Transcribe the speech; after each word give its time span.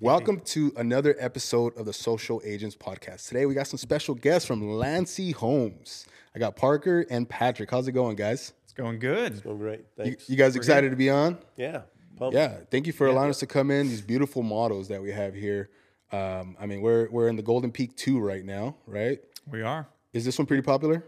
Welcome 0.00 0.40
to 0.46 0.72
another 0.76 1.14
episode 1.18 1.76
of 1.78 1.86
the 1.86 1.92
Social 1.92 2.42
Agents 2.44 2.76
Podcast. 2.76 3.28
Today 3.28 3.46
we 3.46 3.54
got 3.54 3.68
some 3.68 3.78
special 3.78 4.14
guests 4.14 4.46
from 4.46 4.60
Landsea 4.62 5.34
Homes. 5.34 6.06
I 6.34 6.40
got 6.40 6.56
Parker 6.56 7.06
and 7.10 7.28
Patrick. 7.28 7.70
How's 7.70 7.86
it 7.86 7.92
going, 7.92 8.16
guys? 8.16 8.52
It's 8.64 8.72
going 8.72 8.98
good. 8.98 9.32
It's 9.32 9.40
going 9.40 9.58
great. 9.58 9.78
You, 9.96 10.04
Thanks. 10.04 10.28
you 10.28 10.36
guys 10.36 10.56
excited 10.56 10.90
to 10.90 10.96
be 10.96 11.10
on? 11.10 11.38
yeah. 11.56 11.82
Pumped. 12.16 12.34
Yeah. 12.34 12.58
Thank 12.70 12.86
you 12.86 12.92
for 12.92 13.06
allowing 13.06 13.30
us 13.30 13.38
to 13.40 13.46
come 13.46 13.70
in. 13.70 13.88
These 13.88 14.02
beautiful 14.02 14.42
models 14.42 14.88
that 14.88 15.02
we 15.02 15.10
have 15.10 15.34
here. 15.34 15.70
Um, 16.12 16.56
I 16.60 16.66
mean, 16.66 16.80
we're 16.80 17.08
we're 17.10 17.28
in 17.28 17.34
the 17.34 17.42
Golden 17.42 17.72
Peak 17.72 17.96
two 17.96 18.20
right 18.20 18.44
now, 18.44 18.76
right? 18.86 19.18
We 19.50 19.62
are. 19.62 19.88
Is 20.12 20.24
this 20.24 20.38
one 20.38 20.46
pretty 20.46 20.62
popular? 20.62 21.04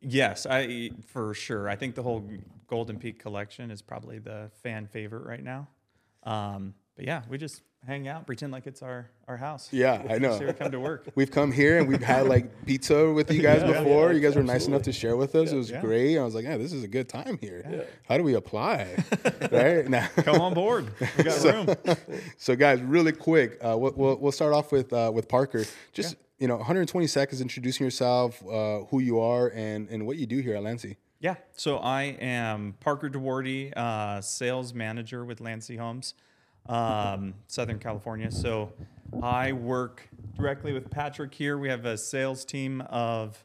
Yes, 0.00 0.46
I 0.48 0.90
for 1.08 1.34
sure. 1.34 1.68
I 1.68 1.74
think 1.74 1.96
the 1.96 2.04
whole 2.04 2.28
Golden 2.68 2.96
Peak 2.98 3.18
collection 3.18 3.72
is 3.72 3.82
probably 3.82 4.18
the 4.20 4.50
fan 4.62 4.86
favorite 4.86 5.26
right 5.26 5.42
now. 5.42 5.66
Um, 6.22 6.74
but 6.96 7.04
yeah, 7.04 7.22
we 7.28 7.38
just 7.38 7.62
hang 7.86 8.08
out, 8.08 8.26
pretend 8.26 8.50
like 8.52 8.66
it's 8.66 8.82
our 8.82 9.08
our 9.28 9.36
house. 9.36 9.68
Yeah, 9.72 10.02
I 10.10 10.18
know. 10.18 10.36
So 10.38 10.46
we 10.46 10.52
come 10.52 10.72
to 10.72 10.80
work. 10.80 11.08
We've 11.14 11.30
come 11.30 11.52
here 11.52 11.78
and 11.78 11.86
we've 11.86 12.02
had 12.02 12.26
like 12.26 12.64
pizza 12.66 13.12
with 13.12 13.30
you 13.30 13.42
guys 13.42 13.62
before. 13.62 14.12
you 14.12 14.20
guys 14.20 14.34
were 14.34 14.42
nice 14.42 14.66
enough 14.66 14.82
to 14.82 14.92
share 14.92 15.16
with 15.16 15.34
us. 15.34 15.52
It 15.52 15.56
was 15.56 15.70
Yeah. 15.70 15.80
great. 15.82 16.18
I 16.18 16.24
was 16.24 16.34
like, 16.34 16.44
yeah, 16.44 16.56
this 16.56 16.72
is 16.72 16.82
a 16.82 16.88
good 16.88 17.08
time 17.08 17.38
here. 17.40 17.86
How 18.08 18.16
do 18.16 18.24
we 18.24 18.34
apply? 18.34 18.96
right 19.52 19.88
now. 19.88 20.08
Come 20.16 20.40
on 20.40 20.54
board. 20.54 20.90
We 21.18 21.24
got 21.24 21.42
room. 21.44 21.96
So, 22.38 22.56
guys, 22.56 22.80
really 22.80 23.12
quick, 23.12 23.58
uh, 23.62 23.76
we'll, 23.78 23.92
we'll, 23.94 24.16
we'll 24.16 24.32
start 24.32 24.52
off 24.52 24.72
with 24.72 24.92
uh, 24.92 25.10
with 25.14 25.28
Parker. 25.28 25.64
Just 25.92 26.16
you 26.38 26.48
know, 26.48 26.56
120 26.56 27.06
seconds 27.06 27.40
introducing 27.40 27.84
yourself, 27.86 28.42
uh, 28.46 28.80
who 28.90 29.00
you 29.00 29.20
are, 29.20 29.48
and 29.54 29.88
and 29.90 30.06
what 30.06 30.16
you 30.16 30.26
do 30.26 30.38
here 30.40 30.54
at 30.56 30.62
Landsea. 30.62 30.96
Yeah. 31.20 31.36
So 31.56 31.78
I 31.78 32.02
am 32.20 32.74
Parker 32.80 33.08
Duarte, 33.08 33.72
uh, 33.74 34.20
sales 34.20 34.74
manager 34.74 35.24
with 35.24 35.38
Landsea 35.40 35.78
Homes, 35.78 36.12
um, 36.68 37.34
Southern 37.46 37.78
California. 37.78 38.30
So 38.30 38.72
I 39.22 39.52
work 39.52 40.08
directly 40.36 40.72
with 40.72 40.90
Patrick 40.90 41.34
here. 41.34 41.58
We 41.58 41.68
have 41.68 41.84
a 41.84 41.96
sales 41.96 42.44
team 42.44 42.80
of 42.82 43.44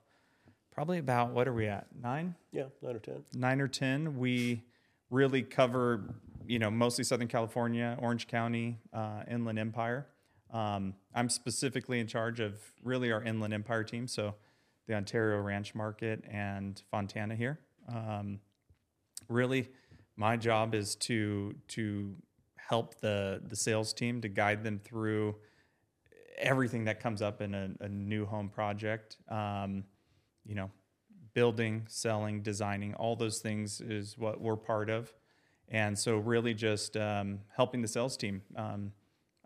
probably 0.72 0.98
about 0.98 1.32
what 1.32 1.48
are 1.48 1.54
we 1.54 1.68
at 1.68 1.88
nine? 2.02 2.36
Yeah. 2.52 2.66
Nine 2.82 2.96
or 2.96 3.00
ten. 3.00 3.24
nine 3.34 3.62
or 3.62 3.68
10. 3.68 4.18
We 4.18 4.64
really 5.10 5.42
cover, 5.44 6.16
you 6.48 6.60
know, 6.60 6.72
mostly 6.72 7.04
Southern 7.04 7.28
California, 7.28 7.98
Orange 8.00 8.28
County, 8.28 8.80
uh, 8.94 9.24
Inland 9.30 9.60
Empire. 9.60 10.08
Um, 10.52 10.96
I'm 11.14 11.30
specifically 11.30 12.00
in 12.00 12.08
charge 12.08 12.40
of 12.40 12.60
really 12.84 13.12
our 13.12 13.24
Inland 13.24 13.54
Empire 13.54 13.84
team, 13.84 14.08
so 14.08 14.36
the 14.88 14.96
Ontario 14.96 15.40
Ranch 15.40 15.74
Market 15.74 16.24
and 16.30 16.82
Fontana 16.92 17.36
here. 17.36 17.60
Um, 17.88 18.40
really, 19.30 19.70
my 20.18 20.36
job 20.36 20.76
is 20.76 20.96
to 20.96 21.56
to 21.70 22.16
help 22.72 23.02
the 23.02 23.42
the 23.46 23.56
sales 23.56 23.92
team 23.92 24.22
to 24.22 24.30
guide 24.30 24.64
them 24.64 24.80
through 24.80 25.36
everything 26.38 26.86
that 26.86 27.02
comes 27.02 27.22
up 27.22 27.42
in 27.42 27.54
a, 27.54 27.70
a 27.82 27.90
new 27.90 28.26
home 28.26 28.48
project. 28.48 29.18
Um, 29.28 29.84
you 30.46 30.56
know, 30.56 30.72
building, 31.34 31.86
selling, 31.88 32.42
designing, 32.42 32.94
all 32.96 33.16
those 33.18 33.40
things 33.40 33.82
is 33.82 34.18
what 34.18 34.40
we're 34.40 34.56
part 34.56 34.90
of. 34.90 35.14
And 35.68 36.00
so, 36.00 36.18
really, 36.18 36.54
just 36.54 36.96
um, 36.96 37.40
helping 37.56 37.82
the 37.82 37.88
sales 37.88 38.16
team 38.16 38.42
um, 38.56 38.92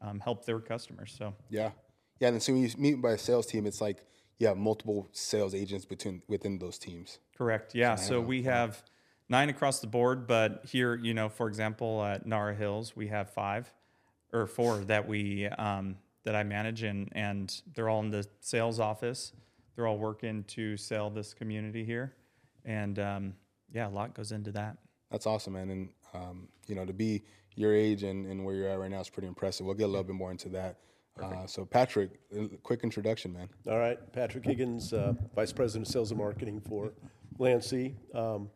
um, 0.02 0.20
help 0.20 0.46
their 0.46 0.60
customers. 0.60 1.14
So, 1.18 1.34
Yeah, 1.50 1.72
yeah. 2.20 2.30
And 2.30 2.42
so 2.42 2.54
when 2.54 2.62
you 2.64 2.70
meet 2.78 3.02
by 3.02 3.12
a 3.12 3.18
sales 3.18 3.48
team, 3.48 3.66
it's 3.66 3.82
like 3.82 4.06
you 4.38 4.46
have 4.48 4.58
multiple 4.58 5.08
sales 5.12 5.54
agents 5.56 5.86
between 5.86 6.22
within 6.28 6.60
those 6.60 6.78
teams. 6.78 7.20
correct. 7.38 7.74
Yeah. 7.74 7.96
So, 7.96 8.22
we 8.22 8.44
have 8.44 8.84
nine 9.30 9.50
across 9.50 9.80
the 9.80 9.88
board, 9.88 10.28
but 10.28 10.66
here, 10.66 10.96
you 10.96 11.14
know, 11.14 11.30
for 11.30 11.48
example, 11.48 12.04
at 12.04 12.26
Narra 12.26 12.56
Hills, 12.56 12.96
we 12.96 13.08
have 13.08 13.30
five 13.30 13.72
or 14.34 14.46
four 14.46 14.80
that 14.86 15.08
we 15.08 15.48
um, 15.48 15.98
that 16.24 16.36
I 16.36 16.44
manage, 16.44 16.84
and 16.84 17.10
and 17.14 17.62
they're 17.74 17.90
all 17.90 18.02
in 18.02 18.10
the 18.10 18.26
sales 18.42 18.80
office. 18.80 19.32
They're 19.76 19.88
all 19.88 19.98
working 19.98 20.44
to 20.46 20.78
sell 20.78 21.10
this 21.10 21.34
community 21.34 21.84
here, 21.84 22.14
and 22.64 22.98
um, 23.00 23.34
yeah, 23.74 23.88
a 23.88 23.90
lot 23.90 24.14
goes 24.14 24.32
into 24.32 24.52
that. 24.54 24.78
That's 25.12 25.26
awesome, 25.26 25.54
man. 25.54 25.70
And 25.70 25.90
um, 26.14 26.48
you 26.68 26.76
know, 26.76 26.86
to 26.86 26.94
be 26.94 27.24
your 27.56 27.74
age 27.74 28.04
and, 28.04 28.26
and 28.26 28.44
where 28.44 28.56
you're 28.56 28.70
at 28.70 28.80
right 28.80 28.92
now 28.92 29.00
is 29.00 29.10
pretty 29.10 29.28
impressive. 29.28 29.66
We'll 29.66 29.76
get 29.76 29.86
a 29.86 29.88
little 29.88 30.04
bit 30.04 30.16
more 30.16 30.32
into 30.32 30.50
that. 30.50 30.78
Uh, 31.22 31.48
so, 31.48 31.66
Patrick, 31.66 32.10
quick 32.64 32.82
introduction, 32.84 33.32
man. 33.32 33.48
All 33.70 33.80
right. 33.80 33.98
Patrick 34.12 34.44
Higgins, 34.44 34.92
uh, 34.92 35.14
Vice 35.34 35.54
President 35.54 35.88
of 35.88 35.92
Sales 35.94 36.12
and 36.12 36.20
Marketing 36.20 36.60
for 36.60 36.92
Landsea. 37.40 37.94
Um, 38.14 38.50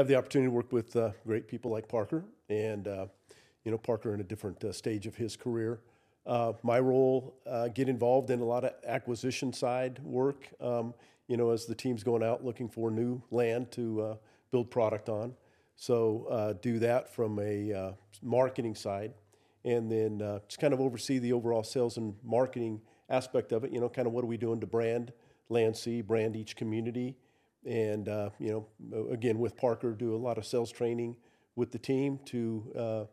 have 0.00 0.08
the 0.08 0.16
opportunity 0.16 0.48
to 0.48 0.54
work 0.54 0.72
with 0.72 0.96
uh, 0.96 1.10
great 1.26 1.46
people 1.46 1.70
like 1.70 1.86
Parker, 1.86 2.24
and 2.48 2.88
uh, 2.88 3.06
you 3.64 3.70
know 3.70 3.76
Parker 3.76 4.14
in 4.14 4.20
a 4.20 4.24
different 4.24 4.64
uh, 4.64 4.72
stage 4.72 5.06
of 5.06 5.14
his 5.14 5.36
career. 5.36 5.80
Uh, 6.26 6.54
my 6.62 6.80
role, 6.80 7.34
uh, 7.46 7.68
get 7.68 7.86
involved 7.86 8.30
in 8.30 8.40
a 8.40 8.44
lot 8.44 8.64
of 8.64 8.72
acquisition 8.86 9.52
side 9.52 9.98
work. 10.02 10.48
Um, 10.58 10.94
you 11.28 11.36
know, 11.36 11.50
as 11.50 11.66
the 11.66 11.74
team's 11.74 12.02
going 12.02 12.22
out 12.22 12.42
looking 12.42 12.66
for 12.66 12.90
new 12.90 13.20
land 13.30 13.70
to 13.72 14.02
uh, 14.02 14.14
build 14.50 14.70
product 14.70 15.10
on. 15.10 15.34
So 15.76 16.58
do 16.62 16.78
that 16.78 17.12
from 17.14 17.38
a 17.38 17.94
marketing 18.22 18.74
side, 18.74 19.12
and 19.66 19.92
then 19.92 20.22
uh, 20.22 20.38
just 20.48 20.60
kind 20.60 20.72
of 20.72 20.80
oversee 20.80 21.18
the 21.18 21.34
overall 21.34 21.62
sales 21.62 21.98
and 21.98 22.14
marketing 22.24 22.80
aspect 23.10 23.52
of 23.52 23.64
it. 23.64 23.72
You 23.72 23.80
know, 23.80 23.90
kind 23.90 24.06
of 24.06 24.14
what 24.14 24.24
are 24.24 24.28
we 24.28 24.38
doing 24.38 24.60
to 24.60 24.66
brand 24.66 25.12
Landsea, 25.50 26.06
brand 26.06 26.36
each 26.36 26.56
community, 26.56 27.16
and 27.64 28.08
uh, 28.08 28.30
you 28.38 28.66
know, 28.90 29.08
again 29.10 29.38
with 29.38 29.56
Parker, 29.56 29.92
do 29.92 30.14
a 30.14 30.18
lot 30.18 30.38
of 30.38 30.46
sales 30.46 30.70
training 30.70 31.16
with 31.56 31.72
the 31.72 31.78
team 31.78 32.18
to 32.26 32.72
uh, 32.76 33.04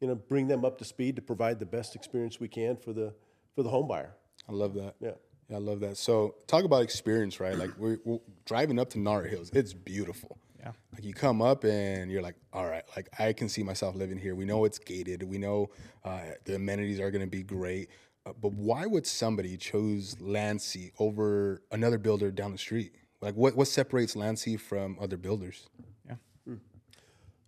you 0.00 0.08
know 0.08 0.14
bring 0.14 0.48
them 0.48 0.64
up 0.64 0.78
to 0.78 0.84
speed 0.84 1.16
to 1.16 1.22
provide 1.22 1.58
the 1.58 1.66
best 1.66 1.94
experience 1.94 2.40
we 2.40 2.48
can 2.48 2.76
for 2.76 2.92
the 2.92 3.14
for 3.54 3.62
the 3.62 3.70
home 3.70 3.88
buyer. 3.88 4.14
I 4.48 4.52
love 4.52 4.74
that. 4.74 4.94
Yeah. 5.00 5.12
Yeah, 5.48 5.56
I 5.56 5.60
love 5.60 5.80
that. 5.80 5.98
So, 5.98 6.36
talk 6.46 6.64
about 6.64 6.82
experience, 6.82 7.38
right? 7.38 7.56
Like 7.56 7.70
we're, 7.76 7.98
we're 8.04 8.18
driving 8.46 8.78
up 8.78 8.88
to 8.90 8.98
Narra 8.98 9.28
Hills. 9.28 9.50
It's 9.52 9.74
beautiful. 9.74 10.38
Yeah. 10.58 10.72
Like 10.94 11.04
you 11.04 11.12
come 11.12 11.42
up 11.42 11.64
and 11.64 12.10
you're 12.10 12.22
like, 12.22 12.36
all 12.52 12.66
right, 12.66 12.84
like 12.96 13.08
I 13.18 13.34
can 13.34 13.50
see 13.50 13.62
myself 13.62 13.94
living 13.94 14.16
here. 14.16 14.34
We 14.34 14.46
know 14.46 14.64
it's 14.64 14.78
gated. 14.78 15.22
We 15.22 15.36
know 15.36 15.68
uh, 16.04 16.20
the 16.46 16.54
amenities 16.54 16.98
are 17.00 17.10
going 17.10 17.20
to 17.20 17.30
be 17.30 17.42
great. 17.42 17.90
Uh, 18.24 18.32
but 18.40 18.54
why 18.54 18.86
would 18.86 19.06
somebody 19.06 19.58
choose 19.58 20.14
Landsea 20.14 20.92
over 20.98 21.62
another 21.70 21.98
builder 21.98 22.30
down 22.30 22.52
the 22.52 22.58
street? 22.58 22.92
Like 23.20 23.34
what 23.34 23.56
what 23.56 23.68
separates 23.68 24.14
Landsea 24.14 24.60
from 24.60 24.96
other 25.00 25.16
builders? 25.16 25.68
Yeah. 26.06 26.16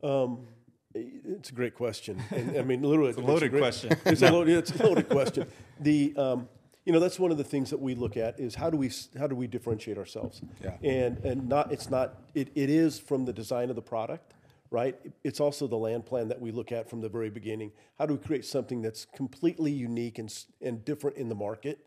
Um, 0.02 0.46
it's 0.94 1.50
a 1.50 1.52
great 1.52 1.74
question. 1.74 2.22
And, 2.30 2.56
I 2.56 2.62
mean, 2.62 2.82
literally, 2.82 3.10
it's 3.10 3.18
a 3.18 3.22
loaded 3.22 3.50
great- 3.50 3.60
question. 3.60 3.90
It's 4.06 4.22
a 4.22 4.30
loaded, 4.30 4.56
it's 4.56 4.70
a 4.70 4.82
loaded 4.82 5.08
question. 5.08 5.46
The, 5.80 6.14
um, 6.16 6.48
you 6.86 6.92
know, 6.92 7.00
that's 7.00 7.18
one 7.18 7.30
of 7.30 7.36
the 7.36 7.44
things 7.44 7.68
that 7.70 7.80
we 7.80 7.94
look 7.94 8.16
at 8.16 8.38
is 8.40 8.54
how 8.54 8.70
do 8.70 8.76
we 8.76 8.90
how 9.18 9.26
do 9.26 9.34
we 9.34 9.46
differentiate 9.46 9.98
ourselves? 9.98 10.40
Yeah. 10.62 10.76
And 10.82 11.18
and 11.18 11.48
not 11.48 11.72
it's 11.72 11.90
not 11.90 12.22
it, 12.34 12.48
it 12.54 12.70
is 12.70 12.98
from 12.98 13.24
the 13.24 13.32
design 13.32 13.70
of 13.70 13.76
the 13.76 13.82
product, 13.82 14.34
right? 14.70 14.96
It's 15.24 15.40
also 15.40 15.66
the 15.66 15.76
land 15.76 16.06
plan 16.06 16.28
that 16.28 16.40
we 16.40 16.52
look 16.52 16.70
at 16.72 16.88
from 16.88 17.00
the 17.00 17.08
very 17.08 17.28
beginning. 17.28 17.72
How 17.98 18.06
do 18.06 18.14
we 18.14 18.20
create 18.20 18.44
something 18.44 18.82
that's 18.82 19.04
completely 19.04 19.72
unique 19.72 20.18
and 20.18 20.32
and 20.62 20.84
different 20.84 21.16
in 21.16 21.28
the 21.28 21.34
market? 21.34 21.80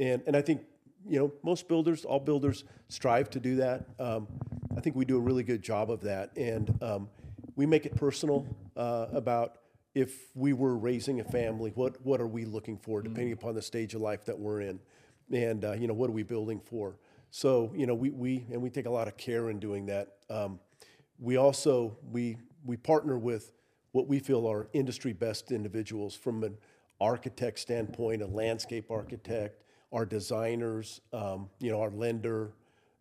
And 0.00 0.22
and 0.26 0.34
I 0.34 0.40
think 0.42 0.62
you 1.08 1.18
know 1.18 1.32
most 1.42 1.68
builders, 1.68 2.04
all 2.04 2.20
builders, 2.20 2.64
strive 2.88 3.30
to 3.30 3.40
do 3.40 3.56
that. 3.56 3.86
Um, 3.98 4.26
I 4.76 4.80
think 4.80 4.96
we 4.96 5.04
do 5.04 5.16
a 5.16 5.20
really 5.20 5.42
good 5.42 5.62
job 5.62 5.90
of 5.90 6.00
that, 6.02 6.36
and 6.36 6.76
um, 6.82 7.08
we 7.54 7.66
make 7.66 7.86
it 7.86 7.96
personal 7.96 8.46
uh, 8.76 9.06
about 9.12 9.58
if 9.94 10.26
we 10.34 10.52
were 10.52 10.76
raising 10.76 11.20
a 11.20 11.24
family, 11.24 11.72
what 11.74 12.04
what 12.04 12.20
are 12.20 12.26
we 12.26 12.44
looking 12.44 12.76
for, 12.76 13.00
depending 13.02 13.32
upon 13.32 13.54
the 13.54 13.62
stage 13.62 13.94
of 13.94 14.00
life 14.00 14.24
that 14.26 14.38
we're 14.38 14.60
in, 14.60 14.78
and 15.32 15.64
uh, 15.64 15.72
you 15.72 15.86
know 15.86 15.94
what 15.94 16.10
are 16.10 16.14
we 16.14 16.22
building 16.22 16.60
for. 16.60 16.98
So 17.30 17.72
you 17.74 17.86
know 17.86 17.94
we 17.94 18.10
we 18.10 18.46
and 18.52 18.60
we 18.60 18.70
take 18.70 18.86
a 18.86 18.90
lot 18.90 19.08
of 19.08 19.16
care 19.16 19.50
in 19.50 19.58
doing 19.58 19.86
that. 19.86 20.08
Um, 20.28 20.60
we 21.18 21.36
also 21.36 21.96
we 22.10 22.36
we 22.64 22.76
partner 22.76 23.18
with 23.18 23.52
what 23.92 24.06
we 24.06 24.18
feel 24.18 24.46
are 24.46 24.68
industry 24.74 25.14
best 25.14 25.50
individuals 25.50 26.14
from 26.14 26.44
an 26.44 26.58
architect 27.00 27.58
standpoint, 27.58 28.20
a 28.20 28.26
landscape 28.26 28.90
architect, 28.90 29.62
our 29.92 30.04
designers, 30.04 31.00
um, 31.12 31.48
you 31.60 31.70
know, 31.70 31.80
our 31.80 31.90
lender, 31.90 32.52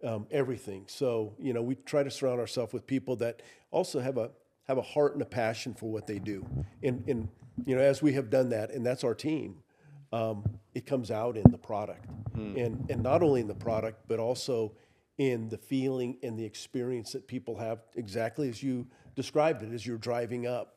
um, 0.04 0.28
everything. 0.32 0.86
So 0.88 1.34
you 1.40 1.54
know, 1.54 1.62
we 1.62 1.76
try 1.76 2.04
to 2.04 2.12
surround 2.12 2.40
ourselves 2.40 2.74
with 2.74 2.86
people 2.86 3.16
that 3.18 3.42
also 3.72 4.00
have 4.00 4.18
a 4.18 4.32
have 4.68 4.78
a 4.78 4.82
heart 4.82 5.14
and 5.14 5.22
a 5.22 5.26
passion 5.26 5.74
for 5.74 5.92
what 5.92 6.08
they 6.08 6.20
do. 6.20 6.46
And 6.84 7.04
and 7.08 7.30
you 7.66 7.76
know, 7.76 7.82
as 7.82 8.02
we 8.02 8.14
have 8.14 8.30
done 8.30 8.50
that, 8.50 8.72
and 8.72 8.86
that's 8.86 9.04
our 9.04 9.16
team, 9.16 9.64
um, 10.12 10.44
it 10.74 10.86
comes 10.86 11.12
out 11.12 11.38
in 11.38 11.50
the 11.52 11.58
product, 11.58 12.10
and 12.58 12.86
and 12.90 13.02
not 13.02 13.24
only 13.24 13.42
in 13.42 13.48
the 13.48 13.56
product, 13.56 14.08
but 14.08 14.20
also 14.20 14.74
in 15.18 15.48
the 15.48 15.58
feeling 15.58 16.18
and 16.24 16.38
the 16.38 16.44
experience 16.44 17.14
that 17.14 17.28
people 17.28 17.58
have. 17.58 17.80
Exactly 17.96 18.50
as 18.50 18.62
you 18.62 18.88
described 19.16 19.64
it, 19.64 19.74
as 19.74 19.86
you're 19.86 19.98
driving 19.98 20.46
up. 20.46 20.76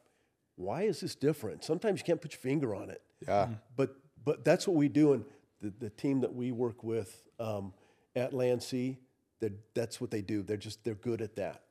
Why 0.57 0.83
is 0.83 1.01
this 1.01 1.15
different? 1.15 1.65
Sometimes 1.65 2.01
you 2.01 2.05
can't 2.05 2.21
put 2.21 2.33
your 2.33 2.41
finger 2.41 2.75
on 2.75 2.91
it. 2.91 3.03
Yeah. 3.27 3.49
But 3.77 3.97
but 4.25 4.45
that's 4.45 4.67
what 4.67 4.77
we 4.77 4.89
do, 4.89 5.13
and 5.15 5.25
the, 5.61 5.73
the 5.79 5.91
team 5.91 6.21
that 6.21 6.35
we 6.35 6.53
work 6.53 6.83
with 6.85 7.23
um, 7.41 7.73
at 8.17 8.33
Landsea, 8.33 8.97
that 9.41 9.53
that's 9.75 10.01
what 10.01 10.11
they 10.11 10.23
do. 10.23 10.43
They're 10.43 10.57
just 10.57 10.85
they're 10.85 10.95
good 10.95 11.21
at 11.23 11.37
that. 11.37 11.63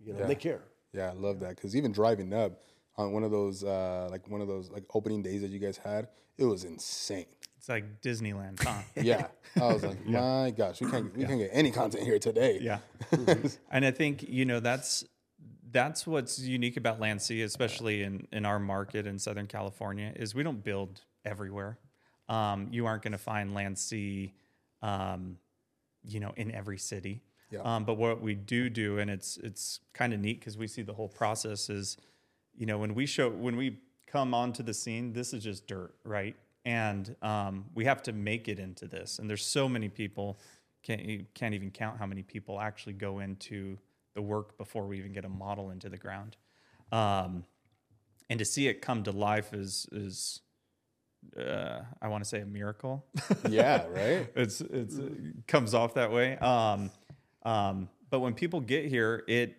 You 0.00 0.12
know, 0.12 0.20
Yeah. 0.20 0.26
they 0.26 0.34
care. 0.34 0.62
Yeah, 0.92 1.10
I 1.10 1.12
love 1.14 1.40
that 1.40 1.56
because 1.56 1.74
even 1.74 1.92
driving 1.92 2.32
up, 2.34 2.60
on 2.96 3.12
one 3.12 3.22
of 3.22 3.30
those 3.30 3.64
uh, 3.64 4.08
like 4.10 4.28
one 4.28 4.40
of 4.40 4.48
those 4.48 4.70
like 4.70 4.84
opening 4.94 5.22
days 5.22 5.42
that 5.42 5.50
you 5.50 5.58
guys 5.58 5.76
had. 5.76 6.08
It 6.38 6.44
was 6.44 6.64
insane. 6.64 7.26
It's 7.58 7.68
like 7.68 8.00
Disneyland, 8.00 8.62
huh? 8.62 8.80
Yeah, 9.02 9.28
I 9.60 9.72
was 9.72 9.84
like, 9.84 10.04
my 10.06 10.50
gosh, 10.56 10.80
we 10.80 10.90
can't 10.90 11.16
we 11.16 11.24
can't 11.24 11.38
get 11.38 11.50
any 11.52 11.70
content 11.70 12.04
here 12.04 12.18
today. 12.18 12.58
Yeah. 12.60 12.78
and 13.70 13.84
I 13.84 13.90
think, 13.90 14.22
you 14.22 14.44
know, 14.44 14.60
that's 14.60 15.04
that's 15.70 16.06
what's 16.06 16.38
unique 16.38 16.76
about 16.76 17.00
Landsea, 17.00 17.44
especially 17.44 18.02
in, 18.02 18.26
in 18.30 18.44
our 18.44 18.58
market 18.58 19.06
in 19.06 19.18
Southern 19.18 19.46
California, 19.46 20.12
is 20.16 20.34
we 20.34 20.42
don't 20.42 20.62
build 20.62 21.00
everywhere. 21.24 21.78
Um, 22.32 22.68
you 22.70 22.86
aren't 22.86 23.02
going 23.02 23.12
to 23.12 23.18
find 23.18 23.54
Landsea, 23.54 24.32
um, 24.80 25.36
you 26.02 26.18
know, 26.18 26.32
in 26.36 26.50
every 26.52 26.78
city. 26.78 27.22
Yeah. 27.50 27.60
Um, 27.60 27.84
but 27.84 27.98
what 27.98 28.22
we 28.22 28.34
do 28.34 28.70
do, 28.70 28.98
and 28.98 29.10
it's 29.10 29.36
it's 29.36 29.80
kind 29.92 30.14
of 30.14 30.20
neat 30.20 30.40
because 30.40 30.56
we 30.56 30.66
see 30.66 30.80
the 30.80 30.94
whole 30.94 31.08
process 31.08 31.68
is, 31.68 31.98
you 32.56 32.64
know, 32.64 32.78
when 32.78 32.94
we 32.94 33.04
show 33.04 33.28
when 33.28 33.56
we 33.56 33.78
come 34.06 34.32
onto 34.32 34.62
the 34.62 34.72
scene, 34.72 35.12
this 35.12 35.34
is 35.34 35.44
just 35.44 35.66
dirt, 35.66 35.94
right? 36.04 36.34
And 36.64 37.14
um, 37.20 37.66
we 37.74 37.84
have 37.84 38.02
to 38.04 38.12
make 38.12 38.48
it 38.48 38.58
into 38.58 38.86
this. 38.86 39.18
And 39.18 39.28
there's 39.28 39.44
so 39.44 39.68
many 39.68 39.90
people 39.90 40.38
can't 40.82 41.04
you 41.04 41.26
can't 41.34 41.54
even 41.54 41.70
count 41.70 41.98
how 41.98 42.06
many 42.06 42.22
people 42.22 42.60
actually 42.60 42.94
go 42.94 43.18
into 43.18 43.78
the 44.14 44.22
work 44.22 44.56
before 44.56 44.86
we 44.86 44.98
even 44.98 45.12
get 45.12 45.26
a 45.26 45.28
model 45.28 45.70
into 45.70 45.90
the 45.90 45.98
ground. 45.98 46.36
Um, 46.90 47.44
and 48.30 48.38
to 48.38 48.44
see 48.46 48.68
it 48.68 48.80
come 48.80 49.02
to 49.02 49.12
life 49.12 49.52
is 49.52 49.86
is 49.92 50.40
uh, 51.38 51.80
I 52.00 52.08
want 52.08 52.22
to 52.22 52.28
say 52.28 52.40
a 52.40 52.46
miracle. 52.46 53.04
Yeah, 53.48 53.86
right. 53.88 54.30
it's 54.36 54.60
it's 54.60 54.96
it 54.96 55.46
comes 55.46 55.74
off 55.74 55.94
that 55.94 56.12
way. 56.12 56.36
Um, 56.38 56.90
um, 57.44 57.88
but 58.10 58.20
when 58.20 58.34
people 58.34 58.60
get 58.60 58.86
here, 58.86 59.24
it 59.26 59.56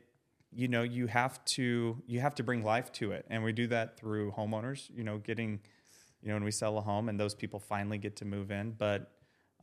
you 0.52 0.68
know 0.68 0.84
you 0.84 1.08
have 1.08 1.44
to 1.46 2.02
you 2.06 2.20
have 2.20 2.36
to 2.36 2.44
bring 2.44 2.64
life 2.64 2.92
to 2.94 3.12
it, 3.12 3.26
and 3.30 3.44
we 3.44 3.52
do 3.52 3.68
that 3.68 3.98
through 3.98 4.32
homeowners. 4.32 4.90
You 4.96 5.04
know, 5.04 5.18
getting 5.18 5.60
you 6.22 6.30
know 6.30 6.36
when 6.36 6.44
we 6.44 6.52
sell 6.52 6.78
a 6.78 6.82
home 6.82 7.10
and 7.10 7.20
those 7.20 7.36
people 7.36 7.60
finally 7.60 7.98
get 7.98 8.16
to 8.18 8.26
move 8.26 8.52
in, 8.52 8.72
but 8.72 9.12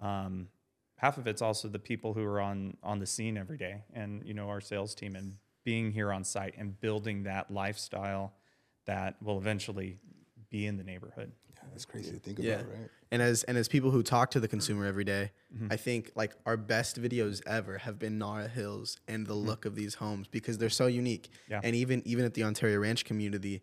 um, 0.01 0.49
half 0.97 1.19
of 1.19 1.27
it's 1.27 1.43
also 1.43 1.69
the 1.69 1.79
people 1.79 2.13
who 2.15 2.25
are 2.25 2.41
on 2.41 2.77
on 2.83 2.99
the 2.99 3.07
scene 3.07 3.39
every 3.39 3.57
day, 3.57 3.83
and 3.95 4.23
you 4.27 4.35
know 4.35 4.49
our 4.49 4.61
sales 4.61 4.95
team 4.95 5.17
and 5.17 5.37
being 5.65 5.93
here 5.93 6.13
on 6.13 6.25
site 6.25 6.55
and 6.59 6.81
building 6.81 7.25
that 7.25 7.51
lifestyle 7.51 8.33
that 8.87 9.17
will 9.23 9.39
eventually 9.39 9.99
be 10.51 10.67
in 10.67 10.77
the 10.77 10.85
neighborhood. 10.85 11.33
Yeah, 11.71 11.75
that's 11.75 11.85
crazy 11.85 12.13
to 12.13 12.19
think 12.19 12.39
Yeah. 12.39 12.55
about, 12.55 12.69
right? 12.69 12.91
And 13.13 13.23
as 13.23 13.43
and 13.45 13.57
as 13.57 13.69
people 13.69 13.91
who 13.91 14.03
talk 14.03 14.31
to 14.33 14.41
the 14.41 14.49
consumer 14.49 14.87
every 14.87 15.05
day, 15.05 15.33
mm-hmm. 15.55 15.69
I 15.71 15.77
think 15.77 16.13
like 16.15 16.33
our 16.47 16.57
best 16.57 17.01
videos 17.01 17.43
ever 17.47 17.79
have 17.79 17.99
been 17.99 18.19
Narra 18.19 18.49
Hills 18.49 18.99
and 19.09 19.27
the 19.27 19.35
mm-hmm. 19.35 19.49
look 19.49 19.65
of 19.65 19.75
these 19.75 19.95
homes 19.95 20.29
because 20.29 20.59
they're 20.59 20.71
so 20.71 20.87
unique. 20.87 21.29
Yeah. 21.49 21.61
And 21.63 21.75
even 21.75 22.03
even 22.05 22.25
at 22.25 22.35
the 22.35 22.45
Ontario 22.45 22.79
Ranch 22.79 23.05
community, 23.05 23.63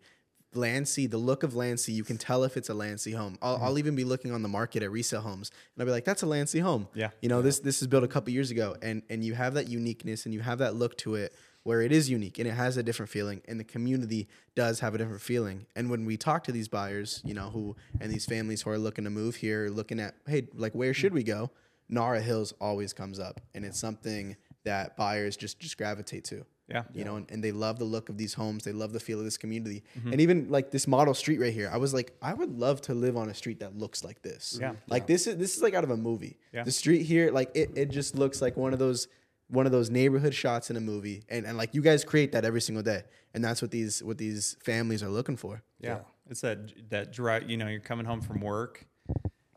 Landsea, 0.54 1.10
the 1.10 1.18
look 1.18 1.42
of 1.42 1.52
Landsea, 1.52 1.94
you 1.94 2.04
can 2.04 2.18
tell 2.18 2.44
if 2.44 2.56
it's 2.56 2.70
a 2.70 2.74
Landsea 2.74 3.14
home. 3.14 3.38
I'll, 3.42 3.56
mm-hmm. 3.56 3.64
I'll 3.64 3.78
even 3.78 3.94
be 3.94 4.04
looking 4.04 4.32
on 4.32 4.42
the 4.42 4.48
market 4.48 4.82
at 4.82 4.90
resale 4.90 5.20
homes, 5.20 5.50
and 5.74 5.82
I'll 5.82 5.86
be 5.86 5.92
like, 5.92 6.04
"That's 6.04 6.22
a 6.22 6.26
Landsea 6.26 6.62
home." 6.62 6.88
Yeah. 6.94 7.10
You 7.20 7.28
know, 7.28 7.42
this 7.42 7.58
this 7.60 7.82
is 7.82 7.88
built 7.88 8.04
a 8.04 8.08
couple 8.08 8.32
years 8.32 8.50
ago, 8.50 8.76
and 8.82 9.02
and 9.08 9.22
you 9.24 9.34
have 9.34 9.54
that 9.54 9.68
uniqueness 9.68 10.24
and 10.24 10.34
you 10.34 10.40
have 10.40 10.58
that 10.58 10.74
look 10.74 10.96
to 10.98 11.14
it 11.14 11.34
where 11.68 11.82
it 11.82 11.92
is 11.92 12.08
unique 12.08 12.38
and 12.38 12.48
it 12.48 12.52
has 12.52 12.78
a 12.78 12.82
different 12.82 13.10
feeling, 13.10 13.42
and 13.46 13.60
the 13.60 13.64
community 13.74 14.26
does 14.54 14.80
have 14.80 14.94
a 14.94 14.98
different 14.98 15.20
feeling. 15.20 15.66
And 15.76 15.90
when 15.90 16.06
we 16.06 16.16
talk 16.16 16.44
to 16.44 16.52
these 16.52 16.66
buyers, 16.66 17.20
you 17.26 17.34
know, 17.34 17.50
who 17.50 17.76
and 18.00 18.10
these 18.10 18.24
families 18.24 18.62
who 18.62 18.70
are 18.70 18.78
looking 18.78 19.04
to 19.04 19.10
move 19.10 19.36
here, 19.36 19.68
looking 19.68 20.00
at, 20.00 20.14
hey, 20.26 20.48
like 20.54 20.72
where 20.72 20.94
should 20.94 21.12
we 21.12 21.22
go? 21.22 21.50
Narra 21.90 22.22
Hills 22.22 22.54
always 22.58 22.94
comes 22.94 23.18
up, 23.20 23.42
and 23.54 23.66
it's 23.66 23.78
something 23.78 24.36
that 24.64 24.96
buyers 24.96 25.36
just 25.36 25.60
just 25.60 25.76
gravitate 25.76 26.24
to 26.24 26.46
Yeah. 26.68 26.84
you 26.94 27.04
know, 27.04 27.16
and, 27.16 27.30
and 27.30 27.44
they 27.44 27.52
love 27.52 27.78
the 27.78 27.84
look 27.84 28.08
of 28.08 28.16
these 28.16 28.34
homes. 28.34 28.64
They 28.64 28.72
love 28.72 28.92
the 28.92 29.00
feel 29.00 29.18
of 29.18 29.24
this 29.24 29.36
community. 29.38 29.82
Mm-hmm. 29.98 30.12
And 30.12 30.20
even 30.20 30.48
like 30.50 30.70
this 30.70 30.86
model 30.86 31.14
street 31.14 31.38
right 31.38 31.52
here, 31.52 31.70
I 31.72 31.78
was 31.78 31.92
like, 31.92 32.12
I 32.20 32.32
would 32.34 32.58
love 32.58 32.80
to 32.82 32.94
live 32.94 33.16
on 33.16 33.28
a 33.28 33.34
street 33.34 33.60
that 33.60 33.76
looks 33.76 34.02
like 34.04 34.20
this. 34.22 34.58
Yeah. 34.60 34.72
Like 34.86 35.06
this 35.06 35.26
is 35.26 35.36
this 35.36 35.56
is 35.56 35.62
like 35.62 35.74
out 35.74 35.84
of 35.84 35.90
a 35.90 35.96
movie. 35.96 36.38
Yeah. 36.52 36.64
The 36.64 36.72
street 36.72 37.02
here, 37.04 37.30
like 37.30 37.50
it, 37.54 37.68
it 37.74 37.90
just 37.90 38.16
looks 38.16 38.40
like 38.42 38.56
one 38.56 38.72
of 38.72 38.78
those 38.78 39.08
one 39.48 39.66
of 39.66 39.72
those 39.72 39.90
neighborhood 39.90 40.34
shots 40.34 40.70
in 40.70 40.76
a 40.76 40.80
movie. 40.80 41.24
And 41.28 41.46
and 41.46 41.56
like 41.56 41.74
you 41.74 41.82
guys 41.82 42.04
create 42.04 42.32
that 42.32 42.44
every 42.44 42.60
single 42.60 42.82
day. 42.82 43.02
And 43.34 43.44
that's 43.44 43.60
what 43.62 43.70
these 43.70 44.02
what 44.02 44.18
these 44.18 44.56
families 44.62 45.02
are 45.02 45.08
looking 45.08 45.36
for. 45.36 45.62
Yeah. 45.80 46.00
It's 46.30 46.42
that 46.42 46.90
that 46.90 47.12
drive, 47.12 47.48
you 47.48 47.56
know, 47.56 47.68
you're 47.68 47.80
coming 47.80 48.04
home 48.06 48.20
from 48.20 48.40
work 48.40 48.86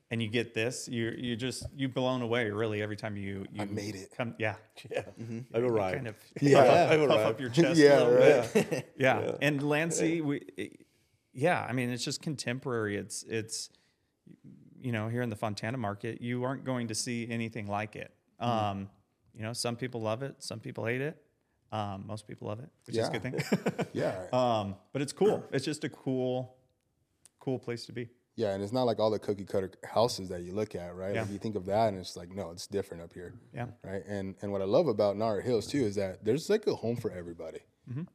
and 0.10 0.22
you 0.22 0.30
get 0.30 0.54
this, 0.54 0.88
you 0.88 1.14
you 1.18 1.36
just 1.36 1.66
you 1.76 1.88
blown 1.90 2.22
away 2.22 2.50
really 2.50 2.82
every 2.82 2.96
time 2.96 3.16
you 3.18 3.46
you 3.52 3.62
I 3.62 3.66
made 3.66 3.96
it. 3.96 4.14
Come 4.16 4.36
yeah. 4.38 4.56
Yeah, 4.90 5.02
Mm-hmm. 5.20 5.40
I've 5.54 5.64
You 5.64 5.70
arrived. 5.70 5.96
Kind 5.96 6.08
of 6.08 6.16
Yeah, 6.42 6.64
puff, 6.64 6.92
I've 6.92 7.02
up, 7.02 7.10
puff 7.10 7.26
up 7.28 7.40
your 7.42 7.50
chest 7.50 7.80
Yeah, 7.80 8.00
a 8.00 8.04
little 8.06 8.40
right. 8.42 8.54
bit. 8.70 8.94
Yeah. 8.98 9.36
And 9.42 9.60
Landsea, 9.62 10.22
we 10.24 10.42
yeah, 11.34 11.66
I 11.68 11.74
mean 11.74 11.90
it's 11.90 12.04
just 12.04 12.22
contemporary. 12.22 12.96
It's 12.98 13.24
it's 13.24 13.70
you 14.82 14.92
know, 14.92 15.10
here 15.10 15.22
in 15.22 15.30
the 15.30 15.36
Fontana 15.36 15.78
market, 15.78 16.22
you 16.22 16.44
aren't 16.44 16.64
going 16.66 16.88
to 16.88 16.96
see 16.96 17.28
anything 17.30 17.68
like 17.68 17.96
it. 17.96 18.12
Um, 18.40 18.90
you 19.36 19.42
know, 19.44 19.54
some 19.54 19.76
people 19.76 20.02
love 20.02 20.24
it, 20.24 20.36
some 20.40 20.60
people 20.60 20.86
hate 20.86 21.02
it. 21.02 21.22
Um, 21.72 22.04
most 22.06 22.28
people 22.28 22.48
love 22.50 22.60
it, 22.60 22.70
which 22.86 22.98
is 22.98 23.08
a 23.08 23.12
good 23.12 23.22
thing. 23.24 23.86
Yeah, 23.94 24.26
Um, 24.34 24.76
but 24.92 25.02
it's 25.02 25.14
cool. 25.14 25.44
It's 25.54 25.64
just 25.64 25.84
a 25.86 25.90
cool, 25.90 26.56
cool 27.40 27.58
place 27.60 27.86
to 27.86 27.94
be. 27.94 28.10
yeah, 28.36 28.54
and 28.54 28.62
it's 28.64 28.74
not 28.74 28.84
like 28.84 29.00
all 29.00 29.10
the 29.10 29.20
cookie 29.20 29.46
cutter 29.46 29.72
houses 29.86 30.28
that 30.30 30.42
you 30.42 30.52
look 30.54 30.76
at, 30.76 30.94
right? 30.96 31.16
Yeah. 31.16 31.22
Like 31.22 31.32
you 31.32 31.38
think 31.38 31.56
of 31.56 31.66
that, 31.68 31.88
and 31.90 31.98
it's 31.98 32.18
like, 32.18 32.30
no, 32.30 32.52
it's 32.52 32.68
different 32.68 33.04
up 33.04 33.14
here. 33.14 33.34
Yeah. 33.54 33.68
right? 33.84 34.04
And 34.06 34.36
and 34.42 34.52
what 34.52 34.62
I 34.62 34.66
love 34.66 34.88
about 34.90 35.16
Narra 35.16 35.42
Hills 35.42 35.66
too 35.68 35.84
is 35.86 35.96
that 35.96 36.26
there's 36.26 36.50
like 36.50 36.68
a 36.68 36.76
home 36.76 36.98
for 36.98 37.10
everybody, 37.12 37.60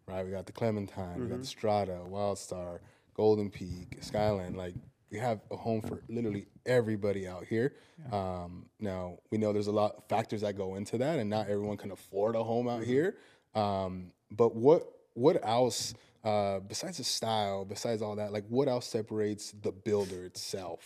right? 0.06 0.24
We 0.24 0.32
got 0.32 0.44
the 0.46 0.52
Clementine, 0.52 1.20
we 1.20 1.26
got 1.28 1.40
the 1.40 1.46
Strata, 1.46 1.98
Wildstar, 2.08 2.80
Golden 3.14 3.48
Peak, 3.50 3.96
Skyline. 4.02 4.54
Like 4.54 4.74
we 5.16 5.20
have 5.22 5.40
a 5.50 5.56
home 5.56 5.80
for 5.80 6.02
literally 6.10 6.46
everybody 6.66 7.26
out 7.26 7.44
here. 7.46 7.72
Um, 8.12 8.66
now 8.78 9.16
we 9.30 9.38
know 9.38 9.50
there's 9.54 9.66
a 9.66 9.72
lot 9.72 9.94
of 9.96 10.04
factors 10.08 10.42
that 10.42 10.56
go 10.58 10.74
into 10.74 10.98
that, 10.98 11.18
and 11.18 11.30
not 11.30 11.48
everyone 11.48 11.78
can 11.78 11.90
afford 11.90 12.36
a 12.36 12.44
home 12.44 12.68
out 12.68 12.84
here. 12.84 13.16
Um, 13.54 14.12
but 14.30 14.54
what 14.54 14.82
what 15.14 15.40
else? 15.42 15.94
Uh, 16.22 16.58
besides 16.60 16.98
the 16.98 17.04
style, 17.04 17.64
besides 17.64 18.02
all 18.02 18.16
that, 18.16 18.30
like 18.32 18.44
what 18.48 18.68
else 18.68 18.86
separates 18.86 19.52
the 19.62 19.72
builder 19.72 20.24
itself 20.24 20.82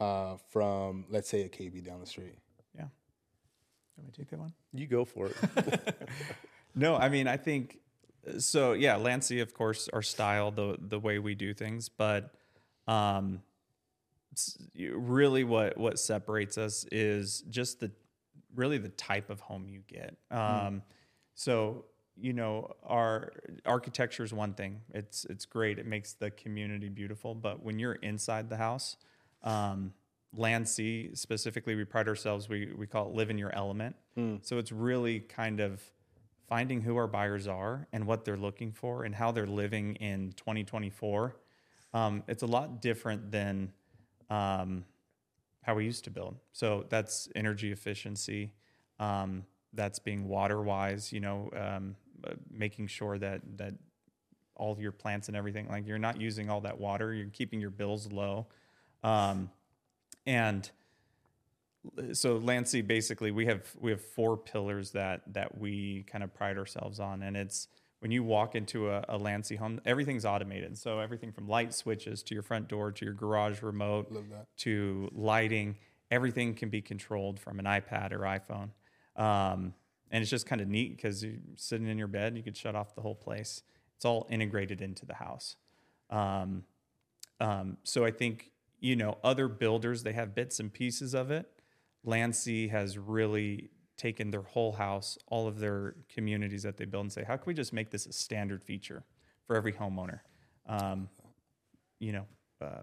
uh, 0.00 0.36
from, 0.50 1.04
let's 1.10 1.28
say, 1.28 1.42
a 1.42 1.48
KB 1.48 1.84
down 1.84 2.00
the 2.00 2.06
street? 2.06 2.38
Yeah. 2.74 2.84
Can 3.96 4.04
we 4.06 4.12
take 4.12 4.30
that 4.30 4.38
one? 4.38 4.54
You 4.72 4.86
go 4.86 5.04
for 5.04 5.26
it. 5.26 5.36
No, 6.74 6.94
I 6.96 7.08
mean, 7.08 7.26
I 7.26 7.36
think 7.36 7.78
so. 8.38 8.72
Yeah, 8.72 8.94
Landsea, 8.96 9.42
of 9.42 9.52
course, 9.52 9.88
our 9.92 10.02
style, 10.02 10.52
the 10.52 10.76
the 10.80 10.98
way 11.00 11.18
we 11.18 11.34
do 11.34 11.52
things, 11.52 11.88
but 11.88 12.32
um, 12.86 13.24
s- 13.26 13.34
you- 13.34 13.47
really, 14.76 15.44
what 15.44 15.76
what 15.76 15.98
separates 15.98 16.58
us 16.58 16.84
is 16.92 17.42
just 17.48 17.80
the 17.80 17.90
really 18.54 18.78
the 18.78 18.88
type 18.90 19.30
of 19.30 19.40
home 19.40 19.68
you 19.68 19.82
get. 19.86 20.16
Um, 20.30 20.82
So 21.34 21.84
you 22.20 22.32
know, 22.32 22.72
our 22.82 23.32
architecture 23.64 24.24
is 24.24 24.32
one 24.32 24.52
thing. 24.54 24.80
It's 24.92 25.24
it's 25.26 25.44
great. 25.46 25.78
It 25.78 25.86
makes 25.86 26.14
the 26.14 26.30
community 26.30 26.88
beautiful. 26.88 27.34
But 27.34 27.62
when 27.62 27.78
you're 27.78 27.94
inside 28.02 28.48
the 28.50 28.56
house, 28.56 28.96
um, 29.44 29.92
Landsea 30.36 31.16
specifically, 31.16 31.74
we 31.76 31.84
pride 31.84 32.08
ourselves. 32.08 32.48
We 32.48 32.72
we 32.76 32.86
call 32.86 33.08
it 33.08 33.14
live 33.14 33.30
in 33.30 33.38
your 33.38 33.54
element. 33.54 33.94
So 34.42 34.58
it's 34.58 34.72
really 34.72 35.20
kind 35.20 35.60
of 35.60 35.80
finding 36.48 36.80
who 36.80 36.96
our 36.96 37.06
buyers 37.06 37.46
are 37.46 37.86
and 37.92 38.06
what 38.06 38.24
they're 38.24 38.36
looking 38.36 38.72
for 38.72 39.04
and 39.04 39.14
how 39.14 39.30
they're 39.32 39.46
living 39.46 39.94
in 39.96 40.32
2024. 40.32 41.36
Um, 41.94 42.22
it's 42.26 42.42
a 42.42 42.46
lot 42.46 42.82
different 42.82 43.30
than 43.30 43.72
um, 44.30 44.84
how 45.62 45.74
we 45.74 45.84
used 45.84 46.04
to 46.04 46.10
build. 46.10 46.36
So 46.52 46.86
that's 46.88 47.28
energy 47.34 47.72
efficiency. 47.72 48.52
Um, 48.98 49.44
that's 49.72 49.98
being 49.98 50.28
water 50.28 50.62
wise. 50.62 51.12
You 51.12 51.20
know, 51.20 51.50
um, 51.54 51.96
uh, 52.24 52.32
making 52.50 52.88
sure 52.88 53.18
that 53.18 53.42
that 53.58 53.74
all 54.56 54.76
your 54.80 54.92
plants 54.92 55.28
and 55.28 55.36
everything 55.36 55.68
like 55.68 55.86
you're 55.86 55.98
not 55.98 56.20
using 56.20 56.50
all 56.50 56.60
that 56.62 56.78
water. 56.78 57.12
You're 57.14 57.28
keeping 57.28 57.60
your 57.60 57.70
bills 57.70 58.10
low, 58.10 58.46
um, 59.02 59.50
and 60.26 60.68
so 62.12 62.38
Landsea 62.38 62.86
basically 62.86 63.30
we 63.30 63.46
have 63.46 63.62
we 63.78 63.90
have 63.90 64.00
four 64.00 64.36
pillars 64.36 64.90
that 64.92 65.22
that 65.32 65.58
we 65.58 66.04
kind 66.10 66.24
of 66.24 66.34
pride 66.34 66.58
ourselves 66.58 67.00
on, 67.00 67.22
and 67.22 67.36
it's 67.36 67.68
when 68.00 68.10
you 68.10 68.22
walk 68.22 68.54
into 68.54 68.90
a, 68.90 69.04
a 69.08 69.18
Landsea 69.18 69.58
home, 69.58 69.80
everything's 69.84 70.24
automated. 70.24 70.78
So 70.78 71.00
everything 71.00 71.32
from 71.32 71.48
light 71.48 71.74
switches 71.74 72.22
to 72.24 72.34
your 72.34 72.42
front 72.42 72.68
door 72.68 72.92
to 72.92 73.04
your 73.04 73.14
garage 73.14 73.62
remote 73.62 74.10
to 74.58 75.08
lighting, 75.12 75.76
everything 76.10 76.54
can 76.54 76.68
be 76.68 76.80
controlled 76.80 77.40
from 77.40 77.58
an 77.58 77.64
iPad 77.64 78.12
or 78.12 78.20
iPhone. 78.20 78.70
Um, 79.20 79.74
and 80.10 80.22
it's 80.22 80.30
just 80.30 80.46
kind 80.46 80.60
of 80.60 80.68
neat 80.68 80.96
because 80.96 81.24
you're 81.24 81.34
sitting 81.56 81.88
in 81.88 81.98
your 81.98 82.06
bed, 82.06 82.36
you 82.36 82.42
could 82.42 82.56
shut 82.56 82.74
off 82.74 82.94
the 82.94 83.02
whole 83.02 83.14
place. 83.14 83.62
It's 83.96 84.04
all 84.04 84.26
integrated 84.30 84.80
into 84.80 85.04
the 85.04 85.14
house. 85.14 85.56
Um, 86.08 86.64
um, 87.40 87.76
so 87.82 88.04
I 88.04 88.10
think 88.10 88.50
you 88.80 88.96
know 88.96 89.18
other 89.24 89.48
builders 89.48 90.04
they 90.04 90.12
have 90.12 90.34
bits 90.34 90.60
and 90.60 90.72
pieces 90.72 91.14
of 91.14 91.30
it. 91.30 91.46
Landsea 92.06 92.70
has 92.70 92.96
really 92.96 93.70
taken 93.98 94.30
their 94.30 94.42
whole 94.42 94.72
house, 94.72 95.18
all 95.26 95.46
of 95.46 95.58
their 95.58 95.94
communities 96.08 96.62
that 96.62 96.78
they 96.78 96.86
build, 96.86 97.02
and 97.04 97.12
say, 97.12 97.24
how 97.24 97.36
can 97.36 97.44
we 97.46 97.52
just 97.54 97.72
make 97.74 97.90
this 97.90 98.06
a 98.06 98.12
standard 98.12 98.62
feature 98.64 99.04
for 99.46 99.56
every 99.56 99.72
homeowner? 99.74 100.20
um, 100.66 101.08
you 101.98 102.12
know, 102.12 102.26
uh, 102.60 102.82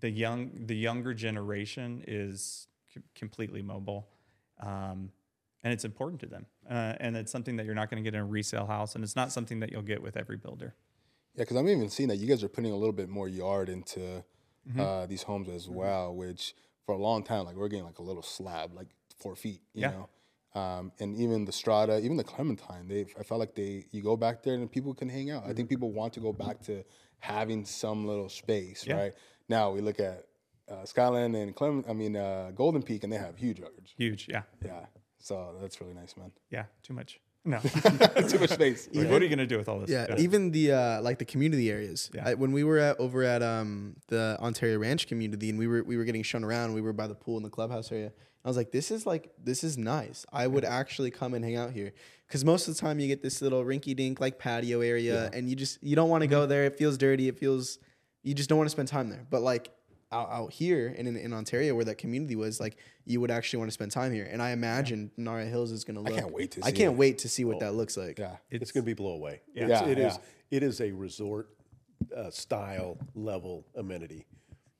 the 0.00 0.10
young 0.10 0.50
the 0.66 0.74
younger 0.76 1.14
generation 1.14 2.02
is 2.06 2.68
c- 2.92 3.00
completely 3.14 3.62
mobile, 3.62 4.08
um, 4.60 5.10
and 5.62 5.72
it's 5.72 5.84
important 5.84 6.20
to 6.20 6.26
them. 6.26 6.46
Uh, 6.68 6.94
and 7.00 7.16
it's 7.16 7.30
something 7.32 7.56
that 7.56 7.66
you're 7.66 7.74
not 7.74 7.88
going 7.90 8.02
to 8.02 8.10
get 8.10 8.14
in 8.16 8.20
a 8.20 8.24
resale 8.24 8.66
house, 8.66 8.94
and 8.94 9.04
it's 9.04 9.16
not 9.16 9.30
something 9.32 9.60
that 9.60 9.70
you'll 9.70 9.82
get 9.82 10.02
with 10.02 10.16
every 10.16 10.36
builder. 10.36 10.74
Yeah, 11.34 11.42
because 11.42 11.56
I'm 11.56 11.68
even 11.68 11.88
seeing 11.90 12.08
that 12.08 12.16
you 12.16 12.26
guys 12.26 12.42
are 12.42 12.48
putting 12.48 12.72
a 12.72 12.76
little 12.76 12.92
bit 12.94 13.08
more 13.08 13.28
yard 13.28 13.68
into 13.68 14.24
Mm-hmm. 14.68 14.80
uh, 14.80 15.06
these 15.06 15.22
homes 15.22 15.48
as 15.48 15.68
well, 15.68 16.12
which 16.14 16.54
for 16.84 16.92
a 16.94 16.98
long 16.98 17.22
time, 17.22 17.44
like 17.44 17.54
we're 17.56 17.68
getting 17.68 17.84
like 17.84 17.98
a 17.98 18.02
little 18.02 18.22
slab, 18.22 18.74
like 18.74 18.88
four 19.16 19.36
feet, 19.36 19.60
you 19.74 19.82
Yeah. 19.82 19.90
know. 19.92 20.08
Um, 20.56 20.90
and 21.00 21.14
even 21.16 21.44
the 21.44 21.52
Strata, 21.52 21.98
even 22.00 22.16
the 22.16 22.24
Clementine, 22.24 22.88
they 22.88 23.02
I 23.20 23.22
felt 23.22 23.40
like 23.40 23.54
they 23.54 23.84
you 23.90 24.02
go 24.02 24.16
back 24.16 24.42
there 24.42 24.54
and 24.54 24.70
people 24.70 24.94
can 24.94 25.08
hang 25.08 25.30
out. 25.30 25.42
I 25.42 25.46
Mm-hmm. 25.48 25.56
think 25.56 25.68
people 25.68 25.90
want 25.92 26.12
to 26.14 26.20
go 26.20 26.32
back 26.32 26.56
to 26.68 26.82
having 27.18 27.64
some 27.64 28.06
little 28.06 28.28
space, 28.28 28.86
Yeah. 28.86 28.96
right? 28.96 29.12
Now 29.48 29.70
we 29.74 29.80
look 29.80 30.00
at 30.00 30.18
uh, 30.72 30.84
Skyline 30.84 31.34
and 31.34 31.54
Clement, 31.54 31.86
I 31.88 31.92
mean 31.92 32.16
uh, 32.16 32.52
Golden 32.54 32.82
Peak, 32.82 33.04
and 33.04 33.12
they 33.12 33.18
have 33.18 33.36
huge 33.36 33.58
yards. 33.60 33.92
Huge, 33.96 34.28
yeah, 34.28 34.42
Yeah, 34.64 34.86
so 35.18 35.34
that's 35.60 35.80
really 35.80 35.94
nice, 35.94 36.16
man. 36.16 36.32
yeah, 36.50 36.64
too 36.82 36.94
much. 36.94 37.20
No, 37.44 37.60
Too 38.28 38.40
much 38.40 38.50
space. 38.50 38.88
what 38.92 39.06
are 39.22 39.24
you 39.26 39.28
going 39.28 39.38
to 39.38 39.46
do 39.46 39.56
with 39.58 39.68
all 39.68 39.78
this? 39.78 39.88
Yeah, 39.88 40.16
even 40.18 40.50
the 40.50 40.72
uh, 40.72 41.00
like 41.02 41.18
the 41.20 41.24
community 41.24 41.70
areas. 41.70 42.10
Yeah. 42.12 42.30
I, 42.30 42.34
when 42.34 42.50
we 42.50 42.64
were 42.64 42.78
at 42.78 42.98
over 42.98 43.22
at 43.22 43.40
um, 43.40 43.94
the 44.08 44.36
Ontario 44.40 44.78
Ranch 44.80 45.06
community, 45.06 45.48
and 45.50 45.56
we 45.56 45.68
were 45.68 45.84
we 45.84 45.96
were 45.96 46.02
getting 46.04 46.24
shown 46.24 46.42
around. 46.42 46.74
We 46.74 46.80
were 46.80 46.92
by 46.92 47.06
the 47.06 47.14
pool 47.14 47.36
in 47.36 47.44
the 47.44 47.50
clubhouse 47.50 47.92
area. 47.92 48.10
I 48.46 48.48
was 48.48 48.56
like, 48.56 48.70
this 48.70 48.92
is 48.92 49.04
like 49.06 49.32
this 49.42 49.64
is 49.64 49.76
nice. 49.76 50.24
I 50.32 50.46
would 50.46 50.64
actually 50.64 51.10
come 51.10 51.34
and 51.34 51.44
hang 51.44 51.56
out 51.56 51.72
here 51.72 51.92
because 52.28 52.44
most 52.44 52.68
of 52.68 52.74
the 52.76 52.80
time 52.80 53.00
you 53.00 53.08
get 53.08 53.20
this 53.20 53.42
little 53.42 53.64
rinky 53.64 53.96
dink 53.96 54.20
like 54.20 54.38
patio 54.38 54.82
area, 54.82 55.28
and 55.34 55.50
you 55.50 55.56
just 55.56 55.82
you 55.82 55.96
don't 55.96 56.08
want 56.08 56.22
to 56.22 56.28
go 56.28 56.46
there. 56.46 56.64
It 56.64 56.78
feels 56.78 56.96
dirty. 56.96 57.26
It 57.26 57.36
feels 57.40 57.80
you 58.22 58.34
just 58.34 58.48
don't 58.48 58.56
want 58.56 58.66
to 58.68 58.70
spend 58.70 58.86
time 58.86 59.08
there. 59.10 59.26
But 59.28 59.42
like 59.42 59.70
out, 60.12 60.30
out 60.30 60.52
here 60.52 60.94
and 60.96 61.08
in, 61.08 61.16
in 61.16 61.32
Ontario 61.32 61.74
where 61.74 61.84
that 61.86 61.98
community 61.98 62.36
was, 62.36 62.60
like 62.60 62.76
you 63.04 63.20
would 63.20 63.32
actually 63.32 63.58
want 63.58 63.68
to 63.68 63.72
spend 63.74 63.90
time 63.90 64.12
here. 64.12 64.28
And 64.30 64.40
I 64.40 64.50
imagine 64.50 65.10
Narra 65.16 65.46
Hills 65.46 65.72
is 65.72 65.82
gonna 65.82 66.00
look. 66.00 66.14
can't 66.14 66.32
wait 66.32 66.52
to 66.52 66.62
see 66.62 66.68
I 66.68 66.70
can't 66.70 66.92
it. 66.92 66.96
wait 66.96 67.18
to 67.18 67.28
see 67.28 67.44
what 67.44 67.58
that 67.58 67.74
looks 67.74 67.96
like. 67.96 68.16
Yeah, 68.16 68.36
It's, 68.48 68.70
going 68.70 68.84
to 68.84 68.86
be 68.86 68.94
blow 68.94 69.14
away. 69.14 69.40
Yeah. 69.54 69.62
It's, 69.64 69.70
Yeah, 69.70 69.88
it 69.88 69.98
is- 69.98 70.12
yeah. 70.14 70.56
It 70.58 70.62
is 70.62 70.80
a 70.80 70.92
resort 70.92 71.48
uh, 72.16 72.30
style 72.30 72.96
level 73.16 73.66
amenity. 73.74 74.24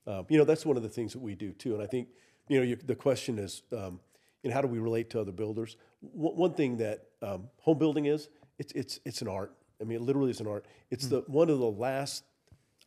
Um, 0.05 0.25
you 0.29 0.37
know, 0.37 0.45
that's 0.45 0.65
one 0.65 0.77
of 0.77 0.83
the 0.83 0.87
things 0.89 1.11
that 1.11 1.19
we 1.19 1.35
do 1.35 1.51
too. 1.51 1.73
And 1.73 1.83
I 1.83 1.87
think, 1.87 2.07
you 2.47 2.57
know, 2.59 2.63
you, 2.63 2.75
the 2.75 2.95
question 2.95 3.39
is, 3.39 3.63
um, 3.71 3.99
you 4.43 4.49
know, 4.49 4.53
how 4.53 4.61
do 4.61 4.67
we 4.67 4.79
relate 4.79 5.09
to 5.11 5.19
other 5.19 5.31
builders? 5.31 5.77
W- 6.15 6.35
one 6.35 6.53
thing 6.53 6.77
that 6.77 7.05
um, 7.21 7.49
home 7.59 7.77
building 7.77 8.05
is, 8.05 8.29
it's 8.59 8.71
it's 8.73 8.99
it's 9.05 9.21
an 9.21 9.27
art. 9.27 9.53
I 9.81 9.83
mean, 9.83 9.97
it 9.97 10.01
literally 10.01 10.31
is 10.31 10.39
an 10.39 10.47
art. 10.47 10.65
It's 10.89 11.07
the 11.07 11.23
one 11.27 11.49
of 11.49 11.59
the 11.59 11.69
last 11.69 12.23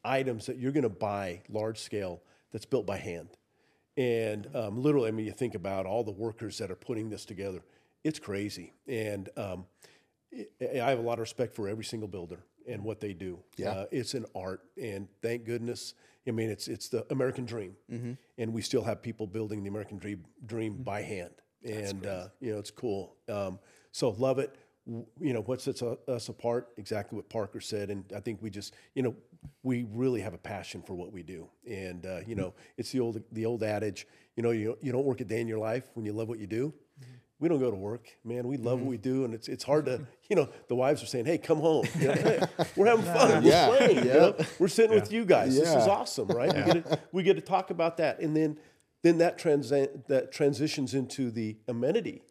items 0.05 0.47
that 0.47 0.59
you're 0.59 0.73
going 0.73 0.83
to 0.83 0.89
buy 0.89 1.43
large 1.49 1.79
scale 1.79 2.23
that's 2.53 2.65
built 2.65 2.87
by 2.87 2.97
hand. 2.97 3.29
And 3.97 4.49
um, 4.55 4.83
literally, 4.83 5.09
I 5.09 5.11
mean, 5.11 5.27
you 5.27 5.33
think 5.33 5.55
about 5.55 5.87
all 5.87 6.03
the 6.03 6.11
workers 6.11 6.59
that 6.59 6.71
are 6.71 6.77
putting 6.77 7.11
this 7.11 7.25
together. 7.25 7.61
It's 8.03 8.19
crazy. 8.19 8.73
And 8.87 9.29
um, 9.37 9.67
I 10.33 10.81
I 10.81 10.91
have 10.91 10.99
a 10.99 11.03
lot 11.03 11.15
of 11.15 11.21
respect 11.21 11.55
for 11.55 11.69
every 11.69 11.85
single 11.85 12.09
builder 12.09 12.41
and 12.67 12.83
what 12.83 13.01
they 13.01 13.13
do. 13.13 13.39
Yeah. 13.57 13.71
Uh, 13.71 13.87
it's 13.91 14.15
an 14.15 14.27
art, 14.35 14.63
and 14.81 15.09
thank 15.23 15.45
goodness. 15.45 15.95
I 16.31 16.33
mean, 16.33 16.49
it's 16.49 16.69
it's 16.69 16.89
the 16.89 17.05
American 17.11 17.45
dream, 17.45 17.77
and 18.39 18.53
we 18.55 18.63
still 18.63 18.85
have 18.85 19.03
people 19.03 19.27
building 19.27 19.63
the 19.65 19.69
American 19.69 19.99
dream 19.99 20.25
dream 20.47 20.83
by 20.83 21.03
hand, 21.03 21.35
and 21.65 22.07
uh, 22.07 22.29
you 22.41 22.53
know 22.53 22.59
it's 22.61 22.71
cool. 22.71 23.17
Um, 23.29 23.59
so 23.93 24.11
love 24.11 24.39
it. 24.39 24.55
W- 24.87 25.07
You 25.21 25.33
know 25.35 25.43
what 25.43 25.61
sets 25.61 25.83
us 25.83 26.29
apart? 26.29 26.69
Exactly 26.77 27.17
what 27.17 27.29
Parker 27.29 27.61
said, 27.61 27.91
and 27.91 28.05
I 28.17 28.21
think 28.21 28.41
we 28.43 28.49
just 28.51 28.75
you 28.95 29.03
know 29.03 29.15
we 29.65 29.87
really 29.93 30.21
have 30.21 30.33
a 30.35 30.39
passion 30.39 30.83
for 30.83 30.95
what 30.95 31.11
we 31.13 31.23
do, 31.25 31.49
and 31.69 32.07
uh, 32.07 32.21
you 32.27 32.37
know 32.37 32.55
it's 32.77 32.93
the 32.93 33.01
old 33.01 33.21
the 33.33 33.45
old 33.45 33.63
adage. 33.65 34.07
You 34.37 34.43
know 34.45 34.53
you 34.53 34.79
you 34.81 34.93
don't 34.93 35.05
work 35.05 35.21
a 35.21 35.25
day 35.25 35.41
in 35.41 35.49
your 35.49 35.59
life 35.59 35.91
when 35.95 36.07
you 36.07 36.13
love 36.13 36.29
what 36.29 36.39
you 36.39 36.47
do 36.47 36.73
we 37.41 37.49
don't 37.49 37.59
go 37.59 37.71
to 37.71 37.77
work, 37.77 38.07
man. 38.23 38.47
We 38.47 38.59
love 38.59 38.75
what 38.75 38.81
mm-hmm. 38.81 38.91
we 38.91 38.97
do, 38.99 39.25
and 39.25 39.33
it's 39.33 39.49
it's 39.49 39.65
hard 39.65 39.87
to, 39.87 40.07
you 40.29 40.37
know, 40.37 40.49
the 40.69 40.75
wives 40.75 41.03
are 41.03 41.07
saying, 41.07 41.25
"Hey, 41.25 41.39
come 41.39 41.59
home. 41.59 41.87
You 41.99 42.09
know, 42.09 42.15
"Hey, 42.15 42.41
we're 42.77 42.87
having 42.87 43.05
fun. 43.05 43.43
We're 43.43 43.51
Yeah. 43.51 43.67
playing. 43.69 43.97
you 44.07 44.13
know? 44.13 44.37
We're 44.59 44.69
sitting 44.69 44.95
with 44.95 45.11
you 45.11 45.25
guys. 45.25 45.57
This 45.57 45.69
is 45.69 45.89
awesome, 45.89 46.29
right? 46.29 46.55
We, 46.55 46.73
get 46.73 46.85
to, 46.85 46.99
we 47.13 47.23
get 47.23 47.35
to 47.35 47.41
talk 47.41 47.71
about 47.71 47.97
that, 47.97 48.21
and 48.21 48.37
then 48.37 48.59
then 49.03 49.19
that 49.19 49.39
trans 49.39 49.71
that 49.71 50.31
transitions 50.31 50.95
into 50.95 51.31
the 51.31 51.57
amenity, 51.67 52.23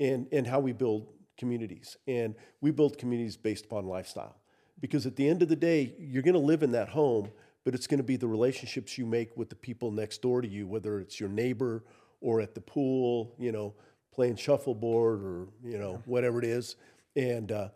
and 0.00 0.26
and 0.32 0.46
how 0.46 0.60
we 0.60 0.72
build 0.72 1.08
communities, 1.36 1.96
and 2.08 2.34
we 2.60 2.70
build 2.70 2.96
communities 2.96 3.36
based 3.36 3.66
upon 3.66 3.86
lifestyle, 3.86 4.36
because 4.80 5.04
at 5.04 5.16
the 5.16 5.28
end 5.28 5.42
of 5.42 5.48
the 5.48 5.56
day, 5.56 5.94
you're 5.98 6.22
going 6.22 6.32
to 6.32 6.40
live 6.40 6.62
in 6.62 6.72
that 6.72 6.88
home, 6.88 7.30
but 7.64 7.74
it's 7.74 7.86
going 7.86 7.98
to 7.98 8.04
be 8.04 8.16
the 8.16 8.28
relationships 8.28 8.96
you 8.96 9.04
make 9.04 9.36
with 9.36 9.50
the 9.50 9.56
people 9.56 9.90
next 9.90 10.22
door 10.22 10.40
to 10.40 10.48
you, 10.48 10.66
whether 10.66 11.00
it's 11.00 11.20
your 11.20 11.28
neighbor 11.28 11.84
or 12.22 12.40
at 12.40 12.54
the 12.54 12.60
pool, 12.62 13.34
you 13.38 13.52
know 13.52 13.74
playing 14.14 14.36
shuffleboard 14.36 15.22
or 15.22 15.48
you 15.64 15.78
know 15.78 16.02
whatever 16.06 16.38
it 16.38 16.44
is. 16.44 16.76
And 17.16 17.50
uh, 17.52 17.68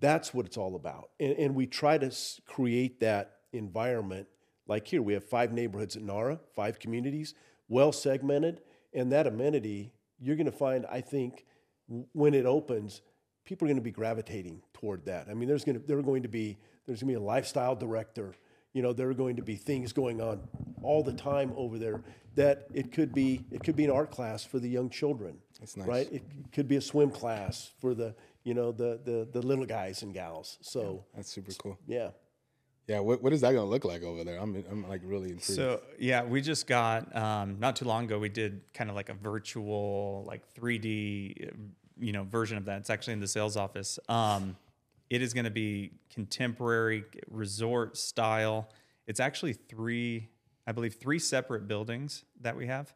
that's 0.00 0.32
what 0.34 0.46
it's 0.46 0.56
all 0.56 0.74
about. 0.74 1.10
And, 1.20 1.32
and 1.32 1.54
we 1.54 1.66
try 1.66 1.98
to 1.98 2.06
s- 2.06 2.40
create 2.46 3.00
that 3.00 3.36
environment. 3.52 4.26
Like 4.66 4.86
here 4.86 5.02
we 5.02 5.12
have 5.14 5.24
five 5.24 5.52
neighborhoods 5.52 5.96
at 5.96 6.02
Narra 6.02 6.38
five 6.54 6.78
communities 6.78 7.34
well 7.68 7.92
segmented. 7.92 8.60
And 8.92 9.12
that 9.12 9.26
amenity 9.26 9.92
you're 10.22 10.36
going 10.36 10.44
to 10.44 10.52
find 10.52 10.84
i 10.90 11.00
think 11.00 11.46
w- 11.88 12.06
when 12.12 12.34
it 12.34 12.44
opens 12.44 13.00
people 13.46 13.66
are 13.66 13.70
going 13.70 13.76
to 13.76 13.82
be 13.82 13.90
gravitating 13.90 14.60
toward 14.74 15.04
that. 15.06 15.26
I 15.30 15.34
mean 15.34 15.48
there's 15.48 15.64
going 15.64 15.80
to 15.80 15.86
there 15.86 15.98
are 15.98 16.02
going 16.02 16.22
to 16.22 16.28
be 16.28 16.58
there's 16.86 17.00
going 17.02 17.14
to 17.14 17.18
be 17.18 17.24
a 17.24 17.26
lifestyle 17.26 17.74
director. 17.74 18.34
You 18.72 18.82
know 18.82 18.92
there 18.92 19.08
are 19.08 19.14
going 19.14 19.36
to 19.36 19.42
be 19.42 19.56
things 19.56 19.92
going 19.92 20.20
on 20.20 20.40
all 20.82 21.02
the 21.02 21.12
time 21.12 21.52
over 21.56 21.78
there 21.78 22.02
that 22.36 22.66
it 22.74 22.92
could 22.92 23.12
be 23.12 23.44
it 23.50 23.62
could 23.64 23.76
be 23.76 23.84
an 23.84 23.90
art 23.90 24.10
class 24.10 24.44
for 24.44 24.58
the 24.58 24.68
young 24.68 24.88
children 24.90 25.38
That's 25.60 25.76
nice. 25.76 25.86
right 25.86 26.08
it 26.12 26.22
could 26.52 26.66
be 26.66 26.76
a 26.76 26.80
swim 26.80 27.10
class 27.10 27.70
for 27.80 27.94
the 27.94 28.14
you 28.44 28.54
know 28.54 28.72
the 28.72 29.00
the, 29.04 29.28
the 29.30 29.46
little 29.46 29.66
guys 29.66 30.02
and 30.02 30.12
gals 30.12 30.58
so 30.62 31.04
that's 31.14 31.30
super 31.30 31.52
cool. 31.52 31.78
yeah 31.86 32.10
Yeah, 32.86 32.98
what, 33.00 33.22
what 33.22 33.32
is 33.32 33.40
that 33.42 33.52
going 33.52 33.64
to 33.64 33.70
look 33.70 33.84
like 33.84 34.02
over 34.02 34.24
there? 34.24 34.38
I'm 34.40 34.64
I'm 34.68 34.88
like 34.88 35.02
really 35.04 35.30
intrigued. 35.30 35.44
So 35.44 35.80
yeah, 35.98 36.24
we 36.24 36.40
just 36.40 36.66
got 36.66 37.14
um, 37.14 37.60
not 37.60 37.76
too 37.76 37.84
long 37.84 38.04
ago. 38.06 38.18
We 38.18 38.28
did 38.28 38.62
kind 38.74 38.90
of 38.90 38.96
like 38.96 39.10
a 39.10 39.14
virtual, 39.14 40.24
like 40.26 40.42
3D, 40.54 41.48
uh, 41.48 41.50
you 42.00 42.12
know, 42.12 42.24
version 42.24 42.56
of 42.58 42.64
that. 42.64 42.78
It's 42.80 42.90
actually 42.90 43.12
in 43.12 43.20
the 43.20 43.28
sales 43.28 43.56
office. 43.56 44.00
Um, 44.08 44.56
it 45.08 45.22
is 45.22 45.34
going 45.34 45.44
to 45.44 45.52
be 45.52 45.92
contemporary 46.12 47.04
resort 47.30 47.96
style. 47.96 48.70
It's 49.06 49.20
actually 49.20 49.52
three, 49.52 50.28
I 50.66 50.72
believe, 50.72 50.94
three 50.94 51.20
separate 51.20 51.68
buildings 51.68 52.24
that 52.40 52.56
we 52.56 52.66
have 52.66 52.92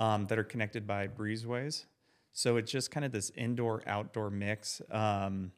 um, 0.00 0.26
that 0.26 0.38
are 0.38 0.44
connected 0.44 0.86
by 0.86 1.06
breezeways. 1.06 1.84
So 2.38 2.58
it's 2.58 2.70
just 2.70 2.90
kind 2.90 3.06
of 3.06 3.12
this 3.12 3.32
indoor 3.34 3.82
outdoor 3.86 4.28
mix. 4.28 4.82
Um, 4.90 5.52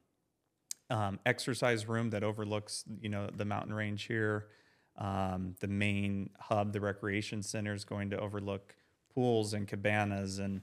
um, 0.91 1.19
exercise 1.27 1.89
room 1.89 2.11
that 2.11 2.23
overlooks, 2.23 2.85
you 3.03 3.09
know, 3.09 3.29
the 3.37 3.45
mountain 3.45 3.75
range 3.75 4.05
here. 4.05 4.47
Um, 4.97 5.57
the 5.59 5.67
main 5.67 6.31
hub, 6.39 6.73
the 6.73 6.81
recreation 6.81 7.43
center, 7.43 7.75
is 7.75 7.85
going 7.85 8.11
to 8.11 8.19
overlook 8.21 8.77
pools 9.13 9.55
and 9.55 9.67
cabanas, 9.67 10.39
and 10.39 10.61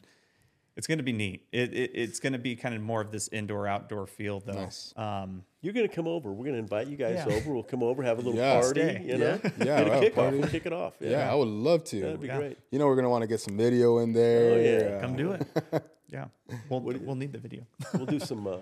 it's 0.77 0.87
going 0.87 0.99
to 0.99 1.03
be 1.03 1.11
neat. 1.11 1.45
It, 1.51 1.73
it 1.73 1.91
it's 1.93 2.21
going 2.21 2.31
to 2.31 2.39
be 2.39 2.55
kind 2.55 2.73
of 2.73 2.81
more 2.81 3.01
of 3.01 3.11
this 3.11 3.27
indoor 3.27 3.67
outdoor 3.67 4.07
feel, 4.07 4.39
though. 4.39 4.53
Nice. 4.53 4.93
Um, 4.95 5.43
you're 5.61 5.73
going 5.73 5.87
to 5.87 5.93
come 5.93 6.07
over 6.07 6.31
we're 6.31 6.45
going 6.45 6.53
to 6.55 6.59
invite 6.59 6.87
you 6.87 6.95
guys 6.95 7.23
Yeah. 7.27 7.35
over 7.35 7.51
we'll 7.53 7.63
come 7.63 7.83
over 7.83 8.03
have 8.03 8.19
a 8.19 8.21
little 8.21 8.39
Yeah. 8.39 8.61
party 8.61 8.81
Stay. 8.81 9.03
you 9.05 9.17
know 9.17 9.39
Yeah. 9.43 9.51
Yeah, 9.65 9.79
a 9.79 9.89
well, 9.89 10.01
kick 10.01 10.15
party. 10.15 10.37
off 10.37 10.41
we'll 10.43 10.51
kick 10.51 10.65
it 10.67 10.73
off 10.73 10.93
yeah, 11.01 11.29
I 11.31 11.33
would 11.35 11.47
love 11.47 11.83
to. 11.85 11.99
that'd 12.01 12.21
be 12.21 12.27
Yeah. 12.27 12.37
great 12.37 12.57
You 12.71 12.77
know, 12.79 12.85
we're 12.85 12.95
gonna 12.95 13.09
want 13.09 13.23
to 13.23 13.27
get 13.27 13.39
some 13.41 13.57
video 13.57 13.97
in 13.99 14.13
there. 14.13 14.53
Oh, 14.53 14.57
yeah. 14.95 15.01
come 15.01 15.15
do 15.17 15.31
it. 15.31 15.47
Yeah, 16.07 16.25
we'll 16.69 16.81
we'll 16.81 17.15
need 17.15 17.31
the 17.33 17.39
video. 17.39 17.65
we'll 17.93 18.05
do 18.05 18.19
some 18.31 18.45
uh, 18.47 18.57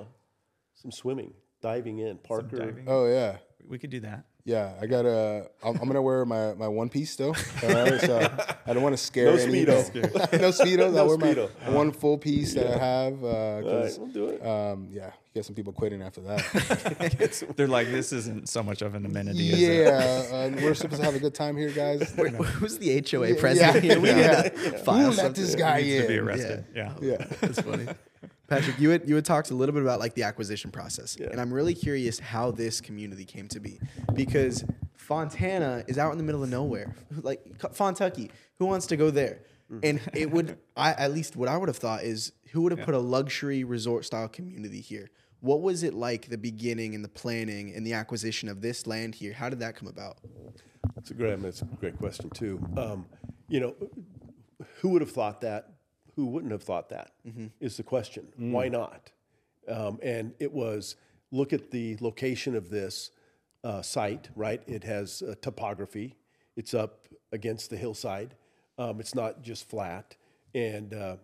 some 0.76 0.92
swimming 0.92 1.34
diving 1.62 2.00
in 2.00 2.18
parker 2.18 2.58
diving. 2.58 2.86
Oh 2.88 3.06
yeah, 3.08 3.38
We 3.68 3.78
could 3.80 3.90
do 3.90 4.00
that. 4.02 4.26
Yeah. 4.46 4.74
I 4.82 4.86
got 4.88 5.04
to 5.04 5.50
I'm, 5.64 5.78
I'm 5.78 5.88
gonna 5.88 6.02
wear 6.02 6.26
my, 6.26 6.54
my 6.54 6.68
one 6.68 6.90
piece 6.90 7.12
still. 7.12 7.36
All 7.64 7.70
right, 7.70 8.00
so 8.02 8.20
I 8.66 8.74
don't 8.74 8.84
want 8.84 8.94
to 8.94 9.04
scare 9.04 9.26
No 9.36 9.42
any. 9.42 9.66
Speedo. 9.66 10.14
no 10.40 10.50
speedos. 10.52 10.98
I 10.98 11.04
wear 11.04 11.18
Speedo. 11.18 11.50
my 11.66 11.70
one 11.74 11.92
full 11.92 12.18
piece 12.18 12.54
that 12.56 12.68
I 12.68 12.78
have. 12.78 13.24
Uh, 13.24 13.28
all 13.28 13.62
'cause, 13.62 13.98
right 13.98 14.00
we'll 14.00 14.14
do 14.14 14.28
it 14.30 14.46
um, 14.46 14.88
yeah, 14.92 15.06
you 15.08 15.12
get 15.36 15.46
some 15.46 15.56
people 15.56 15.72
quitting 15.74 16.02
after 16.02 16.22
that. 16.22 17.54
They're 17.58 17.68
like, 17.68 17.88
this 17.88 18.12
isn't 18.14 18.50
so 18.50 18.62
much 18.64 18.82
of 18.82 18.96
an 18.96 19.06
amenity. 19.06 19.50
is 19.52 19.62
it? 19.62 19.86
yeah, 19.86 20.36
uh, 20.38 20.50
we're 20.62 20.74
supposed 20.76 21.02
to 21.02 21.06
have 21.06 21.16
a 21.16 21.20
good 21.20 21.34
time 21.34 21.56
here, 21.58 21.70
guys. 21.72 22.12
Who's 22.14 22.78
the 22.78 23.04
HOA 23.10 23.36
president 23.36 23.84
here? 23.84 24.00
We 24.00 24.10
yeah. 24.10 24.42
need 24.44 24.52
to 24.56 24.78
file 24.80 25.12
Who 25.12 25.18
let 25.18 25.36
this 25.36 25.56
guy 25.56 25.82
Needs 25.82 26.02
to 26.04 26.08
be 26.08 26.14
in? 26.16 26.20
arrested. 26.20 26.66
Yeah. 26.76 26.94
Yeah. 27.02 27.26
That's 27.42 27.62
funny. 27.62 27.88
Patrick, 28.48 28.78
you 28.80 28.90
had 28.90 29.08
you 29.08 29.16
had 29.16 29.26
talked 29.26 29.52
a 29.52 29.56
little 29.56 29.74
bit 29.74 29.82
about 29.82 30.00
like 30.00 30.14
the 30.16 30.24
acquisition 30.24 30.70
process, 30.72 31.18
Yeah. 31.20 31.28
and 31.32 31.40
I'm 31.40 31.54
really 31.54 31.74
curious 31.74 32.20
how 32.20 32.52
this 32.52 32.82
community 32.82 33.26
came 33.26 33.48
to 33.50 33.60
be, 33.60 33.80
because 34.14 34.64
Fontana 34.96 35.84
is 35.88 35.98
out 35.98 36.12
in 36.12 36.18
the 36.18 36.24
middle 36.24 36.44
of 36.44 36.50
nowhere, 36.50 36.96
like 37.22 37.44
Fontucky. 37.60 38.30
Who 38.60 38.66
wants 38.66 38.86
to 38.88 38.98
go 38.98 39.10
there? 39.12 39.40
And 39.82 40.00
it 40.14 40.30
would, 40.30 40.58
I 40.78 40.92
at 40.92 41.12
least 41.14 41.36
what 41.36 41.50
I 41.50 41.58
would 41.58 41.68
have 41.68 41.78
thought 41.78 42.04
is, 42.04 42.32
who 42.52 42.62
would 42.62 42.72
have 42.78 42.86
put 42.86 42.94
a 42.94 43.00
luxury 43.00 43.64
resort 43.64 44.06
style 44.06 44.28
community 44.28 44.82
here? 44.82 45.10
What 45.40 45.62
was 45.62 45.82
it 45.82 45.96
like 45.96 46.30
the 46.30 46.38
beginning 46.38 46.94
and 46.94 47.04
the 47.04 47.10
planning 47.10 47.74
and 47.74 47.86
the 47.86 47.94
acquisition 47.94 48.50
of 48.50 48.62
this 48.62 48.86
land 48.86 49.16
here? 49.16 49.34
How 49.34 49.50
did 49.50 49.60
that 49.62 49.76
come 49.76 49.88
about? 49.88 50.20
That's 50.96 51.10
a 51.10 51.16
great, 51.16 51.34
I 51.34 51.38
mean, 51.38 51.46
it's 51.46 51.64
a 51.64 51.66
great 51.66 51.98
question 51.98 52.30
too. 52.30 52.62
Um, 52.78 53.08
you 53.50 53.60
know, 53.62 53.76
who 54.80 54.90
would 54.90 55.02
have 55.02 55.12
thought 55.12 55.42
that? 55.42 55.70
Who 56.16 56.28
wouldn't 56.28 56.52
have 56.52 56.64
thought 56.64 56.90
that? 56.90 57.12
Is 57.60 57.78
the 57.78 57.84
question. 57.84 58.28
Why 58.38 58.68
not? 58.70 59.12
Um, 59.68 60.00
and 60.04 60.34
it 60.40 60.52
was 60.52 60.96
look 61.32 61.54
at 61.54 61.72
the 61.72 61.98
location 62.02 62.56
of 62.56 62.70
this 62.70 63.12
uh, 63.64 63.82
site. 63.82 64.30
Right, 64.36 64.62
it 64.68 64.84
has 64.84 65.22
uh, 65.22 65.36
topography. 65.42 66.16
It's 66.56 66.74
up 66.74 67.08
against 67.32 67.70
the 67.70 67.78
hillside. 67.78 68.36
Um, 68.78 69.00
it's 69.00 69.16
not 69.16 69.42
just 69.42 69.70
flat, 69.70 70.16
and 70.54 70.94
uh, 70.94 71.16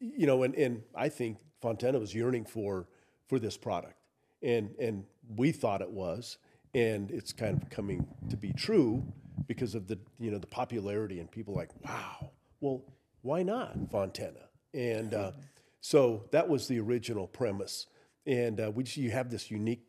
you 0.00 0.26
know, 0.26 0.42
and, 0.42 0.54
and 0.54 0.82
I 0.94 1.08
think 1.08 1.38
Fontana 1.60 1.98
was 1.98 2.14
yearning 2.14 2.44
for 2.44 2.88
for 3.28 3.38
this 3.38 3.56
product, 3.56 3.96
and 4.42 4.74
and 4.80 5.04
we 5.36 5.52
thought 5.52 5.80
it 5.82 5.90
was, 5.90 6.38
and 6.74 7.10
it's 7.10 7.32
kind 7.32 7.60
of 7.60 7.70
coming 7.70 8.06
to 8.28 8.36
be 8.36 8.52
true 8.52 9.02
because 9.46 9.74
of 9.74 9.86
the 9.86 9.98
you 10.18 10.30
know 10.30 10.38
the 10.38 10.46
popularity 10.46 11.20
and 11.20 11.30
people 11.30 11.54
like 11.54 11.70
wow 11.84 12.30
well 12.60 12.82
why 13.26 13.42
not 13.42 13.76
fontana 13.90 14.48
and 14.74 15.14
uh, 15.14 15.32
so 15.80 16.24
that 16.32 16.48
was 16.48 16.68
the 16.68 16.78
original 16.78 17.26
premise 17.26 17.86
and 18.26 18.60
uh, 18.60 18.70
we 18.74 18.82
just, 18.82 18.96
you 18.96 19.10
have 19.10 19.30
this 19.30 19.50
unique 19.50 19.84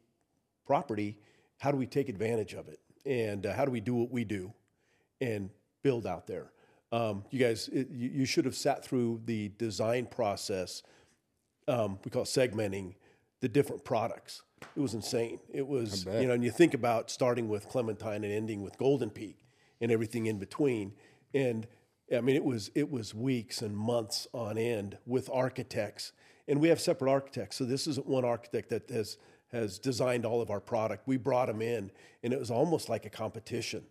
property 0.66 1.18
how 1.60 1.72
do 1.72 1.78
we 1.78 1.86
take 1.86 2.10
advantage 2.10 2.54
of 2.54 2.68
it 2.68 2.80
and 3.06 3.46
uh, 3.46 3.54
how 3.54 3.66
do 3.66 3.72
we 3.72 3.80
do 3.80 3.96
what 3.96 4.12
we 4.12 4.24
do 4.24 4.52
and 5.22 5.50
build 5.84 6.06
out 6.06 6.28
there 6.28 6.52
um, 6.92 7.24
you 7.30 7.40
guys 7.40 7.68
it, 7.70 7.90
you, 7.92 8.10
you 8.10 8.26
should 8.26 8.46
have 8.46 8.56
sat 8.56 8.84
through 8.84 9.22
the 9.26 9.50
design 9.58 10.06
process 10.06 10.84
um, 11.68 12.00
we 12.04 12.12
call 12.12 12.24
it 12.24 12.26
segmenting 12.26 12.96
the 13.42 13.50
different 13.50 13.84
products. 13.84 14.42
It 14.76 14.80
was 14.80 14.94
insane. 14.94 15.40
It 15.54 15.68
was, 15.68 16.06
you 16.06 16.26
know, 16.28 16.34
and 16.34 16.44
you 16.44 16.52
think 16.52 16.74
about 16.74 17.12
starting 17.12 17.48
with 17.48 17.70
Clementine 17.70 18.24
and 18.24 18.34
ending 18.34 18.64
with 18.64 18.78
Golden 18.78 19.10
Peak 19.10 19.38
and 19.80 19.92
everything 19.92 20.26
in 20.26 20.40
between. 20.40 20.94
And 21.34 21.68
I 22.16 22.22
mean, 22.22 22.36
it 22.36 22.44
was 22.44 22.72
it 22.74 22.90
was 22.90 23.14
weeks 23.14 23.62
and 23.62 23.76
months 23.76 24.28
on 24.34 24.58
end 24.58 24.98
with 25.06 25.30
architects, 25.32 26.14
and 26.48 26.62
we 26.62 26.70
have 26.70 26.80
separate 26.80 27.12
architects. 27.12 27.58
So 27.58 27.66
this 27.66 27.88
isn't 27.88 28.08
one 28.08 28.24
architect 28.24 28.70
that 28.70 28.90
has 28.90 29.18
has 29.52 29.80
designed 29.80 30.26
all 30.26 30.42
of 30.42 30.50
our 30.50 30.60
product. 30.60 31.08
We 31.08 31.18
brought 31.18 31.48
them 31.48 31.62
in, 31.62 31.92
and 32.24 32.34
it 32.34 32.40
was 32.40 32.52
almost 32.52 32.90
like 32.90 33.06
a 33.06 33.10
competition. 33.10 33.84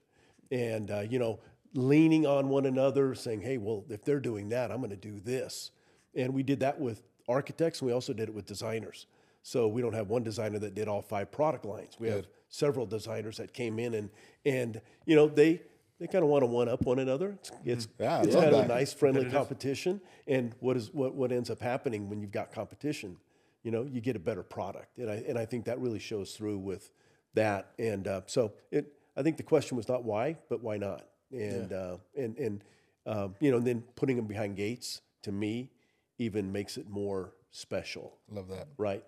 And 0.51 0.91
uh, 0.91 1.01
you 1.01 1.19
know, 1.19 1.41
leaning 1.75 2.27
on 2.27 2.49
one 2.49 2.67
another, 2.67 3.15
saying, 3.15 3.43
"Hey, 3.43 3.59
well, 3.59 3.85
if 3.91 4.05
they're 4.05 4.21
doing 4.21 4.49
that, 4.51 4.71
I'm 4.71 4.79
going 4.79 4.91
to 4.91 4.97
do 4.97 5.21
this." 5.21 5.73
And 6.15 6.33
we 6.33 6.43
did 6.43 6.61
that 6.61 6.81
with 6.81 7.03
architects, 7.29 7.81
and 7.81 7.87
we 7.87 7.93
also 7.93 8.15
did 8.15 8.29
it 8.29 8.35
with 8.35 8.47
designers. 8.47 9.07
So 9.43 9.69
we 9.69 9.83
don't 9.83 9.93
have 9.93 10.09
one 10.09 10.25
designer 10.25 10.59
that 10.61 10.75
did 10.75 10.89
all 10.89 11.03
five 11.03 11.31
product 11.31 11.65
lines. 11.65 11.97
We 12.01 12.09
have 12.09 12.27
several 12.49 12.87
designers 12.87 13.37
that 13.37 13.53
came 13.53 13.79
in 13.79 13.95
and 13.95 14.11
and 14.45 14.81
you 15.05 15.17
know 15.17 15.29
they 15.29 15.63
they 15.99 16.07
kind 16.07 16.23
of 16.23 16.31
want 16.31 16.43
to 16.43 16.47
one 16.47 16.69
up 16.69 16.85
one 16.85 16.99
another. 16.99 17.39
It's 17.41 17.51
it's, 17.65 17.89
Yeah, 17.99 18.23
it's 18.23 18.35
love 18.35 18.45
kind 18.45 18.55
of 18.55 18.65
a 18.65 18.69
nice 18.69 18.93
friendly 18.93 19.31
competition. 19.31 20.01
And 20.27 20.55
what 20.61 20.77
is 20.77 20.93
what 20.93 21.15
what 21.15 21.33
ends 21.33 21.51
up 21.51 21.61
happening 21.61 22.09
when 22.09 22.21
you've 22.21 22.33
got 22.33 22.53
competition? 22.53 23.17
You 23.63 23.71
know, 23.73 23.83
you 23.85 24.01
get 24.01 24.15
a 24.17 24.21
better 24.21 24.43
product, 24.43 24.99
and 24.99 25.11
I 25.11 25.25
and 25.27 25.39
I 25.39 25.45
think 25.45 25.65
that 25.65 25.81
really 25.81 25.99
shows 25.99 26.33
through 26.35 26.59
with 26.59 26.91
that. 27.35 27.73
And 27.79 28.07
uh, 28.07 28.21
so 28.27 28.53
it 28.71 28.93
I 29.17 29.23
think 29.23 29.37
the 29.37 29.43
question 29.43 29.77
was 29.77 29.89
not 29.89 30.05
why, 30.05 30.37
but 30.49 30.63
why 30.63 30.77
not? 30.77 31.07
And 31.33 31.73
uh, 31.73 31.97
and 32.17 32.37
and 32.39 32.65
um, 33.07 33.35
you 33.41 33.51
know, 33.51 33.57
and 33.57 33.67
then 33.67 33.83
putting 33.95 34.17
them 34.17 34.27
behind 34.27 34.57
gates 34.57 35.01
to 35.23 35.33
me 35.33 35.71
even 36.19 36.51
makes 36.53 36.77
it 36.77 36.89
more 36.89 37.33
special, 37.51 38.17
Love 38.31 38.49
that. 38.49 38.69
right? 38.79 39.05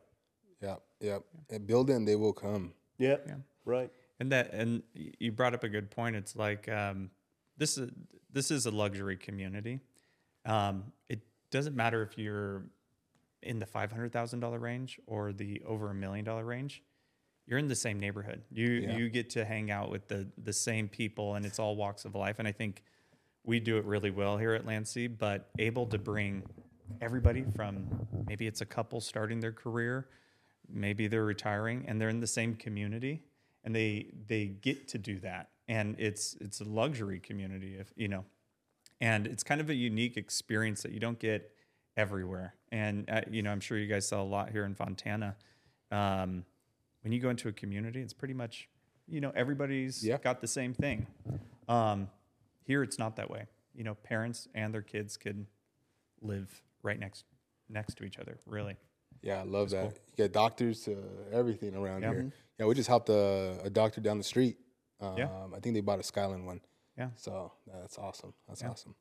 Yeah, 0.63 0.77
yeah. 1.01 1.19
And 1.51 1.67
building, 1.67 2.05
they 2.05 2.17
will 2.17 2.33
come. 2.33 2.75
Yeah. 2.99 3.17
Yeah, 3.27 3.35
right. 3.65 3.91
And 4.21 4.33
that, 4.33 4.53
and 4.53 4.83
you 4.95 5.31
brought 5.33 5.55
up 5.55 5.63
a 5.63 5.69
good 5.69 5.91
point. 5.91 6.17
It's 6.17 6.35
like 6.35 6.69
um, 6.69 7.11
this 7.57 7.79
is 7.79 7.91
this 8.33 8.51
is 8.51 8.67
a 8.67 8.71
luxury 8.71 9.17
community. 9.17 9.81
Um, 10.45 10.93
it 11.09 11.21
doesn't 11.51 11.77
matter 11.77 12.03
if 12.03 12.19
you're 12.19 12.65
in 13.43 13.59
the 13.59 13.67
five 13.67 13.93
hundred 13.93 14.13
thousand 14.13 14.41
dollar 14.41 14.59
range 14.59 14.99
or 15.07 15.33
the 15.33 15.63
over 15.67 15.91
a 15.91 15.95
million 15.95 16.25
dollar 16.25 16.45
range. 16.45 16.83
You're 17.47 17.59
in 17.59 17.69
the 17.69 17.77
same 17.77 17.99
neighborhood. 18.01 18.43
You 18.51 18.67
you 18.67 19.09
get 19.09 19.31
to 19.31 19.45
hang 19.45 19.71
out 19.71 19.91
with 19.91 20.09
the 20.09 20.27
the 20.43 20.53
same 20.53 20.89
people, 20.89 21.35
and 21.37 21.47
it's 21.47 21.59
all 21.59 21.77
walks 21.77 22.05
of 22.05 22.15
life. 22.15 22.39
And 22.39 22.49
I 22.49 22.53
think 22.53 22.83
we 23.45 23.61
do 23.61 23.79
it 23.79 23.85
really 23.85 24.11
well 24.11 24.37
here 24.37 24.53
at 24.53 24.67
Landsea, 24.67 25.17
but 25.17 25.49
able 25.59 25.87
to 25.87 25.99
bring 25.99 26.43
everybody 27.01 27.45
from 27.57 28.07
maybe 28.27 28.47
it's 28.47 28.61
a 28.61 28.67
couple 28.67 29.01
starting 29.01 29.41
their 29.41 29.53
career, 29.53 30.09
maybe 30.69 31.07
they're 31.09 31.25
retiring, 31.25 31.85
and 31.89 32.01
they're 32.01 32.09
in 32.11 32.21
the 32.21 32.27
same 32.27 32.55
community, 32.55 33.23
and 33.65 33.75
they 33.75 34.07
they 34.27 34.47
get 34.47 34.89
to 34.89 34.99
do 34.99 35.19
that, 35.21 35.51
and 35.67 35.97
it's 35.99 36.37
it's 36.41 36.61
a 36.61 36.65
luxury 36.65 37.19
community, 37.21 37.77
if 37.79 37.93
you 37.97 38.09
know, 38.09 38.25
and 39.01 39.27
it's 39.27 39.43
kind 39.43 39.61
of 39.61 39.69
a 39.71 39.75
unique 39.75 40.17
experience 40.17 40.83
that 40.83 40.93
you 40.93 41.01
don't 41.01 41.19
get 41.19 41.53
everywhere. 41.97 42.55
And 42.71 43.09
uh, 43.11 43.23
you 43.31 43.43
know, 43.43 43.51
I'm 43.51 43.61
sure 43.61 43.79
you 43.79 43.87
guys 43.89 44.07
saw 44.09 44.23
a 44.23 44.25
lot 44.25 44.51
here 44.51 44.65
in 44.65 44.75
Fontana. 44.75 45.37
Um, 45.91 46.45
when 47.03 47.13
you 47.13 47.21
go 47.21 47.31
into 47.31 47.49
a 47.49 47.53
community, 47.53 48.01
it's 48.01 48.13
pretty 48.15 48.35
much 48.35 48.69
you 49.07 49.21
know 49.21 49.33
everybody's 49.35 50.05
Yeah. 50.05 50.19
got 50.19 50.41
the 50.41 50.47
same 50.49 50.75
thing. 50.75 51.07
Um, 51.69 52.09
here, 52.65 52.83
it's 52.83 52.99
not 52.99 53.17
that 53.17 53.31
way. 53.31 53.47
You 53.75 53.85
know, 53.85 53.95
parents 53.95 54.49
and 54.55 54.73
their 54.75 54.83
kids 54.83 55.17
can 55.17 55.47
live 56.21 56.63
right 56.83 56.99
next 56.99 57.25
next 57.69 57.97
to 57.99 58.05
each 58.05 58.19
other. 58.19 58.39
Really, 58.47 58.77
Yeah, 59.23 59.41
I 59.41 59.45
love 59.45 59.71
that. 59.71 59.85
You 59.85 59.93
get 60.17 60.33
doctors 60.33 60.83
to 60.85 60.97
everything 61.33 61.75
around 61.75 62.03
Yeah. 62.03 62.13
here. 62.13 62.33
Yeah, 62.59 62.67
we 62.67 62.75
just 62.75 62.89
helped 62.89 63.09
a, 63.09 63.59
a 63.65 63.71
doctor 63.71 64.01
down 64.01 64.19
the 64.19 64.25
street. 64.25 64.57
Um, 65.01 65.17
Yeah. 65.17 65.29
I 65.55 65.61
think 65.61 65.75
they 65.75 65.81
bought 65.81 66.01
a 66.01 66.03
Skyline 66.03 66.45
one. 66.45 66.61
Yeah. 66.97 67.11
So 67.17 67.53
that's 67.81 67.99
awesome. 67.99 68.35
That's 68.49 68.63
awesome. 68.65 68.95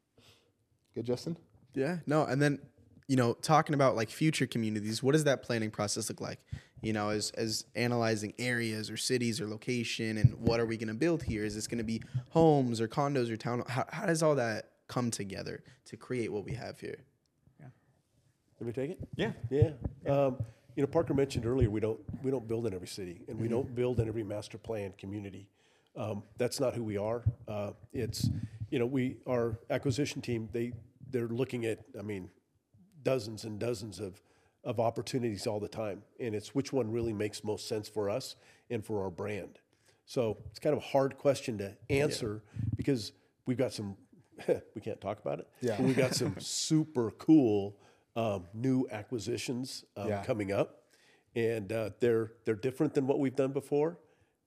Good, 0.94 1.06
Justin? 1.06 1.38
Yeah, 1.74 1.98
no, 2.08 2.24
and 2.26 2.42
then 2.42 2.60
you 3.08 3.16
know, 3.16 3.34
talking 3.34 3.74
about 3.74 3.96
like 3.96 4.10
future 4.10 4.46
communities, 4.46 5.02
what 5.02 5.14
does 5.14 5.24
that 5.24 5.42
planning 5.42 5.72
process 5.72 6.10
look 6.10 6.20
like? 6.20 6.40
You 6.82 6.92
know, 6.94 7.10
as 7.10 7.32
as 7.32 7.66
analyzing 7.76 8.34
areas 8.38 8.90
or 8.92 8.98
cities 8.98 9.40
or 9.40 9.48
location, 9.48 10.18
and 10.18 10.36
what 10.40 10.60
are 10.60 10.66
we 10.66 10.76
going 10.76 10.90
to 10.90 10.94
build 10.94 11.24
here? 11.24 11.46
Is 11.46 11.56
this 11.56 11.68
going 11.68 11.78
to 11.78 11.84
be 11.84 12.02
homes 12.30 12.82
or 12.82 12.88
condos 12.88 13.30
or 13.32 13.38
town? 13.38 13.64
How, 13.68 13.86
how 13.92 14.06
does 14.06 14.22
all 14.24 14.36
that 14.36 14.72
come 14.88 15.10
together 15.10 15.64
to 15.86 15.98
create 15.98 16.32
what 16.32 16.44
we 16.46 16.54
have 16.54 16.80
here? 16.80 16.98
Yeah. 17.60 17.68
Let 18.60 18.68
me 18.68 18.74
take 18.74 18.92
it. 18.92 19.08
yeah, 19.16 19.32
Yeah. 19.50 19.72
Um, 20.12 20.38
you 20.78 20.84
know, 20.84 20.88
Parker 20.88 21.16
mentioned 21.16 21.48
earlier 21.48 21.72
we 21.72 21.80
don't 21.80 22.00
we 22.24 22.30
don't 22.30 22.48
build 22.48 22.68
in 22.68 22.74
every 22.74 22.88
city, 22.88 23.22
and 23.28 23.40
we 23.40 23.48
don't 23.48 23.74
build 23.74 24.00
in 24.00 24.08
every 24.08 24.24
master 24.24 24.60
plan 24.60 24.94
community. 24.96 25.50
Um, 25.96 26.22
that's 26.38 26.60
not 26.60 26.76
who 26.76 26.84
we 26.84 26.98
are. 26.98 27.24
Uh, 27.48 27.72
it's 27.92 28.30
you 28.70 28.78
know 28.78 28.86
we 28.86 29.18
our 29.28 29.58
acquisition 29.72 30.22
team 30.22 30.48
they 30.54 30.74
they're 31.10 31.30
looking 31.30 31.66
at 31.66 31.80
I 31.98 32.04
mean 32.04 32.30
dozens 33.02 33.44
and 33.44 33.60
dozens 33.60 34.00
of 34.00 34.22
of 34.64 34.80
opportunities 34.80 35.48
all 35.48 35.60
the 35.60 35.68
time, 35.68 36.04
and 36.20 36.36
it's 36.36 36.54
which 36.54 36.72
one 36.72 36.92
really 36.92 37.14
makes 37.14 37.44
most 37.44 37.68
sense 37.68 37.90
for 37.90 38.08
us 38.08 38.36
and 38.70 38.86
for 38.86 39.02
our 39.02 39.10
brand. 39.10 39.58
So 40.06 40.38
it's 40.52 40.60
kind 40.60 40.78
of 40.78 40.84
a 40.84 40.86
hard 40.86 41.18
question 41.18 41.58
to 41.58 41.76
answer 41.90 42.44
because 42.76 43.14
we've 43.48 43.58
got 43.58 43.74
some 43.74 43.98
we 44.76 44.82
can't 44.82 45.02
talk 45.02 45.20
about 45.20 45.40
it. 45.40 45.48
Yeah. 45.60 45.82
we've 45.82 45.98
got 45.98 46.14
some 46.14 46.36
super 46.40 47.10
cool 47.18 47.76
um, 48.18 48.48
new 48.54 48.88
acquisitions 48.92 49.86
um, 49.96 50.10
Yeah. 50.10 50.24
coming 50.24 50.52
up, 50.52 50.82
and 51.36 51.72
uh, 51.72 51.92
they're 52.00 52.34
they're 52.44 52.56
different 52.56 52.94
than 52.94 53.08
what 53.08 53.20
we've 53.20 53.36
done 53.36 53.52
before. 53.54 54.00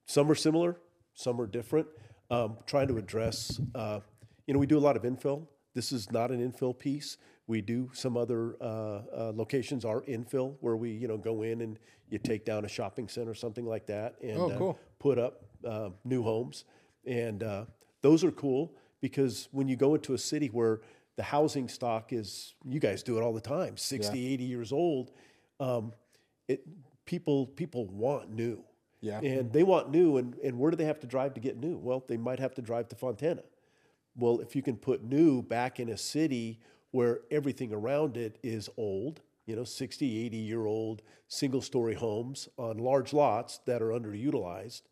Some 0.07 0.31
are 0.31 0.35
similar, 0.35 0.77
some 1.15 1.41
are 1.41 1.47
different. 1.47 1.87
Um, 2.31 2.59
trying 2.67 2.89
to 2.89 2.97
address, 2.99 3.61
uh, 3.75 4.01
you 4.47 4.55
know, 4.55 4.61
we 4.61 4.67
do 4.67 4.79
a 4.79 4.81
lot 4.89 4.97
of 4.97 5.03
infill. 5.03 5.47
This 5.75 5.93
is 5.93 6.11
not 6.13 6.31
an 6.31 6.41
infill 6.53 6.77
piece. 6.79 7.17
We 7.47 7.61
do 7.61 7.91
some 7.93 8.17
other 8.17 8.57
uh, 8.61 8.65
uh, 8.67 9.33
locations 9.35 9.85
are 9.85 10.03
infill 10.03 10.55
where 10.61 10.77
we 10.77 10.91
you 10.91 11.09
know 11.09 11.17
go 11.17 11.43
in 11.43 11.61
and 11.63 11.79
you 12.09 12.19
take 12.19 12.45
down 12.45 12.65
a 12.65 12.69
shopping 12.69 13.09
center 13.09 13.31
or 13.31 13.35
something 13.35 13.65
like 13.67 13.87
that 13.87 14.17
and 14.21 14.39
Oh, 14.39 14.51
uh, 14.51 14.59
cool. 14.59 14.79
put 14.99 15.19
up 15.19 15.45
uh, 15.65 15.91
new 16.05 16.23
homes, 16.25 16.65
and 17.07 17.43
uh, 17.45 17.65
those 18.03 18.25
are 18.25 18.33
cool 18.33 18.75
because 19.01 19.49
when 19.53 19.69
you 19.69 19.77
go 19.77 19.95
into 19.95 20.15
a 20.15 20.19
city 20.19 20.49
where 20.49 20.81
the 21.17 21.23
housing 21.23 21.69
stock 21.69 22.13
is, 22.13 22.55
you 22.65 22.81
guys 22.81 23.03
do 23.03 23.19
it 23.19 23.23
all 23.23 23.33
the 23.33 23.41
time, 23.41 23.77
60, 23.77 24.33
80 24.35 24.45
years 24.45 24.73
old, 24.73 25.11
um, 25.59 25.93
it 26.49 26.67
people 27.05 27.47
people 27.47 27.87
want 27.87 28.31
new, 28.31 28.63
Yeah. 29.01 29.21
and 29.21 29.53
they 29.53 29.63
want 29.63 29.91
new, 29.91 30.17
and 30.17 30.35
and 30.37 30.59
where 30.59 30.71
do 30.71 30.77
they 30.77 30.85
have 30.85 31.01
to 31.01 31.07
drive 31.07 31.35
to 31.35 31.41
get 31.41 31.57
new? 31.57 31.77
Well, 31.77 32.05
they 32.07 32.17
might 32.17 32.39
have 32.39 32.55
to 32.55 32.63
drive 32.63 32.89
to 32.89 32.97
Fontana. 32.97 33.43
Well, 34.17 34.41
if 34.41 34.57
you 34.57 34.63
can 34.63 34.77
put 34.77 35.03
new 35.03 35.43
back 35.43 35.79
in 35.81 35.89
a 35.89 35.97
city 35.97 36.61
where 36.91 37.21
everything 37.31 37.73
around 37.73 38.17
it 38.17 38.39
is 38.43 38.69
old, 38.77 39.21
you 39.47 39.55
know, 39.57 39.65
60, 39.65 40.25
80 40.27 40.37
year 40.37 40.67
old 40.67 41.03
single 41.29 41.63
story 41.63 41.95
homes 41.95 42.49
on 42.57 42.79
large 42.79 43.13
lots 43.13 43.59
that 43.67 43.81
are 43.83 43.91
underutilized, 43.91 44.83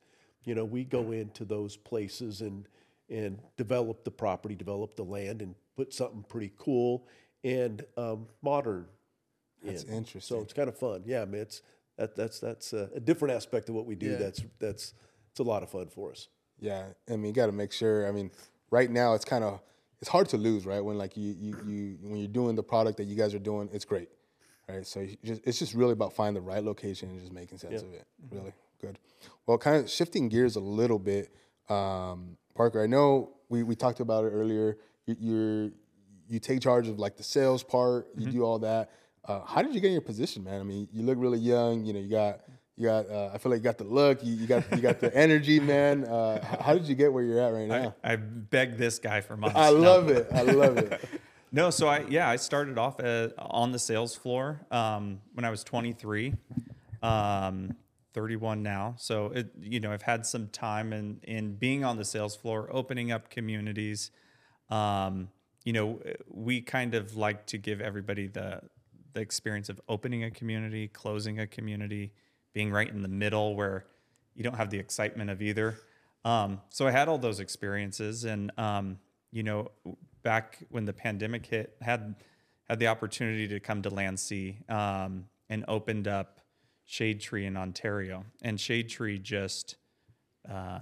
you 0.44 0.54
know, 0.54 0.64
we 0.64 0.84
go 0.84 1.10
into 1.12 1.44
those 1.44 1.76
places 1.76 2.40
and 2.40 2.68
and 3.10 3.38
develop 3.56 4.04
the 4.04 4.10
property, 4.10 4.54
develop 4.54 4.94
the 4.94 5.04
land, 5.04 5.40
and 5.40 5.54
put 5.78 5.94
something 5.94 6.24
pretty 6.28 6.52
cool 6.58 7.06
and 7.44 7.84
um, 7.96 8.26
modern. 8.42 8.86
That's 9.62 9.84
in. 9.84 9.94
interesting. 9.94 10.36
So 10.36 10.42
it's 10.42 10.52
kind 10.52 10.68
of 10.68 10.76
fun. 10.76 11.04
Yeah, 11.06 11.22
I 11.22 11.24
mean, 11.24 11.42
it's 11.42 11.62
that 11.96 12.16
that's 12.16 12.40
that's 12.40 12.72
a, 12.72 12.90
a 12.96 13.00
different 13.00 13.34
aspect 13.34 13.68
of 13.68 13.76
what 13.76 13.86
we 13.86 13.94
do. 13.94 14.10
Yeah. 14.10 14.16
That's 14.16 14.42
that's 14.58 14.94
it's 15.30 15.40
a 15.40 15.44
lot 15.44 15.62
of 15.62 15.70
fun 15.70 15.86
for 15.86 16.10
us. 16.10 16.28
Yeah, 16.58 16.86
I 17.08 17.12
mean, 17.12 17.26
you 17.26 17.32
got 17.32 17.46
to 17.46 17.52
make 17.52 17.72
sure. 17.72 18.08
I 18.08 18.10
mean, 18.10 18.32
right 18.70 18.90
now 18.90 19.14
it's 19.14 19.24
kind 19.24 19.44
of 19.44 19.60
it's 20.00 20.10
hard 20.10 20.28
to 20.30 20.36
lose, 20.36 20.66
right? 20.66 20.80
When 20.80 20.98
like 20.98 21.16
you 21.16 21.34
you 21.38 21.56
you 21.64 21.98
when 22.02 22.16
you're 22.18 22.28
doing 22.28 22.56
the 22.56 22.62
product 22.62 22.96
that 22.98 23.04
you 23.04 23.14
guys 23.14 23.34
are 23.34 23.38
doing, 23.38 23.68
it's 23.72 23.84
great, 23.84 24.08
right? 24.68 24.84
So 24.84 25.06
just, 25.24 25.42
it's 25.44 25.60
just 25.60 25.74
really 25.74 25.92
about 25.92 26.12
finding 26.12 26.42
the 26.42 26.48
right 26.48 26.62
location 26.62 27.08
and 27.10 27.20
just 27.20 27.32
making 27.32 27.58
sense 27.58 27.82
of 27.82 27.92
it. 27.92 28.04
Really 28.32 28.52
good. 28.80 28.98
Well, 29.46 29.58
kind 29.58 29.76
of 29.76 29.88
shifting 29.88 30.28
gears 30.28 30.56
a 30.56 30.60
little 30.60 30.98
bit, 30.98 31.32
um, 31.68 32.36
Parker. 32.56 32.82
I 32.82 32.86
know 32.88 33.36
we 33.48 33.62
we 33.62 33.76
talked 33.76 34.00
about 34.00 34.24
it 34.24 34.30
earlier. 34.30 34.76
You, 35.08 35.16
you're 35.18 35.70
you 36.28 36.38
take 36.38 36.60
charge 36.60 36.88
of 36.88 36.98
like 36.98 37.16
the 37.16 37.22
sales 37.22 37.62
part. 37.62 38.08
You 38.16 38.30
do 38.30 38.42
all 38.44 38.58
that. 38.60 38.90
Uh, 39.26 39.40
how 39.46 39.62
did 39.62 39.74
you 39.74 39.80
get 39.80 39.86
in 39.88 39.92
your 39.94 40.02
position, 40.02 40.44
man? 40.44 40.60
I 40.60 40.64
mean, 40.64 40.86
you 40.92 41.02
look 41.02 41.16
really 41.18 41.38
young. 41.38 41.84
You 41.86 41.94
know, 41.94 42.00
you 42.00 42.10
got 42.10 42.40
you 42.76 42.84
got. 42.86 43.08
Uh, 43.08 43.30
I 43.32 43.38
feel 43.38 43.50
like 43.50 43.58
you 43.60 43.64
got 43.64 43.78
the 43.78 43.84
look. 43.84 44.22
You, 44.22 44.34
you 44.34 44.46
got 44.46 44.70
you 44.72 44.82
got 44.82 45.00
the 45.00 45.14
energy, 45.16 45.58
man. 45.60 46.04
Uh, 46.04 46.44
how 46.62 46.74
did 46.74 46.84
you 46.84 46.94
get 46.94 47.10
where 47.12 47.24
you're 47.24 47.40
at 47.40 47.54
right 47.54 47.66
now? 47.66 47.94
I 48.04 48.16
begged 48.16 48.76
this 48.76 48.98
guy 48.98 49.22
for 49.22 49.36
months. 49.36 49.56
I 49.58 49.70
No. 49.70 49.78
love 49.80 50.08
it. 50.10 50.28
I 50.32 50.42
love 50.42 50.76
it. 50.76 51.00
No, 51.50 51.70
so 51.70 51.88
I 51.88 52.00
yeah 52.10 52.28
I 52.28 52.36
started 52.36 52.76
off 52.76 53.00
uh 53.00 53.30
on 53.38 53.72
the 53.72 53.78
sales 53.78 54.14
floor 54.14 54.60
um, 54.70 55.22
when 55.32 55.46
I 55.46 55.50
was 55.50 55.64
23, 55.64 56.34
um, 57.02 57.74
31 58.12 58.62
now. 58.62 58.94
So 58.98 59.26
it 59.34 59.50
you 59.58 59.80
know 59.80 59.90
I've 59.90 60.02
had 60.02 60.26
some 60.26 60.48
time 60.48 60.92
in 60.92 61.20
in 61.22 61.54
being 61.54 61.84
on 61.86 61.96
the 61.96 62.04
sales 62.04 62.36
floor, 62.36 62.68
opening 62.70 63.10
up 63.10 63.30
communities. 63.30 64.10
Um, 64.70 65.28
you 65.64 65.72
know 65.72 66.00
we 66.28 66.60
kind 66.60 66.94
of 66.94 67.16
like 67.16 67.46
to 67.46 67.58
give 67.58 67.80
everybody 67.80 68.26
the 68.26 68.62
the 69.12 69.20
experience 69.20 69.68
of 69.68 69.80
opening 69.88 70.24
a 70.24 70.30
community, 70.30 70.88
closing 70.88 71.40
a 71.40 71.46
community, 71.46 72.12
being 72.54 72.70
right 72.70 72.88
in 72.88 73.02
the 73.02 73.08
middle 73.08 73.56
where 73.56 73.86
you 74.34 74.44
don't 74.44 74.56
have 74.56 74.70
the 74.70 74.78
excitement 74.78 75.28
of 75.28 75.42
either. 75.42 75.76
Um, 76.24 76.60
so 76.68 76.86
I 76.86 76.90
had 76.90 77.08
all 77.08 77.18
those 77.18 77.40
experiences, 77.40 78.24
and 78.24 78.50
um, 78.58 78.98
you 79.32 79.42
know, 79.42 79.70
back 80.22 80.58
when 80.70 80.84
the 80.84 80.92
pandemic 80.92 81.46
hit, 81.46 81.76
had 81.80 82.14
had 82.68 82.78
the 82.78 82.86
opportunity 82.86 83.48
to 83.48 83.60
come 83.60 83.82
to 83.82 83.90
Landsea 83.90 84.70
um, 84.70 85.26
and 85.48 85.64
opened 85.68 86.06
up 86.06 86.40
Shade 86.84 87.20
Tree 87.20 87.46
in 87.46 87.56
Ontario, 87.56 88.24
and 88.42 88.60
Shade 88.60 88.88
Tree 88.88 89.18
just 89.18 89.76
uh, 90.50 90.80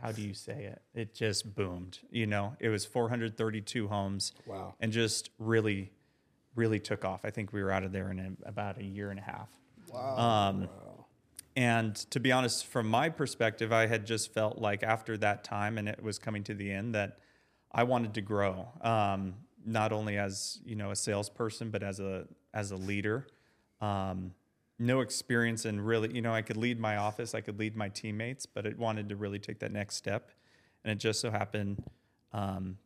how 0.00 0.12
do 0.12 0.22
you 0.22 0.34
say 0.34 0.64
it? 0.64 0.82
It 0.94 1.14
just 1.14 1.54
boomed. 1.54 1.98
You 2.10 2.26
know, 2.26 2.56
it 2.60 2.68
was 2.68 2.84
432 2.84 3.88
homes. 3.88 4.32
Wow. 4.46 4.74
And 4.80 4.92
just 4.92 5.30
really, 5.38 5.92
really 6.54 6.78
took 6.78 7.04
off. 7.04 7.24
I 7.24 7.30
think 7.30 7.52
we 7.52 7.62
were 7.62 7.70
out 7.70 7.84
of 7.84 7.92
there 7.92 8.10
in 8.10 8.18
a, 8.18 8.48
about 8.48 8.78
a 8.78 8.84
year 8.84 9.10
and 9.10 9.18
a 9.18 9.22
half. 9.22 9.48
Wow. 9.92 10.16
Um, 10.18 10.68
And 11.56 11.96
to 12.10 12.20
be 12.20 12.30
honest, 12.30 12.66
from 12.66 12.88
my 12.88 13.08
perspective, 13.08 13.72
I 13.72 13.86
had 13.86 14.06
just 14.06 14.32
felt 14.32 14.58
like 14.58 14.82
after 14.82 15.16
that 15.18 15.42
time 15.44 15.78
and 15.78 15.88
it 15.88 16.02
was 16.02 16.18
coming 16.18 16.44
to 16.44 16.54
the 16.54 16.70
end 16.70 16.94
that 16.94 17.18
I 17.72 17.82
wanted 17.82 18.14
to 18.14 18.20
grow, 18.20 18.68
um, 18.80 19.34
not 19.64 19.92
only 19.92 20.16
as 20.16 20.60
you 20.64 20.76
know 20.76 20.90
a 20.90 20.96
salesperson, 20.96 21.70
but 21.70 21.82
as 21.82 22.00
a 22.00 22.26
as 22.54 22.70
a 22.70 22.76
leader. 22.76 23.26
Um, 23.80 24.32
no 24.80 25.00
experience 25.00 25.66
in 25.66 25.80
really, 25.80 26.12
you 26.12 26.22
know, 26.22 26.32
I 26.32 26.42
could 26.42 26.56
lead 26.56 26.80
my 26.80 26.96
office, 26.96 27.34
I 27.34 27.40
could 27.40 27.58
lead 27.58 27.76
my 27.76 27.88
teammates, 27.88 28.46
but 28.46 28.66
it 28.66 28.78
wanted 28.78 29.08
to 29.10 29.16
really 29.16 29.38
take 29.38 29.58
that 29.60 29.72
next 29.72 29.96
step. 29.96 30.30
And 30.82 30.90
it 30.92 30.98
just 30.98 31.20
so 31.20 31.30
happened 31.30 31.82
um, 32.32 32.78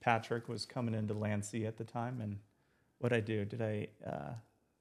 Patrick 0.00 0.48
was 0.48 0.66
coming 0.66 0.94
into 0.94 1.14
Landsea 1.14 1.66
at 1.66 1.76
the 1.76 1.84
time, 1.84 2.20
and 2.20 2.38
what 2.98 3.12
I 3.12 3.20
do? 3.20 3.44
Did 3.44 3.62
I? 3.62 3.88
Uh, 4.06 4.32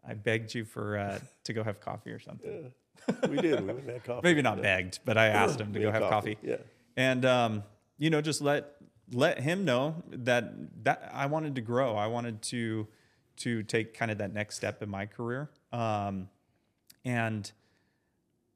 I 0.08 0.14
begged 0.14 0.54
you 0.56 0.64
for 0.64 0.98
uh, 0.98 1.20
to 1.44 1.54
go 1.54 1.64
have 1.64 1.82
coffee 1.82 2.12
or 2.12 2.20
something. 2.20 2.72
We 3.30 3.38
did. 3.38 3.60
We 3.60 3.68
went 3.68 3.80
and 3.80 3.90
had 3.90 4.04
coffee. 4.04 4.22
Maybe 4.24 4.42
not 4.42 4.62
begged, 4.62 5.00
but 5.06 5.18
I 5.18 5.28
asked 5.28 5.60
him 5.60 5.74
to 5.74 5.80
go 5.80 5.92
have 5.92 6.04
coffee. 6.04 6.38
Yeah. 6.42 6.58
And 6.96 7.26
um, 7.26 7.64
you 7.98 8.10
know, 8.10 8.22
just 8.22 8.42
let 8.42 8.76
let 9.12 9.40
him 9.40 9.66
know 9.66 10.04
that 10.10 10.84
that 10.84 11.12
I 11.14 11.28
wanted 11.28 11.56
to 11.56 11.62
grow. 11.62 11.96
I 11.96 12.08
wanted 12.08 12.42
to 12.44 12.88
to 13.38 13.64
take 13.64 13.94
kind 13.94 14.10
of 14.10 14.18
that 14.18 14.34
next 14.34 14.56
step 14.56 14.82
in 14.82 14.90
my 14.90 15.06
career. 15.06 15.50
Um, 15.72 16.30
and 17.06 17.52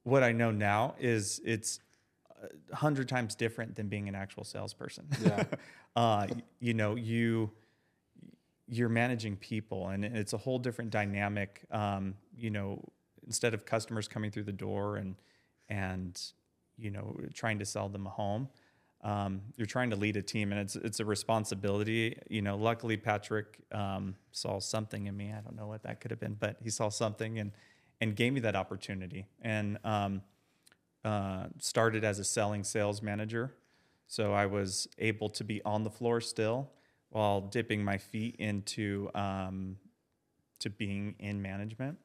what 0.04 0.24
I 0.24 0.32
know 0.32 0.52
now 0.52 0.96
is 1.00 1.42
it's 1.46 1.80
a 2.72 2.76
hundred 2.76 3.08
times 3.08 3.36
different 3.36 3.76
than 3.76 3.88
being 3.88 4.08
an 4.08 4.16
actual 4.16 4.44
salesperson. 4.44 5.08
Yeah. 5.24 5.44
uh, 5.96 6.28
you 6.60 6.74
know, 6.74 6.96
you 6.96 7.52
you're 8.68 8.90
managing 8.90 9.36
people, 9.36 9.90
and 9.90 10.06
it's 10.06 10.34
a 10.34 10.38
whole 10.38 10.58
different 10.58 10.92
dynamic. 10.92 11.62
Um, 11.72 12.16
you 12.36 12.50
know, 12.50 12.84
instead 13.26 13.54
of 13.54 13.66
customers 13.66 14.08
coming 14.08 14.32
through 14.32 14.44
the 14.44 14.54
door 14.54 14.96
and 14.96 15.16
and 15.70 16.20
you 16.78 16.90
know 16.90 17.18
trying 17.34 17.60
to 17.60 17.66
sell 17.66 17.90
them 17.90 18.08
a 18.08 18.10
home, 18.10 18.48
um, 19.04 19.42
you're 19.58 19.68
trying 19.68 19.90
to 19.90 19.96
lead 19.96 20.16
a 20.16 20.22
team, 20.22 20.52
and 20.52 20.62
it's 20.62 20.76
it's 20.76 21.00
a 21.00 21.06
responsibility. 21.06 22.18
You 22.30 22.42
know, 22.42 22.56
luckily 22.56 22.98
Patrick 22.98 23.60
um, 23.72 24.16
saw 24.32 24.60
something 24.60 25.08
in 25.08 25.18
me. 25.18 25.32
I 25.32 25.42
don't 25.42 25.56
know 25.56 25.68
what 25.68 25.84
that 25.84 26.00
could 26.00 26.12
have 26.12 26.20
been, 26.20 26.38
but 26.40 26.58
he 26.64 26.70
saw 26.70 26.90
something 26.90 27.40
and 27.40 27.52
and 28.02 28.16
gave 28.16 28.34
me 28.34 28.42
that 28.42 28.56
opportunity. 28.56 29.28
And 29.42 29.78
um, 29.86 30.24
uh, 31.06 31.46
started 31.60 32.04
as 32.04 32.20
a 32.20 32.24
selling 32.24 32.64
sales 32.64 33.02
manager. 33.02 33.54
So 34.08 34.34
I 34.34 34.48
was 34.48 34.88
able 34.98 35.30
to 35.30 35.44
be 35.44 35.62
on 35.64 35.84
the 35.84 35.90
floor 35.90 36.20
still 36.20 36.70
while 37.10 37.42
dipping 37.42 37.84
my 37.84 37.98
feet 37.98 38.36
into 38.40 39.10
um, 39.16 39.78
to 40.60 40.70
being 40.70 41.16
in 41.20 41.42
management. 41.42 41.98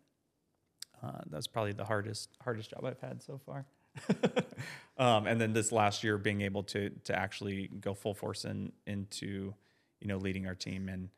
Uh, 1.03 1.21
that's 1.31 1.47
probably 1.47 1.73
the 1.73 1.85
hardest 1.85 2.31
hardest 2.43 2.71
job 2.71 2.85
I've 2.85 3.01
had 3.01 3.23
so 3.23 3.39
far. 3.45 3.67
um, 4.99 5.27
and 5.27 5.41
then 5.41 5.53
this 5.53 5.73
last 5.73 6.05
year, 6.05 6.17
being 6.17 6.43
able 6.43 6.63
to 6.65 6.91
to 7.05 7.19
actually 7.19 7.69
go 7.81 7.93
full 7.93 8.15
force 8.15 8.45
in 8.45 8.73
into 8.87 9.55
you 10.01 10.09
know 10.09 10.17
leading 10.17 10.47
our 10.47 10.55
team 10.55 10.89
and 10.89 11.09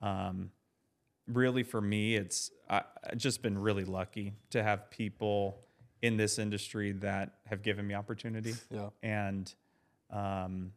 um, 0.00 0.50
really 1.26 1.62
for 1.62 1.80
me, 1.80 2.16
it's 2.16 2.50
I, 2.68 2.82
I've 3.04 3.18
just 3.18 3.42
been 3.42 3.58
really 3.58 3.84
lucky 3.84 4.34
to 4.50 4.62
have 4.62 4.90
people 4.90 5.60
in 6.02 6.16
this 6.16 6.38
industry 6.38 6.92
that 6.92 7.38
have 7.46 7.62
given 7.62 7.86
me 7.86 7.94
opportunity. 7.94 8.54
Yeah. 8.70 8.90
And, 9.02 9.52
um, 10.10 10.72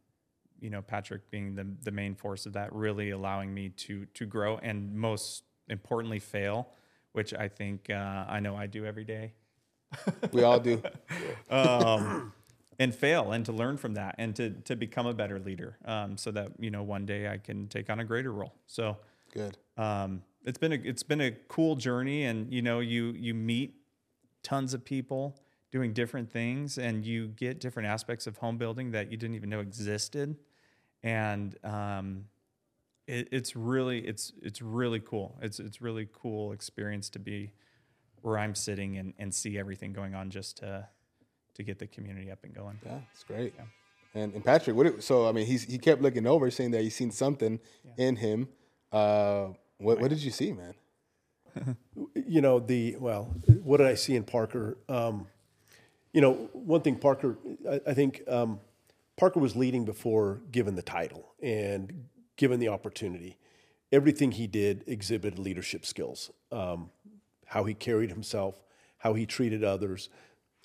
you 0.59 0.69
know, 0.69 0.81
Patrick 0.81 1.29
being 1.29 1.55
the, 1.55 1.67
the 1.83 1.91
main 1.91 2.15
force 2.15 2.45
of 2.45 2.53
that, 2.53 2.73
really 2.73 3.11
allowing 3.11 3.53
me 3.53 3.69
to 3.69 4.05
to 4.13 4.25
grow 4.25 4.57
and 4.57 4.93
most 4.95 5.43
importantly 5.67 6.19
fail, 6.19 6.69
which 7.13 7.33
I 7.33 7.47
think 7.47 7.89
uh, 7.89 8.25
I 8.27 8.39
know 8.39 8.55
I 8.55 8.67
do 8.67 8.85
every 8.85 9.03
day 9.03 9.33
We 10.31 10.43
all 10.43 10.59
do. 10.59 10.81
um, 11.49 12.33
and 12.77 12.95
fail 12.95 13.31
and 13.31 13.45
to 13.45 13.51
learn 13.51 13.77
from 13.77 13.95
that 13.95 14.15
and 14.17 14.35
to 14.37 14.51
to 14.51 14.75
become 14.75 15.05
a 15.05 15.13
better 15.13 15.39
leader 15.39 15.77
um, 15.85 16.17
so 16.17 16.31
that 16.31 16.51
you 16.59 16.71
know 16.71 16.83
one 16.83 17.05
day 17.05 17.27
I 17.27 17.37
can 17.37 17.67
take 17.67 17.89
on 17.89 17.99
a 17.99 18.05
greater 18.05 18.31
role. 18.31 18.53
So 18.67 18.97
Good. 19.33 19.57
um, 19.77 20.21
it's 20.45 20.57
been 20.57 20.73
a 20.73 20.79
it's 20.83 21.03
been 21.03 21.21
a 21.21 21.31
cool 21.47 21.75
journey, 21.75 22.25
and 22.25 22.51
you 22.51 22.61
know 22.61 22.79
you 22.79 23.11
you 23.11 23.33
meet 23.33 23.75
tons 24.43 24.73
of 24.73 24.83
people 24.85 25.39
doing 25.71 25.93
different 25.93 26.31
things, 26.31 26.77
and 26.77 27.05
you 27.05 27.27
get 27.27 27.59
different 27.59 27.87
aspects 27.87 28.27
of 28.27 28.37
home 28.37 28.57
building 28.57 28.91
that 28.91 29.11
you 29.11 29.17
didn't 29.17 29.35
even 29.35 29.49
know 29.49 29.59
existed, 29.59 30.37
and 31.03 31.55
um, 31.63 32.25
it, 33.07 33.27
it's 33.31 33.55
really 33.55 33.99
it's 33.99 34.33
it's 34.41 34.61
really 34.61 34.99
cool. 34.99 35.37
It's 35.41 35.59
it's 35.59 35.81
really 35.81 36.07
cool 36.11 36.51
experience 36.51 37.09
to 37.11 37.19
be 37.19 37.51
where 38.21 38.37
I'm 38.37 38.55
sitting 38.55 38.97
and, 38.97 39.13
and 39.17 39.33
see 39.33 39.57
everything 39.57 39.93
going 39.93 40.15
on 40.15 40.29
just 40.29 40.57
to 40.57 40.87
to 41.55 41.63
get 41.63 41.79
the 41.79 41.87
community 41.87 42.31
up 42.31 42.43
and 42.43 42.53
going. 42.53 42.79
Yeah, 42.85 42.99
it's 43.13 43.23
great. 43.23 43.53
And, 44.15 44.33
and 44.33 44.43
Patrick, 44.43 44.75
what? 44.75 44.87
It, 44.87 45.03
so 45.03 45.27
I 45.27 45.31
mean, 45.31 45.45
he's 45.45 45.63
he 45.63 45.77
kept 45.77 46.01
looking 46.01 46.25
over, 46.25 46.49
saying 46.49 46.71
that 46.71 46.81
he's 46.81 46.95
seen 46.95 47.11
something 47.11 47.59
in 47.97 48.15
him. 48.15 48.47
Uh, 48.91 49.49
what 49.79 49.99
what 49.99 50.09
did 50.09 50.21
you 50.21 50.31
see, 50.31 50.53
man? 50.53 50.75
you 52.13 52.41
know 52.41 52.59
the 52.59 52.95
well 52.99 53.33
what 53.63 53.77
did 53.77 53.87
i 53.87 53.95
see 53.95 54.15
in 54.15 54.23
parker? 54.23 54.77
Um, 54.87 55.27
you 56.13 56.21
know 56.21 56.33
one 56.53 56.81
thing 56.81 56.95
parker 56.95 57.37
i, 57.69 57.81
I 57.87 57.93
think 57.93 58.21
um, 58.27 58.59
parker 59.17 59.39
was 59.39 59.55
leading 59.55 59.85
before 59.85 60.41
given 60.51 60.75
the 60.75 60.81
title 60.81 61.33
and 61.41 62.05
given 62.35 62.59
the 62.59 62.67
opportunity. 62.67 63.37
Everything 63.91 64.31
he 64.33 64.45
did 64.45 64.83
exhibited 64.85 65.39
leadership 65.39 65.85
skills 65.85 66.29
um, 66.51 66.91
how 67.47 67.63
he 67.63 67.73
carried 67.73 68.11
himself 68.11 68.61
how 68.99 69.13
he 69.13 69.25
treated 69.25 69.63
others 69.63 70.09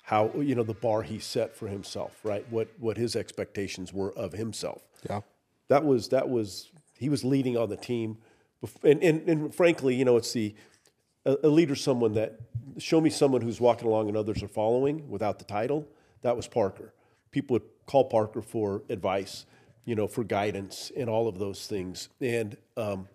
how 0.03 0.29
you 0.35 0.53
know 0.53 0.63
the 0.63 0.73
bar 0.73 1.01
he 1.01 1.17
set 1.19 1.55
for 1.55 1.67
himself 1.67 2.19
right? 2.23 2.45
What 2.49 2.67
what 2.79 2.97
his 2.97 3.15
expectations 3.15 3.93
were 3.93 4.11
of 4.13 4.33
himself. 4.33 4.83
Yeah. 5.09 5.21
that 5.69 5.83
was 5.85 6.09
that 6.09 6.29
was 6.29 6.71
he 6.97 7.09
was 7.09 7.23
leading 7.23 7.57
on 7.57 7.69
the 7.69 7.77
team 7.77 8.17
and, 8.83 9.01
and, 9.03 9.27
and 9.29 9.55
frankly 9.55 9.95
you 9.95 10.05
know 10.05 10.17
it's 10.17 10.33
the 10.33 10.55
a, 11.25 11.35
a 11.43 11.47
leader 11.49 11.75
someone 11.75 12.13
that 12.13 12.39
show 12.77 12.99
me 13.01 13.09
someone 13.09 13.41
who's 13.41 13.59
walking 13.61 13.87
along 13.87 14.07
and 14.07 14.17
others 14.17 14.43
are 14.43 14.47
following 14.47 15.09
without 15.09 15.39
the 15.39 15.45
title 15.45 15.87
that 16.21 16.35
was 16.35 16.47
parker 16.47 16.93
people 17.31 17.53
would 17.55 17.63
call 17.85 18.05
parker 18.05 18.41
for 18.41 18.83
advice 18.89 19.45
you 19.85 19.95
know 19.95 20.07
for 20.07 20.23
guidance 20.23 20.91
and 20.97 21.09
all 21.09 21.27
of 21.27 21.37
those 21.39 21.67
things 21.67 22.09
and 22.21 22.57
um, 22.77 23.07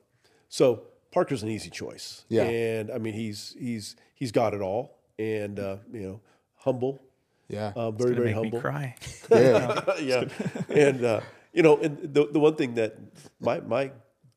so 0.49 0.83
parker's 1.13 1.43
an 1.43 1.49
easy 1.49 1.71
choice 1.71 2.25
Yeah. 2.29 2.45
and 2.45 2.91
i 2.91 2.99
mean 2.99 3.15
he's 3.15 3.55
he's 3.59 3.97
he's 4.15 4.33
got 4.33 4.55
it 4.55 4.61
all 4.61 4.97
and 5.19 5.59
uh, 5.61 5.77
you 5.93 6.01
know, 6.01 6.21
humble, 6.57 7.03
Yeah. 7.49 7.73
uh, 7.77 7.91
very 7.91 8.15
very 8.15 8.27
make 8.29 8.35
humble. 8.37 8.59
me 8.59 8.61
cry. 8.63 8.95
yeah. 9.31 9.81
yeah, 10.01 10.25
and 10.71 11.05
uh, 11.05 11.21
you 11.53 11.63
know, 11.63 11.77
and 11.77 11.99
the 12.15 12.27
the 12.33 12.41
one 12.41 12.55
thing 12.55 12.73
that 12.75 12.97
my 13.39 13.61
my 13.61 13.91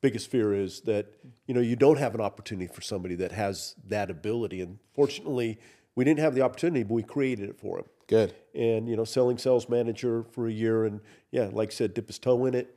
biggest 0.03 0.29
fear 0.29 0.53
is 0.53 0.81
that 0.81 1.07
you 1.47 1.53
know 1.55 1.61
you 1.61 1.75
don't 1.75 1.97
have 1.97 2.13
an 2.13 2.21
opportunity 2.21 2.71
for 2.71 2.81
somebody 2.81 3.15
that 3.15 3.31
has 3.31 3.73
that 3.87 4.11
ability, 4.11 4.61
and 4.61 4.77
fortunately, 4.93 5.57
we 5.95 6.03
didn't 6.03 6.19
have 6.19 6.35
the 6.35 6.41
opportunity, 6.41 6.83
but 6.83 6.93
we 6.93 7.01
created 7.01 7.49
it 7.49 7.57
for 7.57 7.79
him. 7.79 7.85
Good. 8.07 8.35
And 8.53 8.87
you 8.87 8.95
know, 8.95 9.05
selling 9.05 9.37
sales 9.39 9.67
manager 9.69 10.25
for 10.31 10.47
a 10.47 10.51
year, 10.51 10.85
and 10.85 10.99
yeah, 11.31 11.49
like 11.51 11.69
I 11.69 11.73
said, 11.73 11.93
dip 11.95 12.07
his 12.07 12.19
toe 12.19 12.45
in 12.45 12.53
it. 12.53 12.75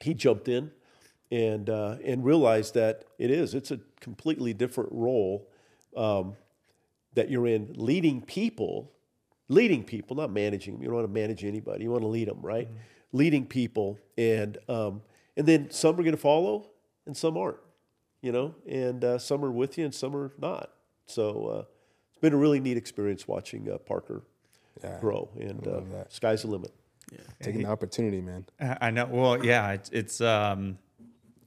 He 0.00 0.14
jumped 0.14 0.48
in, 0.48 0.72
and 1.30 1.68
uh, 1.68 1.96
and 2.04 2.24
realized 2.24 2.74
that 2.74 3.04
it 3.18 3.30
is 3.30 3.54
it's 3.54 3.70
a 3.70 3.78
completely 4.00 4.54
different 4.54 4.90
role 4.92 5.46
um, 5.94 6.36
that 7.14 7.30
you're 7.30 7.46
in, 7.46 7.74
leading 7.76 8.22
people 8.22 8.90
leading 9.50 9.82
people, 9.82 10.16
not 10.16 10.30
managing 10.30 10.74
them. 10.74 10.82
You 10.82 10.88
don't 10.88 10.98
want 10.98 11.08
to 11.08 11.12
manage 11.12 11.44
anybody. 11.44 11.82
You 11.82 11.90
want 11.90 12.02
to 12.02 12.08
lead 12.08 12.28
them, 12.28 12.40
right? 12.40 12.68
Leading 13.12 13.44
people, 13.44 13.98
and 14.16 14.56
um, 14.68 15.02
and 15.40 15.48
then 15.48 15.70
some 15.70 15.94
are 15.98 16.02
going 16.02 16.10
to 16.12 16.20
follow, 16.20 16.68
and 17.06 17.16
some 17.16 17.38
aren't. 17.38 17.56
You 18.20 18.32
know, 18.32 18.54
and 18.68 19.02
uh, 19.02 19.18
some 19.18 19.42
are 19.42 19.50
with 19.50 19.78
you, 19.78 19.86
and 19.86 19.94
some 19.94 20.14
are 20.14 20.30
not. 20.38 20.70
So 21.06 21.46
uh, 21.46 21.64
it's 22.10 22.18
been 22.20 22.34
a 22.34 22.36
really 22.36 22.60
neat 22.60 22.76
experience 22.76 23.26
watching 23.26 23.70
uh, 23.70 23.78
Parker 23.78 24.22
Yeah. 24.84 25.00
grow, 25.00 25.30
and 25.40 25.66
uh, 25.66 25.80
sky's 26.10 26.42
the 26.42 26.48
limit. 26.48 26.72
Taking 27.42 27.62
the 27.62 27.70
opportunity, 27.70 28.20
man. 28.20 28.44
I 28.60 28.76
I 28.82 28.90
know. 28.90 29.06
Well, 29.10 29.42
yeah, 29.42 29.72
it's, 29.72 29.88
it's 29.88 30.20
um, 30.20 30.76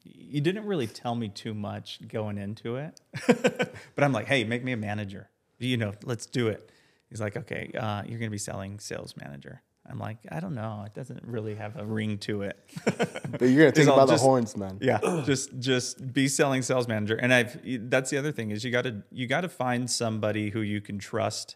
you 0.03 0.41
didn't 0.41 0.65
really 0.65 0.87
tell 0.87 1.13
me 1.13 1.29
too 1.29 1.53
much 1.53 1.99
going 2.07 2.39
into 2.39 2.77
it, 2.77 2.99
but 3.27 4.03
I'm 4.03 4.11
like, 4.11 4.25
hey, 4.25 4.43
make 4.43 4.63
me 4.63 4.71
a 4.71 4.77
manager. 4.77 5.29
You 5.59 5.77
know, 5.77 5.93
let's 6.03 6.25
do 6.25 6.47
it. 6.47 6.71
He's 7.09 7.21
like, 7.21 7.37
okay, 7.37 7.69
uh, 7.79 8.01
you're 8.07 8.17
gonna 8.19 8.31
be 8.31 8.39
selling 8.39 8.79
sales 8.79 9.13
manager. 9.15 9.61
I'm 9.89 9.99
like, 9.99 10.17
I 10.31 10.39
don't 10.39 10.55
know. 10.55 10.83
It 10.85 10.93
doesn't 10.93 11.23
really 11.25 11.55
have 11.55 11.77
a 11.77 11.85
ring 11.85 12.17
to 12.19 12.43
it. 12.43 12.57
But 12.85 13.41
you're 13.49 13.63
gonna 13.63 13.71
think 13.75 13.87
about 13.87 13.97
by 13.97 14.05
the 14.05 14.11
just- 14.13 14.23
horns, 14.23 14.55
man. 14.55 14.77
yeah, 14.81 14.99
just 15.25 15.57
just 15.59 16.13
be 16.13 16.27
selling 16.27 16.61
sales 16.61 16.87
manager. 16.87 17.15
And 17.15 17.33
I've 17.33 17.59
that's 17.89 18.09
the 18.09 18.17
other 18.17 18.31
thing 18.31 18.51
is 18.51 18.63
you 18.63 18.71
got 18.71 18.83
to 18.83 19.03
you 19.11 19.27
got 19.27 19.41
to 19.41 19.49
find 19.49 19.89
somebody 19.89 20.51
who 20.51 20.61
you 20.61 20.79
can 20.81 20.99
trust 20.99 21.55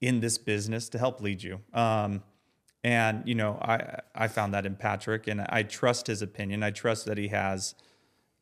in 0.00 0.20
this 0.20 0.38
business 0.38 0.88
to 0.90 0.98
help 0.98 1.20
lead 1.20 1.42
you. 1.42 1.60
Um, 1.72 2.22
and 2.84 3.22
you 3.26 3.34
know, 3.34 3.58
I 3.62 4.00
I 4.14 4.28
found 4.28 4.54
that 4.54 4.66
in 4.66 4.76
Patrick, 4.76 5.26
and 5.26 5.40
I 5.40 5.62
trust 5.62 6.06
his 6.08 6.20
opinion. 6.22 6.62
I 6.62 6.70
trust 6.70 7.06
that 7.06 7.16
he 7.18 7.28
has, 7.28 7.74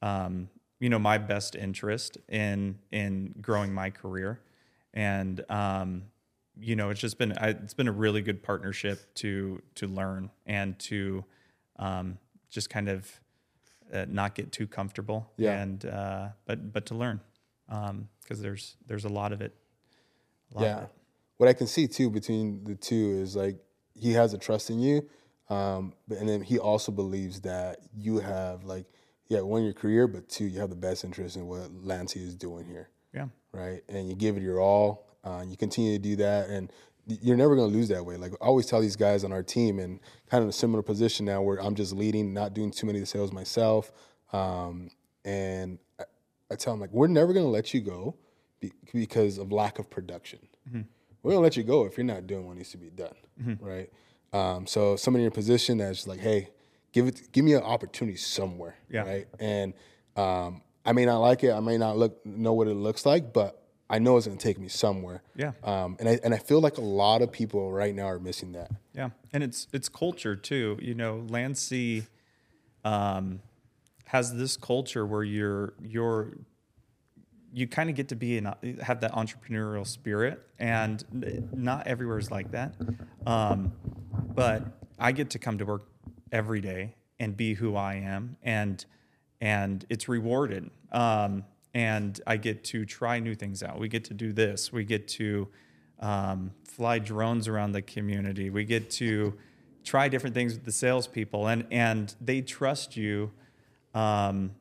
um, 0.02 0.48
you 0.80 0.88
know, 0.88 0.98
my 0.98 1.18
best 1.18 1.54
interest 1.54 2.18
in 2.28 2.78
in 2.90 3.34
growing 3.40 3.72
my 3.72 3.90
career, 3.90 4.40
and 4.94 5.44
um, 5.50 6.02
you 6.58 6.76
know, 6.76 6.90
it's 6.90 7.00
just 7.00 7.18
been 7.18 7.32
I, 7.32 7.48
it's 7.50 7.74
been 7.74 7.88
a 7.88 7.92
really 7.92 8.22
good 8.22 8.42
partnership 8.42 9.14
to 9.16 9.62
to 9.76 9.86
learn 9.86 10.30
and 10.46 10.78
to 10.80 11.24
um, 11.78 12.18
just 12.50 12.70
kind 12.70 12.88
of 12.88 13.20
uh, 13.92 14.06
not 14.08 14.34
get 14.34 14.52
too 14.52 14.66
comfortable. 14.66 15.30
Yeah. 15.36 15.60
And 15.60 15.84
uh, 15.84 16.28
but 16.46 16.72
but 16.72 16.86
to 16.86 16.94
learn 16.94 17.20
because 17.68 18.40
there's 18.40 18.76
there's 18.86 19.04
a 19.04 19.08
lot 19.10 19.32
of 19.32 19.40
it. 19.40 19.54
A 20.52 20.54
lot 20.54 20.64
of 20.64 20.68
Yeah. 20.68 20.82
it. 20.84 20.88
What 21.38 21.48
I 21.48 21.52
can 21.52 21.66
see 21.66 21.86
too 21.86 22.08
between 22.10 22.64
the 22.64 22.74
two 22.74 23.18
is 23.20 23.36
like 23.36 23.58
he 23.94 24.12
has 24.12 24.32
a 24.32 24.38
trust 24.38 24.70
in 24.70 24.78
you, 24.80 25.06
um, 25.50 25.92
but 26.08 26.18
and 26.18 26.28
then 26.28 26.40
he 26.40 26.58
also 26.58 26.90
believes 26.92 27.40
that 27.42 27.80
you 27.94 28.18
have 28.18 28.64
like 28.64 28.86
yeah 29.28 29.40
one 29.42 29.64
your 29.64 29.74
career, 29.74 30.06
but 30.06 30.28
two 30.28 30.46
you 30.46 30.60
have 30.60 30.70
the 30.70 30.76
best 30.76 31.04
interest 31.04 31.36
in 31.36 31.46
what 31.46 31.70
Landsea 31.84 32.22
is 32.22 32.34
doing 32.34 32.64
here, 32.66 32.88
Yeah. 33.12 33.26
right? 33.52 33.82
And 33.88 34.08
you 34.08 34.14
give 34.14 34.36
it 34.36 34.42
your 34.42 34.60
all. 34.60 35.05
Uh, 35.26 35.42
you 35.46 35.56
continue 35.56 35.92
to 35.92 35.98
do 35.98 36.14
that, 36.16 36.48
and 36.48 36.72
you're 37.06 37.36
never 37.36 37.56
going 37.56 37.70
to 37.70 37.76
lose 37.76 37.88
that 37.88 38.04
way. 38.06 38.16
Like 38.16 38.32
I 38.40 38.46
always 38.46 38.66
tell 38.66 38.80
these 38.80 38.94
guys 38.96 39.24
on 39.24 39.32
our 39.32 39.42
team, 39.42 39.78
and 39.80 39.98
kind 40.30 40.42
of 40.44 40.48
a 40.48 40.52
similar 40.52 40.82
position 40.82 41.26
now, 41.26 41.42
where 41.42 41.60
I'm 41.60 41.74
just 41.74 41.92
leading, 41.92 42.32
not 42.32 42.54
doing 42.54 42.70
too 42.70 42.86
many 42.86 42.98
of 42.98 43.02
the 43.02 43.06
sales 43.06 43.32
myself, 43.32 43.90
um, 44.32 44.90
and 45.24 45.78
I, 46.00 46.04
I 46.52 46.54
tell 46.54 46.72
them 46.72 46.80
like 46.80 46.92
we're 46.92 47.08
never 47.08 47.32
going 47.32 47.44
to 47.44 47.50
let 47.50 47.74
you 47.74 47.80
go 47.80 48.14
be, 48.60 48.72
because 48.94 49.38
of 49.38 49.50
lack 49.52 49.78
of 49.78 49.90
production 49.90 50.38
we're 51.22 51.32
gonna 51.32 51.42
let 51.42 51.56
you 51.56 51.62
go 51.64 51.84
if 51.86 51.96
you're 51.96 52.04
not 52.04 52.26
doing 52.28 52.46
what 52.46 52.56
needs 52.56 52.70
to 52.70 52.76
be 52.78 52.88
done, 52.90 53.58
right? 53.60 53.90
Um, 54.32 54.64
so 54.66 54.94
somebody 54.94 55.22
in 55.22 55.24
your 55.24 55.30
position 55.32 55.78
that's 55.78 55.98
just 55.98 56.08
like, 56.08 56.20
hey, 56.20 56.50
give 56.92 57.08
it, 57.08 57.32
give 57.32 57.44
me 57.44 57.54
an 57.54 57.62
opportunity 57.64 58.16
somewhere, 58.16 58.76
Yeah. 58.88 59.02
right? 59.02 59.26
And 59.40 59.74
um, 60.16 60.62
I 60.84 60.92
may 60.92 61.04
not 61.04 61.18
like 61.18 61.42
it, 61.42 61.50
I 61.52 61.58
may 61.60 61.78
not 61.78 61.96
look 61.96 62.24
know 62.24 62.52
what 62.52 62.68
it 62.68 62.74
looks 62.74 63.04
like, 63.04 63.32
but 63.32 63.60
I 63.88 63.98
know 63.98 64.16
it's 64.16 64.26
gonna 64.26 64.38
take 64.38 64.58
me 64.58 64.68
somewhere. 64.68 65.22
Yeah. 65.36 65.52
Um, 65.62 65.96
and 66.00 66.08
I 66.08 66.18
and 66.24 66.34
I 66.34 66.38
feel 66.38 66.60
like 66.60 66.78
a 66.78 66.82
lot 66.82 67.22
of 67.22 67.30
people 67.30 67.72
right 67.72 67.94
now 67.94 68.06
are 68.06 68.18
missing 68.18 68.52
that. 68.52 68.70
Yeah, 68.92 69.10
and 69.32 69.42
it's 69.42 69.68
it's 69.72 69.88
culture 69.88 70.34
too. 70.34 70.78
You 70.82 70.94
know, 70.94 71.24
Landsea 71.28 72.06
um, 72.84 73.40
has 74.06 74.34
this 74.34 74.56
culture 74.56 75.06
where 75.06 75.22
you're 75.22 75.74
you're 75.82 76.32
you 77.52 77.66
kind 77.66 77.88
of 77.88 77.96
get 77.96 78.08
to 78.08 78.16
be 78.16 78.38
an 78.38 78.52
have 78.82 79.00
that 79.00 79.12
entrepreneurial 79.12 79.86
spirit, 79.86 80.42
and 80.58 81.04
not 81.54 81.86
everywhere 81.86 82.18
is 82.18 82.30
like 82.30 82.50
that. 82.50 82.74
Um, 83.24 83.72
but 84.34 84.64
I 84.98 85.12
get 85.12 85.30
to 85.30 85.38
come 85.38 85.58
to 85.58 85.64
work 85.64 85.88
every 86.32 86.60
day 86.60 86.96
and 87.18 87.36
be 87.36 87.54
who 87.54 87.76
I 87.76 87.94
am, 87.94 88.36
and 88.42 88.84
and 89.40 89.84
it's 89.88 90.08
rewarded. 90.08 90.70
Um, 90.92 91.44
and 91.76 92.18
I 92.26 92.38
get 92.38 92.64
to 92.64 92.86
try 92.86 93.18
new 93.18 93.34
things 93.34 93.62
out. 93.62 93.78
We 93.78 93.88
get 93.88 94.04
to 94.04 94.14
do 94.14 94.32
this. 94.32 94.72
We 94.72 94.82
get 94.82 95.06
to 95.08 95.46
um, 96.00 96.52
fly 96.64 96.98
drones 96.98 97.48
around 97.48 97.72
the 97.72 97.82
community. 97.82 98.48
We 98.48 98.64
get 98.64 98.88
to 98.92 99.34
try 99.84 100.08
different 100.08 100.34
things 100.34 100.54
with 100.54 100.64
the 100.64 100.72
salespeople, 100.72 101.46
and 101.46 101.66
and 101.70 102.14
they 102.18 102.40
trust 102.40 102.96
you 102.96 103.30
um, 103.92 104.52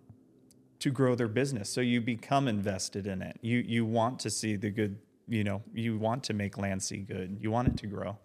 to 0.79 0.91
grow 0.91 1.15
their 1.15 1.29
business. 1.29 1.69
So 1.69 1.79
you 1.79 2.01
become 2.01 2.49
invested 2.49 3.07
in 3.07 3.21
it. 3.21 3.39
You 3.41 3.59
you 3.59 3.85
want 3.85 4.19
to 4.19 4.29
see 4.29 4.57
the 4.57 4.69
good. 4.69 4.97
You 5.29 5.45
know, 5.45 5.63
you 5.73 5.97
want 5.97 6.21
to 6.25 6.33
make 6.33 6.57
Landsea 6.57 7.07
good. 7.07 7.37
You 7.39 7.49
want 7.49 7.69
it 7.69 7.77
to 7.77 7.87
grow, 7.87 8.17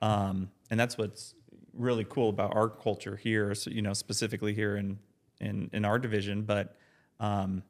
um, 0.00 0.50
and 0.70 0.80
that's 0.80 0.96
what's 0.96 1.34
really 1.74 2.06
cool 2.08 2.30
about 2.30 2.56
our 2.56 2.70
culture 2.70 3.16
here. 3.16 3.54
So, 3.54 3.70
you 3.70 3.82
know, 3.82 3.92
specifically 3.92 4.54
here 4.54 4.76
in 4.76 4.98
in 5.42 5.68
in 5.74 5.84
our 5.84 5.98
division, 5.98 6.42
but 6.42 6.78
um, 7.20 7.62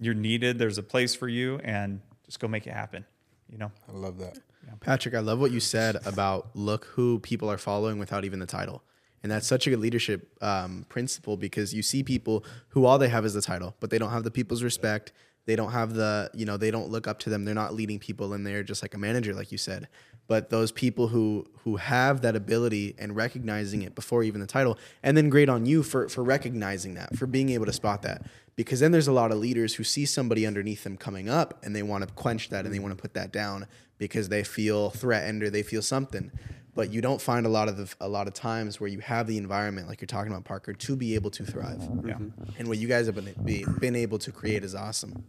you're 0.00 0.14
needed. 0.14 0.58
There's 0.58 0.78
a 0.78 0.82
place 0.82 1.14
for 1.14 1.28
you, 1.28 1.60
and 1.62 2.00
just 2.24 2.40
go 2.40 2.48
make 2.48 2.66
it 2.66 2.72
happen. 2.72 3.04
You 3.48 3.58
know. 3.58 3.72
I 3.88 3.92
love 3.92 4.18
that. 4.18 4.38
Patrick, 4.80 5.14
I 5.14 5.20
love 5.20 5.40
what 5.40 5.50
you 5.50 5.60
said 5.60 5.96
about 6.06 6.50
look 6.54 6.86
who 6.86 7.18
people 7.20 7.50
are 7.50 7.58
following 7.58 7.98
without 7.98 8.24
even 8.24 8.38
the 8.38 8.46
title. 8.46 8.82
And 9.22 9.30
that's 9.30 9.46
such 9.46 9.66
a 9.66 9.70
good 9.70 9.80
leadership 9.80 10.30
um, 10.42 10.86
principle 10.88 11.36
because 11.36 11.74
you 11.74 11.82
see 11.82 12.02
people 12.02 12.44
who 12.68 12.86
all 12.86 12.98
they 12.98 13.08
have 13.08 13.24
is 13.26 13.34
the 13.34 13.42
title, 13.42 13.74
but 13.80 13.90
they 13.90 13.98
don't 13.98 14.10
have 14.10 14.24
the 14.24 14.30
people's 14.30 14.62
respect. 14.62 15.12
They 15.44 15.56
don't 15.56 15.72
have 15.72 15.94
the, 15.94 16.30
you 16.32 16.46
know, 16.46 16.56
they 16.56 16.70
don't 16.70 16.88
look 16.88 17.06
up 17.06 17.18
to 17.20 17.30
them. 17.30 17.44
They're 17.44 17.54
not 17.54 17.74
leading 17.74 17.98
people 17.98 18.32
and 18.32 18.46
they're 18.46 18.62
just 18.62 18.82
like 18.82 18.94
a 18.94 18.98
manager, 18.98 19.34
like 19.34 19.52
you 19.52 19.58
said. 19.58 19.88
But 20.26 20.48
those 20.48 20.70
people 20.70 21.08
who 21.08 21.46
who 21.64 21.76
have 21.76 22.20
that 22.20 22.36
ability 22.36 22.94
and 22.98 23.16
recognizing 23.16 23.82
it 23.82 23.96
before 23.96 24.22
even 24.22 24.40
the 24.40 24.46
title, 24.46 24.78
and 25.02 25.16
then 25.16 25.28
great 25.28 25.48
on 25.48 25.66
you 25.66 25.82
for 25.82 26.08
for 26.08 26.22
recognizing 26.22 26.94
that, 26.94 27.16
for 27.16 27.26
being 27.26 27.48
able 27.48 27.66
to 27.66 27.72
spot 27.72 28.02
that. 28.02 28.22
Because 28.60 28.80
then 28.80 28.92
there's 28.92 29.08
a 29.08 29.12
lot 29.12 29.32
of 29.32 29.38
leaders 29.38 29.74
who 29.74 29.84
see 29.84 30.04
somebody 30.04 30.46
underneath 30.46 30.84
them 30.84 30.98
coming 30.98 31.30
up 31.30 31.58
and 31.64 31.74
they 31.74 31.82
want 31.82 32.06
to 32.06 32.12
quench 32.14 32.50
that 32.50 32.66
and 32.66 32.74
they 32.74 32.78
want 32.78 32.94
to 32.94 33.00
put 33.00 33.14
that 33.14 33.32
down 33.32 33.66
because 33.96 34.28
they 34.28 34.44
feel 34.44 34.90
threatened 34.90 35.42
or 35.42 35.48
they 35.48 35.62
feel 35.62 35.80
something. 35.80 36.30
But 36.74 36.92
you 36.92 37.00
don't 37.00 37.22
find 37.22 37.46
a 37.46 37.48
lot 37.48 37.68
of 37.68 37.78
the, 37.78 37.92
a 38.00 38.08
lot 38.08 38.28
of 38.28 38.34
times 38.34 38.78
where 38.78 38.88
you 38.88 39.00
have 39.00 39.26
the 39.26 39.38
environment, 39.38 39.88
like 39.88 40.02
you're 40.02 40.06
talking 40.06 40.30
about, 40.30 40.44
Parker, 40.44 40.74
to 40.74 40.94
be 40.94 41.14
able 41.14 41.30
to 41.30 41.44
thrive. 41.44 41.82
Yeah. 42.04 42.18
And 42.58 42.68
what 42.68 42.76
you 42.76 42.86
guys 42.86 43.06
have 43.06 43.14
been 43.14 43.34
be, 43.44 43.64
been 43.78 43.96
able 43.96 44.18
to 44.18 44.30
create 44.30 44.62
is 44.62 44.74
awesome. 44.74 45.24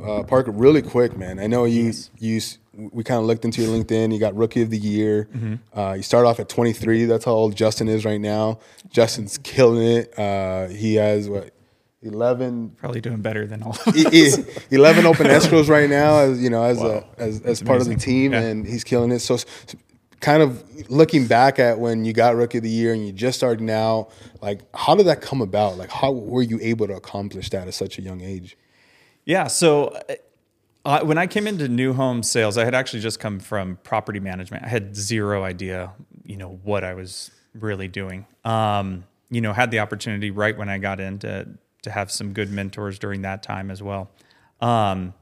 Uh, 0.00 0.22
Parker, 0.22 0.52
really 0.52 0.80
quick, 0.80 1.16
man. 1.16 1.40
I 1.40 1.48
know 1.48 1.64
you 1.64 1.92
you 2.18 2.40
we 2.72 3.02
kind 3.02 3.18
of 3.18 3.26
looked 3.26 3.44
into 3.44 3.62
your 3.62 3.76
LinkedIn. 3.76 4.14
You 4.14 4.20
got 4.20 4.34
Rookie 4.36 4.62
of 4.62 4.70
the 4.70 4.78
Year. 4.78 5.28
Uh, 5.76 5.94
you 5.96 6.02
start 6.02 6.24
off 6.24 6.38
at 6.38 6.48
23. 6.48 7.04
That's 7.04 7.24
how 7.24 7.32
old 7.32 7.56
Justin 7.56 7.88
is 7.88 8.04
right 8.04 8.20
now. 8.20 8.60
Justin's 8.88 9.38
killing 9.38 9.82
it. 9.82 10.18
Uh, 10.18 10.68
he 10.68 10.94
has 10.94 11.28
what 11.28 11.52
11 12.02 12.70
Probably 12.76 13.00
doing 13.00 13.20
better 13.20 13.46
than 13.46 13.62
all. 13.62 13.76
E- 13.94 14.04
e- 14.12 14.32
11 14.70 15.06
open 15.06 15.26
escrows 15.26 15.68
right 15.68 15.88
now 15.90 16.18
as 16.18 16.42
you 16.42 16.48
know 16.50 16.62
as 16.64 16.80
a, 16.82 17.04
as, 17.18 17.40
as 17.42 17.62
part 17.62 17.80
of 17.80 17.88
the 17.88 17.96
team 17.96 18.32
Yeah. 18.32 18.40
and 18.40 18.66
he's 18.66 18.84
killing 18.84 19.10
it 19.12 19.18
so 19.20 19.34
s- 19.34 19.46
kind 20.20 20.42
of 20.42 20.90
looking 20.90 21.26
back 21.26 21.58
at 21.58 21.78
when 21.78 22.04
you 22.04 22.12
got 22.12 22.36
rookie 22.36 22.58
of 22.58 22.64
the 22.64 22.70
year 22.70 22.92
and 22.94 23.06
you 23.06 23.12
just 23.12 23.38
started 23.38 23.60
now 23.62 24.08
like 24.40 24.60
how 24.74 24.94
did 24.94 25.06
that 25.06 25.20
come 25.20 25.40
about 25.42 25.76
like 25.78 25.90
how 25.90 26.10
were 26.12 26.42
you 26.42 26.58
able 26.62 26.86
to 26.86 26.94
accomplish 26.94 27.50
that 27.50 27.68
at 27.68 27.74
such 27.74 27.98
a 27.98 28.02
young 28.02 28.20
age 28.22 28.56
Yeah. 29.26 29.46
So 29.46 29.98
uh, 30.86 31.00
when 31.04 31.18
I 31.18 31.26
came 31.26 31.46
into 31.46 31.68
new 31.68 31.92
home 31.92 32.22
sales, 32.22 32.56
I 32.56 32.64
had 32.64 32.74
actually 32.74 33.00
just 33.02 33.20
come 33.20 33.38
from 33.38 33.78
property 33.82 34.18
management. 34.20 34.64
I 34.64 34.68
had 34.68 34.96
zero 34.96 35.44
idea, 35.44 35.92
you 36.24 36.38
know, 36.38 36.58
what 36.64 36.84
I 36.84 36.94
was 36.94 37.30
really 37.54 37.86
doing. 37.86 38.24
Um, 38.46 39.04
you 39.30 39.42
know, 39.42 39.52
had 39.52 39.70
the 39.70 39.80
opportunity 39.80 40.30
right 40.30 40.56
when 40.56 40.70
I 40.70 40.78
got 40.78 40.98
in 40.98 41.18
to 41.82 41.90
have 41.90 42.10
some 42.10 42.32
good 42.32 42.50
mentors 42.50 42.98
during 42.98 43.22
that 43.22 43.42
time 43.42 43.70
as 43.70 43.82
well. 43.82 44.10
Um, 44.60 45.14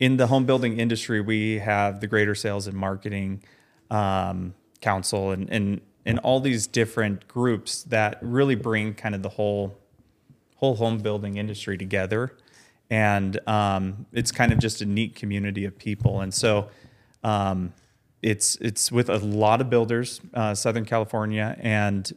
in 0.00 0.16
the 0.16 0.26
home 0.26 0.46
building 0.46 0.78
industry, 0.80 1.20
we 1.20 1.58
have 1.58 2.00
the 2.00 2.06
Greater 2.06 2.34
Sales 2.34 2.66
and 2.66 2.76
Marketing 2.76 3.42
um, 3.90 4.54
Council 4.80 5.30
and, 5.30 5.48
and 5.50 5.80
and 6.04 6.18
all 6.20 6.40
these 6.40 6.66
different 6.66 7.28
groups 7.28 7.84
that 7.84 8.18
really 8.20 8.56
bring 8.56 8.94
kind 8.94 9.14
of 9.14 9.22
the 9.22 9.28
whole 9.28 9.78
whole 10.56 10.76
home 10.76 10.98
building 10.98 11.36
industry 11.36 11.76
together. 11.78 12.36
And 12.90 13.38
um, 13.48 14.06
it's 14.12 14.30
kind 14.30 14.52
of 14.52 14.58
just 14.58 14.80
a 14.80 14.86
neat 14.86 15.16
community 15.16 15.64
of 15.64 15.78
people. 15.78 16.20
And 16.20 16.32
so 16.32 16.68
um, 17.24 17.72
it's 18.22 18.56
it's 18.56 18.92
with 18.92 19.08
a 19.08 19.18
lot 19.18 19.60
of 19.60 19.70
builders, 19.70 20.20
uh, 20.34 20.54
Southern 20.54 20.84
California, 20.84 21.56
and 21.60 22.12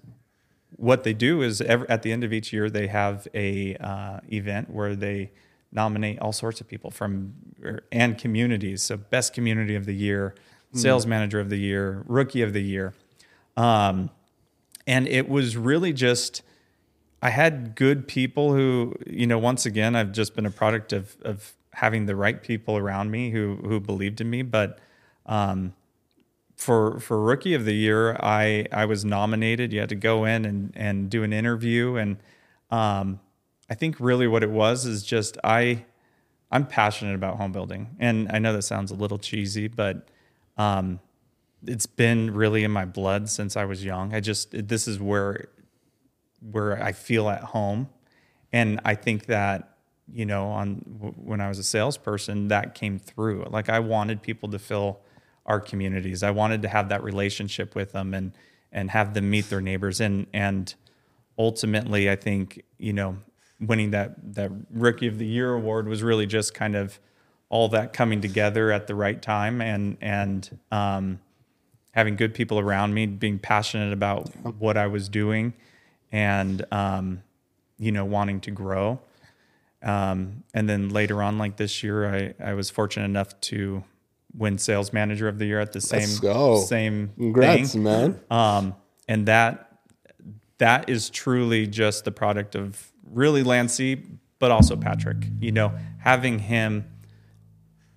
what 0.78 1.04
they 1.04 1.14
do 1.14 1.42
is 1.42 1.62
every, 1.62 1.88
at 1.90 2.02
the 2.02 2.12
end 2.12 2.24
of 2.24 2.34
each 2.34 2.52
year 2.52 2.70
they 2.70 2.88
have 2.88 3.28
a 3.34 3.76
uh, 3.76 4.20
event 4.32 4.70
where 4.70 4.96
they 4.96 5.32
nominate 5.72 6.20
all 6.20 6.32
sorts 6.32 6.62
of 6.62 6.68
people 6.68 6.92
from 6.92 7.34
er, 7.64 7.84
and 7.92 8.18
communities. 8.18 8.84
So 8.84 8.98
best 8.98 9.34
community 9.34 9.76
of 9.76 9.86
the 9.86 9.94
year, 9.94 10.36
sales 10.74 11.06
manager 11.06 11.40
of 11.40 11.50
the 11.50 11.58
year, 11.58 12.04
rookie 12.08 12.42
of 12.42 12.54
the 12.54 12.62
year, 12.62 12.94
um, 13.56 14.10
and 14.86 15.08
it 15.08 15.30
was 15.30 15.56
really 15.56 15.94
just 15.94 16.42
I 17.22 17.30
had 17.30 17.76
good 17.76 18.08
people 18.08 18.54
who 18.54 18.94
you 19.08 19.28
know 19.28 19.40
once 19.40 19.66
again 19.66 19.96
I've 19.96 20.12
just 20.12 20.36
been 20.36 20.46
a 20.46 20.52
product 20.52 20.94
of 20.94 21.16
of 21.22 21.54
having 21.74 22.06
the 22.06 22.16
right 22.16 22.42
people 22.42 22.78
around 22.78 23.12
me 23.12 23.32
who 23.32 23.56
who 23.64 23.80
believed 23.80 24.22
in 24.22 24.30
me, 24.30 24.42
but 24.42 24.80
um, 25.26 25.74
for 26.56 27.00
for 27.00 27.22
rookie 27.22 27.54
of 27.54 27.66
the 27.66 27.74
year, 27.74 28.16
I 28.22 28.66
I 28.72 28.86
was 28.86 29.04
nominated. 29.04 29.74
You 29.74 29.82
had 29.82 29.90
to 29.90 29.96
go 29.96 30.26
in 30.26 30.46
and 30.46 30.72
and 30.76 31.10
do 31.10 31.24
an 31.24 31.34
interview, 31.34 31.96
and 31.96 32.18
um, 32.72 33.20
I 33.70 33.76
think 33.76 33.98
really 34.00 34.28
what 34.28 34.44
it 34.44 34.50
was 34.50 34.86
is 34.86 35.04
just 35.04 35.38
I 35.44 35.86
I'm 36.52 36.66
passionate 36.66 37.16
about 37.16 37.38
home 37.38 37.52
building, 37.52 37.96
and 38.00 38.30
I 38.32 38.40
know 38.40 38.54
that 38.54 38.64
sounds 38.64 38.92
a 38.92 38.96
little 38.96 39.18
cheesy, 39.18 39.68
but 39.68 40.08
um, 40.58 41.00
it's 41.66 41.86
been 41.86 42.34
really 42.34 42.64
in 42.64 42.72
my 42.72 42.86
blood 42.86 43.30
since 43.30 43.58
I 43.58 43.66
was 43.66 43.84
young. 43.84 44.14
I 44.14 44.22
just 44.22 44.68
this 44.68 44.88
is 44.88 45.00
where 45.00 45.50
where 46.40 46.82
I 46.82 46.94
feel 46.94 47.30
at 47.30 47.44
home, 47.44 47.90
and 48.54 48.80
I 48.86 48.96
think 48.96 49.26
that 49.26 49.78
you 50.14 50.26
know 50.26 50.48
on 50.48 50.78
when 51.18 51.42
I 51.42 51.50
was 51.50 51.60
a 51.60 51.64
salesperson 51.64 52.48
that 52.48 52.76
came 52.76 52.98
through. 52.98 53.46
Like 53.50 53.68
I 53.68 53.80
wanted 53.80 54.22
people 54.22 54.50
to 54.50 54.60
feel 54.60 55.02
our 55.46 55.60
communities. 55.60 56.24
I 56.24 56.32
wanted 56.32 56.62
to 56.64 56.68
have 56.68 56.90
that 56.90 57.04
relationship 57.04 57.76
with 57.76 57.92
them 57.92 58.14
and 58.14 58.34
and 58.72 58.92
have 58.92 59.14
them 59.14 59.30
meet 59.30 59.50
their 59.50 59.62
neighbors 59.62 60.02
and 60.02 60.28
and 60.34 60.74
ultimately 61.38 62.10
I 62.10 62.16
think 62.16 62.64
you 62.78 62.94
know 62.94 63.18
winning 63.60 63.92
that 63.92 64.16
that 64.36 64.52
rookie 64.72 65.08
of 65.08 65.18
the 65.18 65.26
year 65.26 65.54
award 65.54 65.88
was 65.88 66.04
really 66.04 66.26
just 66.26 66.54
kind 66.54 66.76
of 66.76 67.00
all 67.50 67.70
that 67.70 67.94
coming 67.94 68.22
together 68.22 68.72
at 68.72 68.88
the 68.88 68.96
right 68.96 69.22
time 69.22 69.62
and 69.62 69.98
and 70.02 70.60
um, 70.72 71.20
having 71.92 72.16
good 72.16 72.34
people 72.34 72.60
around 72.60 72.94
me, 72.94 73.06
being 73.06 73.40
passionate 73.40 73.94
about 73.94 74.28
what 74.60 74.78
I 74.78 74.88
was 74.88 75.08
doing, 75.08 75.54
and 76.12 76.66
um, 76.72 77.24
you 77.78 77.92
know 77.92 78.06
wanting 78.06 78.42
to 78.42 78.52
grow. 78.52 79.00
Um, 79.82 80.44
and 80.54 80.68
then 80.68 80.90
later 80.90 81.22
on, 81.22 81.38
like 81.38 81.58
this 81.58 81.84
year, 81.84 82.10
I, 82.14 82.34
I 82.44 82.54
was 82.54 82.70
fortunate 82.70 83.06
enough 83.06 83.40
to 83.42 83.84
win 84.38 84.58
sales 84.58 84.92
manager 84.94 85.28
of 85.28 85.38
the 85.40 85.46
year 85.46 85.60
at 85.60 85.72
the 85.72 85.82
same 85.82 86.02
Let's 86.02 86.20
go. 86.20 86.58
same 86.62 87.12
Congrats, 87.18 87.74
thing. 87.74 87.84
man. 87.84 88.20
Um, 88.30 88.76
and 89.08 89.28
that 89.28 89.80
that 90.58 90.90
is 90.90 91.10
truly 91.10 91.68
just 91.68 92.06
the 92.06 92.12
product 92.12 92.56
of 92.56 92.92
really 93.12 93.44
Landsea, 93.44 94.04
but 94.40 94.52
also 94.52 94.76
Patrick. 94.76 95.26
You 95.40 95.52
know, 95.52 95.74
having 96.00 96.40
him 96.40 96.86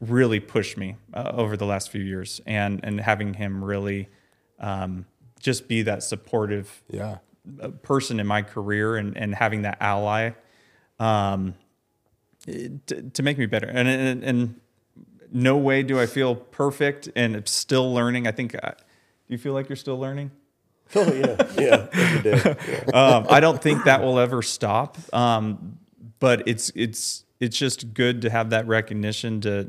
really 0.01 0.39
push 0.41 0.77
me 0.77 0.97
uh, 1.15 1.33
over 1.35 1.57
the 1.57 1.67
last 1.67 1.91
few 1.91 2.03
years, 2.03 2.41
and 2.47 2.81
and 2.85 3.01
having 3.01 3.35
him 3.35 3.65
really 3.65 4.09
um, 4.61 5.07
just 5.41 5.69
be 5.69 5.83
that 5.83 6.03
supportive 6.03 6.83
Yeah. 6.91 7.19
uh, 7.61 7.69
person 7.69 8.21
in 8.21 8.27
my 8.27 8.43
career, 8.43 8.97
and 8.97 9.17
and 9.17 9.35
having 9.35 9.63
that 9.63 9.79
ally. 9.81 10.33
Um, 11.01 11.55
to, 12.47 13.03
to 13.11 13.23
make 13.23 13.37
me 13.39 13.47
better, 13.47 13.67
and, 13.69 13.89
and 13.89 14.25
and 14.25 14.61
no 15.33 15.57
way 15.57 15.83
do 15.83 15.99
I 16.01 16.07
feel 16.07 16.35
perfect, 16.35 17.09
and 17.17 17.37
I'm 17.37 17.47
still 17.47 17.93
learning. 17.93 18.27
I 18.27 18.33
think. 18.33 18.55
Uh, 18.55 18.71
do 18.71 19.35
you 19.35 19.39
feel 19.39 19.53
like 19.53 19.69
you're 19.69 19.77
still 19.77 19.99
learning? 19.99 20.31
Oh 20.95 21.13
yeah, 21.13 21.37
yeah. 21.59 21.87
Yeah. 22.25 22.55
um, 22.95 23.27
I 23.29 23.41
don't 23.41 23.61
think 23.61 23.85
that 23.85 24.01
will 24.01 24.19
ever 24.19 24.41
stop. 24.41 24.97
Um, 25.13 25.79
but 26.19 26.49
it's 26.49 26.73
it's 26.75 27.25
it's 27.41 27.59
just 27.59 27.93
good 27.93 28.23
to 28.23 28.31
have 28.31 28.49
that 28.51 28.67
recognition 28.67 29.43
to 29.43 29.69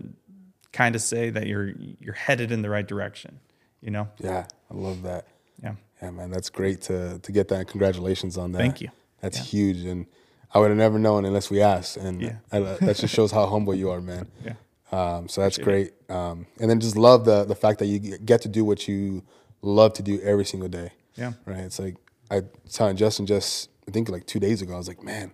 kind 0.72 0.96
of 0.96 1.02
say 1.02 1.30
that 1.30 1.46
you're 1.46 1.74
you're 2.00 2.14
headed 2.14 2.54
in 2.54 2.62
the 2.62 2.70
right 2.70 2.88
direction. 2.88 3.42
You 3.82 3.92
know. 3.92 4.08
Yeah. 4.20 4.46
I 4.72 4.74
love 4.74 5.02
that. 5.02 5.28
Yeah. 5.62 5.74
Yeah, 6.02 6.12
man, 6.12 6.32
that's 6.32 6.50
great 6.50 6.84
to 6.84 7.20
to 7.20 7.32
get 7.34 7.50
that. 7.50 7.68
Congratulations 7.68 8.38
on 8.38 8.54
that. 8.54 8.60
Thank 8.60 8.80
you. 8.80 8.88
That's 9.20 9.38
huge, 9.38 9.84
and 9.84 10.06
I 10.54 10.60
would 10.60 10.70
have 10.70 10.78
never 10.78 10.98
known 10.98 11.26
unless 11.26 11.50
we 11.52 11.62
asked. 11.62 11.98
And 11.98 12.22
Yeah. 12.22 12.36
I, 12.50 12.60
that 12.60 12.96
just 12.96 13.14
shows 13.14 13.32
how 13.34 13.46
humble 13.48 13.76
you 13.76 13.90
are, 13.90 14.00
man. 14.00 14.30
Yeah. 14.46 14.54
Um, 14.92 15.28
so 15.28 15.42
that's 15.42 15.58
great. 15.58 15.94
Um, 16.10 16.48
and 16.60 16.70
then 16.70 16.80
just 16.80 16.96
love 16.96 17.26
the 17.26 17.46
the 17.46 17.56
fact 17.56 17.80
that 17.80 17.86
you 17.86 18.00
get 18.00 18.42
to 18.42 18.50
do 18.50 18.66
what 18.66 18.88
you 18.88 19.24
love 19.62 19.94
to 19.94 20.04
do 20.04 20.20
every 20.22 20.46
single 20.46 20.70
day. 20.70 20.92
Yeah. 21.16 21.34
Right. 21.46 21.60
It's 21.60 21.80
like 21.80 21.96
I 22.32 22.42
telling 22.72 22.98
Justin 22.98 23.26
just 23.26 23.70
I 23.88 23.92
think 23.92 24.10
like 24.10 24.26
two 24.26 24.40
days 24.40 24.62
ago. 24.62 24.74
I 24.74 24.78
was 24.78 24.88
like, 24.88 25.04
man, 25.04 25.32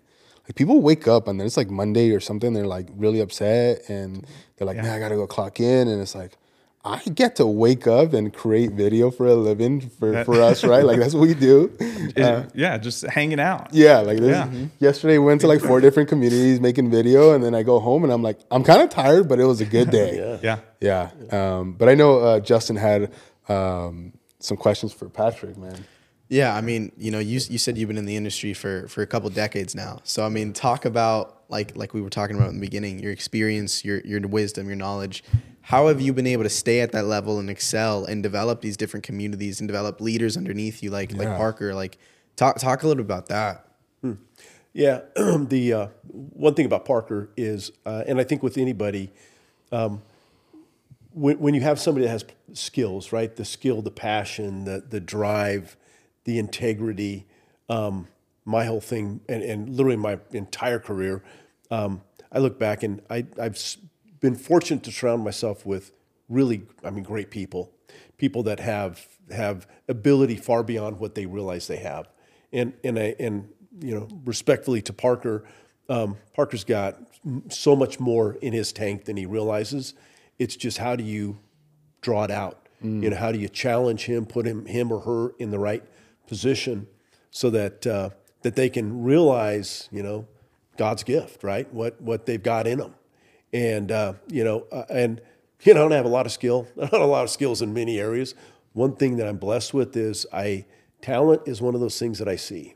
like 0.47 0.55
people 0.55 0.81
wake 0.81 1.07
up 1.07 1.27
and 1.27 1.39
then 1.39 1.47
it's 1.47 1.57
like 1.57 1.69
Monday 1.69 2.11
or 2.11 2.19
something. 2.19 2.53
They're 2.53 2.67
like 2.67 2.87
really 2.95 3.21
upset 3.21 3.89
and 3.89 4.25
they're 4.57 4.67
like, 4.67 4.77
man, 4.77 4.91
I 4.91 4.99
gotta 4.99 5.15
go 5.15 5.27
clock 5.27 5.59
in. 5.59 5.87
And 5.87 6.01
it's 6.01 6.15
like. 6.15 6.37
I 6.87 7.01
get 7.15 7.37
to 7.37 7.47
wake 7.47 7.87
up 7.87 8.13
and 8.13 8.31
create 8.31 8.71
video 8.73 9.09
for 9.09 9.25
a 9.25 9.33
living 9.33 9.89
for, 9.89 10.23
for 10.23 10.39
us, 10.39 10.63
right? 10.63 10.85
Like 10.85 10.99
that's 10.99 11.15
what 11.15 11.21
we 11.21 11.33
do. 11.33 11.75
It- 11.79 12.51
yeah, 12.53 12.77
just 12.77 13.01
hanging 13.07 13.39
out. 13.39 13.69
Yeah, 13.73 13.99
like 13.99 14.19
this. 14.19 14.29
Yeah. 14.29 14.49
Yesterday, 14.79 15.17
we 15.17 15.25
went 15.25 15.41
to 15.41 15.47
like 15.47 15.61
four 15.61 15.81
different 15.81 16.07
communities 16.07 16.61
making 16.61 16.91
video, 16.91 17.33
and 17.33 17.43
then 17.43 17.55
I 17.55 17.63
go 17.63 17.79
home 17.79 18.03
and 18.03 18.13
I'm 18.13 18.21
like, 18.21 18.39
I'm 18.51 18.63
kind 18.63 18.81
of 18.83 18.89
tired, 18.89 19.27
but 19.27 19.39
it 19.39 19.45
was 19.45 19.59
a 19.61 19.65
good 19.65 19.89
day. 19.89 20.39
Yeah. 20.43 20.59
yeah. 20.79 21.09
Um, 21.31 21.73
but 21.73 21.89
I 21.89 21.95
know 21.95 22.19
uh, 22.19 22.39
Justin 22.39 22.75
had 22.75 23.11
um, 23.49 24.13
some 24.39 24.55
questions 24.57 24.93
for 24.93 25.09
Patrick, 25.09 25.57
man. 25.57 25.85
Yeah, 26.29 26.55
I 26.55 26.61
mean, 26.61 26.91
you 26.97 27.11
know, 27.11 27.19
you 27.19 27.39
you 27.49 27.57
said 27.57 27.77
you've 27.77 27.87
been 27.87 27.97
in 27.97 28.05
the 28.05 28.15
industry 28.15 28.53
for 28.53 28.87
for 28.87 29.01
a 29.01 29.07
couple 29.07 29.29
decades 29.29 29.75
now. 29.75 29.99
So 30.03 30.25
I 30.25 30.29
mean, 30.29 30.53
talk 30.53 30.85
about 30.85 31.43
like 31.49 31.75
like 31.75 31.93
we 31.93 32.01
were 32.01 32.09
talking 32.09 32.35
about 32.35 32.49
in 32.49 32.55
the 32.55 32.61
beginning, 32.61 32.99
your 32.99 33.11
experience, 33.11 33.85
your 33.85 33.99
your 34.01 34.21
wisdom, 34.21 34.67
your 34.67 34.75
knowledge. 34.75 35.23
How 35.65 35.87
have 35.87 35.99
you 35.99 36.13
been 36.13 36.27
able 36.27 36.43
to 36.43 36.49
stay 36.49 36.81
at 36.81 36.91
that 36.91 37.05
level 37.05 37.39
and 37.39 37.49
excel 37.49 38.05
and 38.05 38.21
develop 38.21 38.61
these 38.61 38.77
different 38.77 39.03
communities 39.03 39.59
and 39.59 39.67
develop 39.67 39.99
leaders 39.99 40.37
underneath 40.37 40.83
you, 40.83 40.91
like 40.91 41.11
like 41.13 41.27
Parker? 41.37 41.73
Like, 41.73 41.97
talk 42.35 42.59
talk 42.59 42.83
a 42.83 42.87
little 42.87 43.03
bit 43.03 43.07
about 43.07 43.27
that. 43.29 43.65
Yeah, 44.73 45.01
the 45.15 45.73
uh, 45.73 45.87
one 46.03 46.53
thing 46.53 46.67
about 46.67 46.85
Parker 46.85 47.31
is, 47.35 47.71
uh, 47.83 48.03
and 48.05 48.19
I 48.19 48.23
think 48.23 48.43
with 48.43 48.59
anybody, 48.59 49.11
um, 49.71 50.03
when, 51.13 51.39
when 51.39 51.55
you 51.55 51.61
have 51.61 51.79
somebody 51.79 52.05
that 52.05 52.11
has 52.11 52.25
skills, 52.53 53.11
right? 53.11 53.35
The 53.35 53.45
skill, 53.45 53.81
the 53.81 53.89
passion, 53.89 54.65
the 54.65 54.83
the 54.87 54.99
drive, 54.99 55.77
the 56.25 56.37
integrity. 56.37 57.25
Um, 57.69 58.07
my 58.47 58.65
whole 58.65 58.81
thing, 58.81 59.21
and, 59.27 59.41
and 59.41 59.69
literally 59.69 59.97
my 59.97 60.19
entire 60.29 60.77
career, 60.77 61.23
um, 61.71 62.03
I 62.31 62.37
look 62.37 62.59
back 62.59 62.83
and 62.83 63.01
I, 63.09 63.25
I've 63.41 63.57
been 64.25 64.35
fortunate 64.35 64.83
to 64.83 64.91
surround 64.91 65.23
myself 65.23 65.65
with 65.65 65.91
really, 66.27 66.63
I 66.83 66.89
mean, 66.89 67.03
great 67.03 67.29
people, 67.29 67.71
people 68.17 68.43
that 68.43 68.59
have 68.59 69.07
have 69.31 69.67
ability 69.87 70.35
far 70.35 70.63
beyond 70.63 70.99
what 70.99 71.15
they 71.15 71.25
realize 71.25 71.67
they 71.67 71.77
have, 71.77 72.09
and 72.51 72.73
and 72.83 72.97
I, 72.99 73.15
and 73.19 73.49
you 73.79 73.93
know, 73.93 74.07
respectfully 74.25 74.81
to 74.83 74.93
Parker, 74.93 75.45
um, 75.89 76.17
Parker's 76.33 76.63
got 76.63 76.97
so 77.49 77.75
much 77.75 77.99
more 77.99 78.33
in 78.41 78.53
his 78.53 78.71
tank 78.71 79.05
than 79.05 79.17
he 79.17 79.25
realizes. 79.25 79.93
It's 80.39 80.55
just 80.55 80.77
how 80.77 80.95
do 80.95 81.03
you 81.03 81.39
draw 82.01 82.23
it 82.23 82.31
out? 82.31 82.67
You 83.01 83.09
know, 83.09 83.15
how 83.15 83.31
do 83.31 83.39
you 83.39 83.47
challenge 83.49 84.05
him, 84.05 84.25
put 84.25 84.45
him 84.45 84.65
him 84.65 84.91
or 84.91 85.01
her 85.01 85.33
in 85.39 85.49
the 85.51 85.59
right 85.59 85.83
position, 86.27 86.87
so 87.31 87.49
that 87.49 87.87
uh, 87.87 88.09
that 88.41 88.55
they 88.55 88.69
can 88.69 89.03
realize, 89.03 89.89
you 89.91 90.03
know, 90.03 90.27
God's 90.77 91.03
gift, 91.03 91.43
right? 91.43 91.71
What 91.73 91.99
what 92.01 92.25
they've 92.25 92.41
got 92.41 92.67
in 92.67 92.79
them, 92.79 92.93
and 93.55 93.89
uh, 93.89 94.13
you 94.27 94.43
know, 94.43 94.67
uh, 94.71 94.83
and 94.89 95.21
you 95.61 95.73
know, 95.73 95.79
I 95.79 95.83
don't 95.83 95.91
have 95.93 96.05
a 96.05 96.09
lot 96.09 96.25
of 96.25 96.31
skill. 96.33 96.67
I 96.77 96.81
don't 96.81 96.91
have 96.91 97.01
a 97.01 97.05
lot 97.05 97.23
of 97.23 97.29
skills 97.29 97.61
in 97.61 97.73
many 97.73 97.99
areas. 97.99 98.35
One 98.73 98.95
thing 98.95 99.15
that 99.17 99.27
I'm 99.27 99.37
blessed 99.37 99.73
with 99.73 99.95
is 99.95 100.25
I 100.33 100.65
talent 101.01 101.43
is 101.45 101.61
one 101.61 101.73
of 101.73 101.81
those 101.81 101.97
things 101.97 102.19
that 102.19 102.27
I 102.27 102.35
see, 102.35 102.75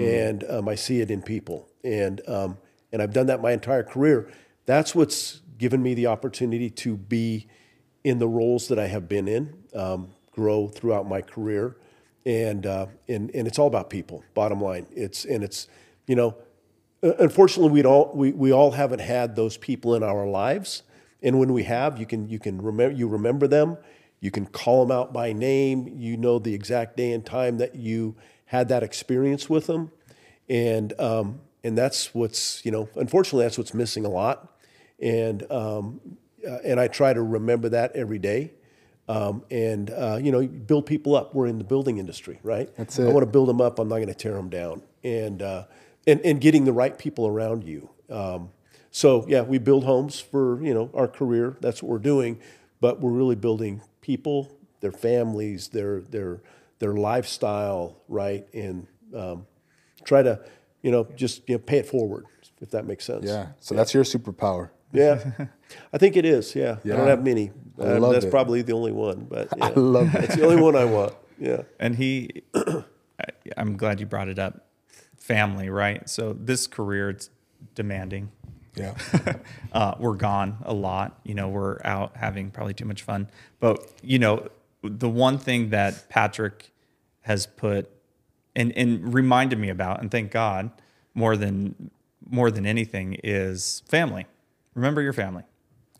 and 0.00 0.44
um, 0.48 0.68
I 0.68 0.76
see 0.76 1.00
it 1.00 1.10
in 1.10 1.22
people, 1.22 1.68
and 1.82 2.20
um, 2.28 2.58
and 2.92 3.02
I've 3.02 3.12
done 3.12 3.26
that 3.26 3.42
my 3.42 3.50
entire 3.50 3.82
career. 3.82 4.30
That's 4.64 4.94
what's 4.94 5.40
given 5.58 5.82
me 5.82 5.94
the 5.94 6.06
opportunity 6.06 6.70
to 6.70 6.96
be 6.96 7.48
in 8.04 8.20
the 8.20 8.28
roles 8.28 8.68
that 8.68 8.78
I 8.78 8.86
have 8.86 9.08
been 9.08 9.26
in, 9.26 9.54
um, 9.74 10.10
grow 10.30 10.68
throughout 10.68 11.08
my 11.08 11.20
career, 11.20 11.76
and 12.24 12.64
uh, 12.64 12.86
and 13.08 13.28
and 13.34 13.48
it's 13.48 13.58
all 13.58 13.66
about 13.66 13.90
people. 13.90 14.22
Bottom 14.34 14.60
line, 14.60 14.86
it's 14.92 15.24
and 15.24 15.42
it's 15.42 15.66
you 16.06 16.14
know, 16.14 16.36
unfortunately 17.02 17.72
we 17.72 17.84
all 17.84 18.12
we 18.14 18.32
we 18.32 18.52
all 18.52 18.70
haven't 18.72 19.00
had 19.00 19.36
those 19.36 19.56
people 19.56 19.94
in 19.94 20.02
our 20.02 20.26
lives, 20.26 20.82
And 21.22 21.38
when 21.38 21.52
we 21.52 21.64
have, 21.64 21.98
you 21.98 22.06
can 22.06 22.28
you 22.28 22.38
can 22.38 22.60
remember 22.60 22.96
you 22.96 23.08
remember 23.08 23.46
them. 23.46 23.76
You 24.20 24.30
can 24.30 24.46
call 24.46 24.86
them 24.86 24.96
out 24.96 25.12
by 25.12 25.32
name. 25.32 25.94
You 25.96 26.16
know 26.16 26.38
the 26.38 26.54
exact 26.54 26.96
day 26.96 27.12
and 27.12 27.24
time 27.24 27.58
that 27.58 27.74
you 27.74 28.16
had 28.46 28.68
that 28.68 28.82
experience 28.82 29.48
with 29.48 29.66
them, 29.66 29.90
and 30.48 30.98
um, 31.00 31.40
and 31.64 31.76
that's 31.76 32.14
what's 32.14 32.64
you 32.64 32.70
know 32.70 32.88
unfortunately 32.94 33.44
that's 33.44 33.58
what's 33.58 33.74
missing 33.74 34.04
a 34.04 34.08
lot, 34.10 34.52
and 35.00 35.50
um, 35.50 36.00
uh, 36.46 36.58
and 36.64 36.78
I 36.80 36.88
try 36.88 37.12
to 37.12 37.22
remember 37.22 37.68
that 37.70 37.96
every 37.96 38.18
day. 38.18 38.52
Um, 39.08 39.42
and 39.50 39.90
uh, 39.90 40.18
you 40.22 40.30
know, 40.30 40.46
build 40.46 40.86
people 40.86 41.16
up. 41.16 41.34
We're 41.34 41.48
in 41.48 41.58
the 41.58 41.64
building 41.64 41.98
industry, 41.98 42.38
right? 42.44 42.74
That's 42.76 42.98
it. 42.98 43.08
I 43.08 43.12
want 43.12 43.26
to 43.26 43.30
build 43.30 43.48
them 43.48 43.60
up. 43.60 43.80
I'm 43.80 43.88
not 43.88 43.96
going 43.96 44.06
to 44.06 44.14
tear 44.14 44.34
them 44.34 44.48
down. 44.48 44.82
And 45.02 45.42
uh, 45.42 45.64
and 46.06 46.20
and 46.22 46.40
getting 46.40 46.64
the 46.64 46.72
right 46.72 46.96
people 46.98 47.26
around 47.26 47.64
you. 47.64 47.90
Um, 48.10 48.50
so 48.90 49.24
yeah, 49.28 49.42
we 49.42 49.58
build 49.58 49.84
homes 49.84 50.20
for 50.20 50.62
you 50.62 50.74
know 50.74 50.90
our 50.94 51.08
career. 51.08 51.56
That's 51.60 51.82
what 51.82 51.90
we're 51.90 51.98
doing, 51.98 52.38
but 52.80 53.00
we're 53.00 53.10
really 53.12 53.36
building 53.36 53.82
people, 54.00 54.50
their 54.80 54.92
families, 54.92 55.68
their 55.68 56.00
their 56.00 56.40
their 56.78 56.94
lifestyle, 56.94 57.96
right? 58.08 58.46
And 58.54 58.86
um, 59.16 59.46
try 60.04 60.22
to 60.22 60.40
you 60.82 60.90
know 60.90 61.06
just 61.16 61.48
you 61.48 61.54
know 61.54 61.58
pay 61.58 61.78
it 61.78 61.86
forward 61.86 62.26
if 62.60 62.70
that 62.70 62.86
makes 62.86 63.04
sense. 63.04 63.24
Yeah. 63.26 63.48
So 63.60 63.74
that's 63.74 63.92
your 63.94 64.04
superpower. 64.04 64.70
Yeah, 64.92 65.46
I 65.92 65.98
think 65.98 66.16
it 66.16 66.24
is. 66.26 66.54
Yeah, 66.54 66.76
I 66.84 66.88
don't 66.88 67.08
have 67.08 67.24
many. 67.24 67.50
I 67.80 67.82
Uh, 67.94 67.98
love 67.98 68.12
that's 68.12 68.26
it. 68.26 68.30
probably 68.30 68.60
the 68.62 68.74
only 68.74 68.92
one, 68.92 69.26
but 69.28 69.48
yeah. 69.56 69.64
I 69.68 69.70
love 69.70 70.14
it. 70.14 70.24
It's 70.24 70.36
the 70.36 70.44
only 70.44 70.60
one 70.62 70.76
I 70.76 70.84
want. 70.84 71.14
Yeah. 71.38 71.62
And 71.80 71.96
he, 71.96 72.42
I- 72.54 72.84
I'm 73.56 73.76
glad 73.78 73.98
you 73.98 74.06
brought 74.06 74.28
it 74.28 74.38
up. 74.38 74.66
Family, 75.22 75.70
right? 75.70 76.08
So 76.08 76.32
this 76.32 76.66
career, 76.66 77.10
it's 77.10 77.30
demanding. 77.76 78.32
Yeah. 78.74 78.94
uh, 79.72 79.94
we're 79.98 80.16
gone 80.16 80.58
a 80.64 80.74
lot. 80.74 81.20
You 81.22 81.34
know, 81.34 81.48
we're 81.48 81.78
out 81.84 82.16
having 82.16 82.50
probably 82.50 82.74
too 82.74 82.86
much 82.86 83.02
fun. 83.02 83.28
But 83.60 83.88
you 84.02 84.18
know, 84.18 84.48
the 84.82 85.08
one 85.08 85.38
thing 85.38 85.70
that 85.70 86.08
Patrick 86.08 86.72
has 87.20 87.46
put 87.46 87.88
and 88.56 88.72
and 88.76 89.14
reminded 89.14 89.58
me 89.58 89.68
about, 89.68 90.00
and 90.00 90.10
thank 90.10 90.32
God, 90.32 90.70
more 91.14 91.36
than 91.36 91.90
more 92.28 92.50
than 92.50 92.66
anything, 92.66 93.16
is 93.22 93.82
family. 93.88 94.26
Remember 94.74 95.02
your 95.02 95.12
family. 95.12 95.44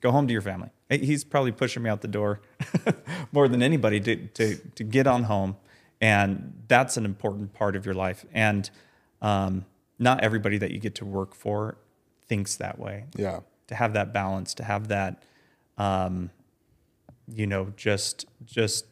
Go 0.00 0.10
home 0.10 0.26
to 0.26 0.32
your 0.32 0.42
family. 0.42 0.70
He's 0.90 1.22
probably 1.22 1.52
pushing 1.52 1.84
me 1.84 1.90
out 1.90 2.00
the 2.00 2.08
door 2.08 2.40
more 3.32 3.46
than 3.46 3.62
anybody 3.62 4.00
to, 4.00 4.16
to 4.16 4.56
to 4.56 4.84
get 4.84 5.06
on 5.06 5.24
home, 5.24 5.56
and 6.00 6.64
that's 6.66 6.96
an 6.96 7.04
important 7.04 7.52
part 7.52 7.76
of 7.76 7.86
your 7.86 7.94
life. 7.94 8.24
And 8.32 8.68
um, 9.22 9.64
not 9.98 10.20
everybody 10.20 10.58
that 10.58 10.70
you 10.72 10.78
get 10.78 10.94
to 10.96 11.04
work 11.06 11.34
for 11.34 11.78
thinks 12.26 12.56
that 12.56 12.78
way 12.78 13.06
Yeah. 13.16 13.40
to 13.68 13.74
have 13.74 13.92
that 13.94 14.12
balance, 14.12 14.52
to 14.54 14.64
have 14.64 14.88
that, 14.88 15.22
um, 15.78 16.30
you 17.28 17.46
know, 17.46 17.72
just 17.76 18.26
just 18.44 18.86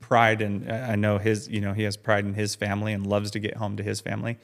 pride 0.00 0.42
and 0.42 0.70
I 0.70 0.96
know 0.96 1.18
his, 1.18 1.48
you 1.48 1.60
know, 1.60 1.72
he 1.72 1.84
has 1.84 1.96
pride 1.96 2.24
in 2.24 2.34
his 2.34 2.54
family 2.54 2.92
and 2.92 3.06
loves 3.06 3.30
to 3.32 3.38
get 3.38 3.56
home 3.56 3.76
to 3.76 3.82
his 3.82 4.00
family, 4.00 4.38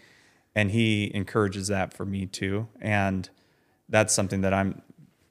and 0.54 0.70
he 0.70 1.10
encourages 1.14 1.68
that 1.68 1.92
for 1.92 2.04
me 2.06 2.26
too, 2.26 2.68
and 2.80 3.28
that's 3.88 4.14
something 4.14 4.40
that 4.42 4.54
I'm 4.54 4.82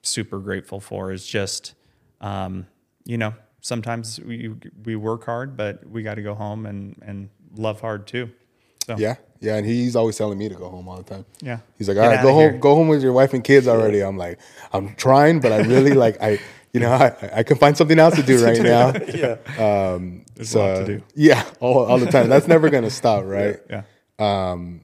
super 0.02 0.40
grateful 0.40 0.80
for. 0.80 1.12
Is 1.12 1.26
just, 1.26 1.74
um, 2.22 2.68
you 3.06 3.18
know, 3.18 3.34
sometimes 3.62 4.20
we 4.20 4.54
we 4.84 4.96
work 4.96 5.26
hard, 5.26 5.56
but 5.56 5.88
we 5.90 6.04
got 6.04 6.16
to 6.16 6.22
go 6.22 6.34
home 6.36 6.66
and 6.66 7.02
and 7.02 7.30
love 7.56 7.80
hard 7.82 8.06
too. 8.08 8.30
So 8.86 8.96
Yeah. 8.98 9.16
Yeah. 9.40 9.56
And 9.58 9.66
he's 9.66 9.96
always 9.96 10.18
telling 10.18 10.38
me 10.38 10.48
to 10.50 10.56
go 10.56 10.70
home 10.70 10.88
all 10.88 10.98
the 10.98 11.04
time. 11.04 11.26
yeah, 11.42 11.60
He's 11.78 11.88
like, 11.88 11.98
all 11.98 12.08
right, 12.08 12.22
go 12.22 12.34
home, 12.34 12.52
here." 12.52 12.60
go 12.60 12.76
home 12.76 12.88
with 12.88 13.02
your 13.02 13.14
wife 13.14 13.34
and 13.34 13.44
kids 13.44 13.68
already. 13.68 14.02
I'm 14.02 14.18
like, 14.18 14.40
I'm 14.74 14.96
trying, 14.96 15.40
but 15.40 15.52
I 15.52 15.62
really 15.62 15.94
like, 16.06 16.22
I, 16.22 16.40
you 16.74 16.80
know, 16.80 16.92
I, 16.92 17.40
I 17.40 17.44
can 17.44 17.58
find 17.58 17.76
something 17.76 17.98
else 17.98 18.16
to 18.16 18.24
do 18.24 18.44
right 18.50 18.62
now. 18.62 18.92
Yeah. 19.14 19.38
Um, 19.58 20.26
There's 20.36 20.50
so, 20.50 20.60
a 20.60 20.66
lot 20.68 20.86
to 20.86 20.98
do. 20.98 21.04
Yeah, 21.16 21.44
all, 21.60 21.86
all 21.86 21.98
the 21.98 22.12
time. 22.12 22.30
That's 22.30 22.48
never 22.48 22.70
gonna 22.70 22.90
stop, 22.90 23.24
right? 23.26 23.58
Yeah. 23.70 23.84
Um, 24.20 24.82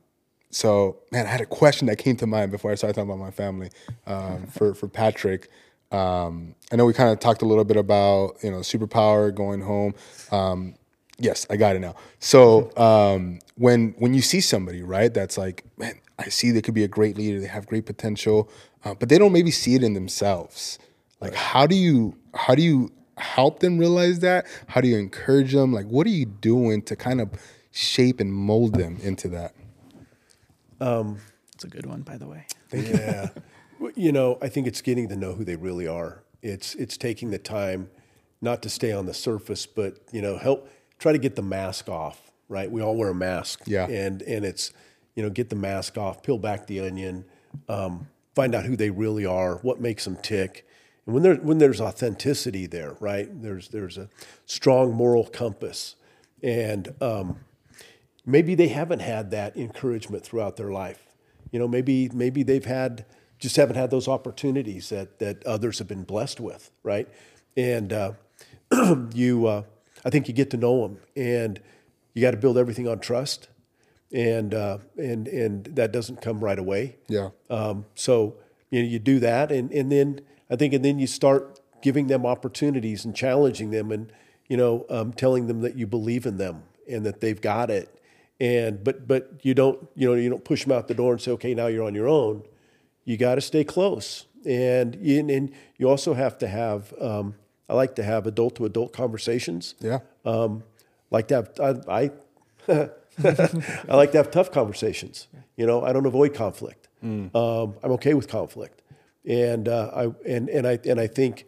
so, 0.49 0.97
man, 1.12 1.26
I 1.26 1.30
had 1.30 1.41
a 1.41 1.45
question 1.45 1.88
that 1.88 1.97
came 1.97 2.16
to 2.18 2.28
mind 2.28 2.52
before 2.52 2.72
I 2.72 2.76
started 2.76 2.95
talking 2.95 3.10
about 3.10 3.24
my 3.24 3.32
family. 3.32 3.70
Um, 4.06 4.47
for 4.47 4.74
for 4.74 4.88
Patrick, 4.88 5.49
um, 5.91 6.56
I 6.72 6.76
know 6.78 6.86
we 6.86 6.93
kind 6.93 7.10
of 7.12 7.20
talked 7.20 7.41
a 7.41 7.45
little 7.45 7.64
bit 7.66 7.78
about 7.78 8.36
you 8.43 8.52
know 8.52 8.60
superpower 8.60 9.34
going 9.34 9.62
home. 9.62 9.93
Um, 10.32 10.76
yes, 11.22 11.47
I 11.49 11.57
got 11.57 11.76
it 11.76 11.80
now. 11.80 11.95
So 12.19 12.76
um, 12.78 13.39
when 13.55 13.95
when 13.97 14.13
you 14.13 14.22
see 14.22 14.41
somebody 14.41 14.82
right, 14.82 15.13
that's 15.13 15.38
like, 15.38 15.63
man, 15.78 15.99
I 16.19 16.30
see 16.30 16.51
they 16.51 16.61
could 16.61 16.74
be 16.74 16.84
a 16.84 16.88
great 16.88 17.17
leader. 17.17 17.39
They 17.39 17.47
have 17.47 17.67
great 17.67 17.86
potential, 17.86 18.49
uh, 18.84 18.93
but 18.93 19.09
they 19.09 19.17
don't 19.17 19.32
maybe 19.32 19.51
see 19.51 19.76
it 19.76 19.84
in 19.84 19.93
themselves. 19.93 20.80
Like, 21.19 21.34
how 21.36 21.67
do 21.67 21.76
you 21.76 22.15
how 22.34 22.55
do 22.55 22.61
you 22.61 22.91
help 23.17 23.59
them 23.59 23.78
realize 23.78 24.19
that? 24.19 24.45
How 24.67 24.82
do 24.82 24.88
you 24.88 24.97
encourage 24.97 25.53
them? 25.53 25.72
Like, 25.72 25.86
what 25.86 26.07
are 26.07 26.11
you 26.11 26.26
doing 26.26 26.82
to 26.84 26.95
kind 26.95 27.22
of 27.22 27.30
shape 27.72 28.19
and 28.19 28.34
mold 28.34 28.76
them 28.76 28.97
into 29.01 29.28
that? 29.30 29.53
It's 31.53 31.63
a 31.63 31.67
good 31.67 31.86
one, 31.86 32.01
by 32.01 32.17
the 32.17 32.28
way. 32.28 32.47
Yeah. 32.74 33.30
Well, 33.80 33.91
you 33.95 34.11
know, 34.11 34.38
I 34.41 34.49
think 34.49 34.67
it's 34.67 34.82
getting 34.82 35.09
to 35.09 35.15
know 35.15 35.34
who 35.34 35.43
they 35.43 35.55
really 35.55 35.88
are. 35.88 36.24
It's 36.41 36.76
it's 36.76 36.97
taking 36.97 37.32
the 37.32 37.39
time 37.39 37.89
not 38.41 38.63
to 38.63 38.69
stay 38.69 38.91
on 38.91 39.05
the 39.05 39.13
surface, 39.13 39.65
but 39.65 39.97
you 40.11 40.22
know, 40.22 40.38
help 40.38 40.69
try 41.02 41.12
to 41.12 41.18
get 41.18 41.36
the 41.36 41.41
mask 41.41 41.89
off, 41.89 42.32
right? 42.47 42.72
We 42.72 42.82
all 42.82 42.95
wear 42.95 43.10
a 43.10 43.16
mask. 43.16 43.64
Yeah. 43.66 43.88
And 43.88 44.22
and 44.22 44.45
it's, 44.45 44.72
you 45.16 45.24
know, 45.24 45.30
get 45.30 45.49
the 45.49 45.56
mask 45.56 45.97
off, 45.97 46.24
peel 46.24 46.38
back 46.38 46.68
the 46.68 46.80
onion, 46.80 47.26
um, 47.68 48.08
find 48.36 48.56
out 48.56 48.66
who 48.66 48.78
they 48.78 48.91
really 48.91 49.26
are, 49.26 49.56
what 49.58 49.82
makes 49.82 50.06
them 50.06 50.16
tick. 50.16 50.66
And 51.06 51.16
when 51.16 51.24
there 51.24 51.36
when 51.36 51.58
there's 51.58 51.82
authenticity 51.82 52.68
there, 52.68 52.95
right? 52.99 53.28
There's 53.41 53.70
there's 53.70 53.97
a 53.97 54.10
strong 54.45 54.93
moral 54.93 55.26
compass. 55.26 55.95
And 56.43 56.93
um, 57.02 57.39
maybe 58.26 58.56
they 58.56 58.70
haven't 58.70 58.99
had 58.99 59.32
that 59.32 59.58
encouragement 59.58 60.24
throughout 60.24 60.56
their 60.56 60.72
life. 60.72 61.08
You 61.52 61.60
know, 61.60 61.68
maybe 61.68 62.10
maybe 62.14 62.43
they've 62.43 62.66
had 62.66 63.06
just 63.39 63.56
haven't 63.56 63.76
had 63.76 63.89
those 63.89 64.08
opportunities 64.08 64.89
that 64.89 65.18
that 65.18 65.43
others 65.47 65.80
have 65.80 65.88
been 65.88 66.04
blessed 66.04 66.39
with, 66.39 66.70
right? 66.84 67.08
And 67.58 67.91
uh, 67.91 68.14
you, 69.14 69.47
uh, 69.47 69.64
I 70.06 70.10
think 70.10 70.28
you 70.28 70.34
get 70.34 70.49
to 70.52 70.58
know 70.58 70.82
them, 70.82 70.97
and 71.16 71.60
you 72.14 72.22
got 72.22 72.32
to 72.32 72.38
build 72.38 72.58
everything 72.58 72.88
on 72.88 72.99
trust, 72.99 73.49
and 74.12 74.54
uh, 74.54 74.80
and 74.97 75.28
and 75.28 75.66
that 75.66 75.91
doesn't 75.91 76.22
come 76.22 76.39
right 76.43 76.60
away. 76.60 76.97
Yeah. 77.08 77.30
Um, 77.49 77.86
so 77.95 78.36
you 78.70 78.82
know, 78.82 78.88
you 78.88 78.99
do 78.99 79.20
that, 79.20 79.52
and 79.52 79.72
and 79.72 79.91
then 79.91 80.22
I 80.49 80.56
think, 80.56 80.74
and 80.74 80.84
then 80.84 80.99
you 80.99 81.08
start 81.08 81.60
giving 81.82 82.08
them 82.08 82.26
opportunities 82.26 83.06
and 83.06 83.16
challenging 83.16 83.72
them, 83.72 83.91
and 83.91 84.12
you 84.47 84.58
know, 84.58 84.86
um, 84.89 85.14
telling 85.14 85.47
them 85.47 85.62
that 85.62 85.76
you 85.76 85.88
believe 85.88 86.26
in 86.26 86.38
them 86.38 86.64
and 86.88 87.06
that 87.06 87.22
they've 87.22 87.39
got 87.39 87.70
it. 87.70 87.97
And 88.39 88.84
but 88.84 89.08
but 89.08 89.39
you 89.43 89.54
don't 89.54 89.88
you 89.95 90.10
know 90.10 90.16
you 90.16 90.30
don't 90.30 90.43
push 90.43 90.64
them 90.64 90.72
out 90.72 90.88
the 90.88 90.93
door 90.93 91.14
and 91.14 91.22
say 91.22 91.32
okay 91.32 91.54
now 91.54 91.68
you're 91.68 91.86
on 91.86 91.95
your 91.95 92.08
own. 92.08 92.43
You 93.06 93.18
got 93.18 93.36
to 93.36 93.41
stay 93.41 93.64
close, 93.64 94.26
and 94.45 94.95
you, 94.99 95.20
and 95.20 95.52
you 95.78 95.89
also 95.89 96.14
have 96.14 96.38
to 96.39 96.47
have. 96.47 96.93
Um, 96.99 97.36
I 97.72 97.74
like 97.74 97.95
to 97.95 98.03
have 98.03 98.28
adult 98.28 98.55
to 98.57 98.65
adult 98.65 98.91
conversations 98.91 99.76
Yeah. 99.80 99.99
um, 100.26 100.63
like 101.09 101.28
to 101.30 101.36
have 101.36 101.47
I, 101.59 101.69
I, 102.01 102.11
I 103.89 103.95
like 103.95 104.11
to 104.11 104.17
have 104.17 104.30
tough 104.32 104.51
conversations. 104.51 105.28
You 105.55 105.65
know, 105.65 105.84
I 105.84 105.93
don't 105.93 106.05
avoid 106.05 106.34
conflict. 106.34 106.88
Um, 107.03 107.76
I'm 107.84 107.91
okay 107.93 108.13
with 108.13 108.28
conflict, 108.28 108.82
and 109.26 109.67
uh, 109.67 109.89
I 109.95 110.03
and 110.34 110.49
and 110.49 110.67
I 110.67 110.78
and 110.86 110.99
I 110.99 111.07
think 111.07 111.45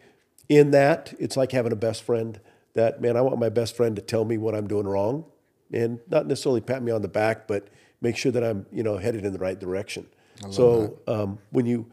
in 0.48 0.72
that 0.72 1.14
it's 1.20 1.36
like 1.36 1.52
having 1.52 1.72
a 1.72 1.76
best 1.76 2.02
friend. 2.02 2.40
That 2.74 3.00
man, 3.00 3.16
I 3.16 3.20
want 3.20 3.38
my 3.38 3.50
best 3.50 3.76
friend 3.76 3.94
to 3.94 4.02
tell 4.02 4.24
me 4.24 4.36
what 4.36 4.54
I'm 4.56 4.66
doing 4.66 4.86
wrong, 4.86 5.24
and 5.72 6.00
not 6.10 6.26
necessarily 6.26 6.60
pat 6.60 6.82
me 6.82 6.90
on 6.90 7.02
the 7.02 7.08
back, 7.08 7.46
but 7.46 7.68
make 8.00 8.16
sure 8.16 8.32
that 8.32 8.42
I'm 8.42 8.66
you 8.72 8.82
know 8.82 8.96
headed 8.98 9.24
in 9.24 9.32
the 9.32 9.38
right 9.38 9.58
direction. 9.58 10.06
So 10.50 10.98
um, 11.06 11.38
when 11.50 11.66
you 11.66 11.86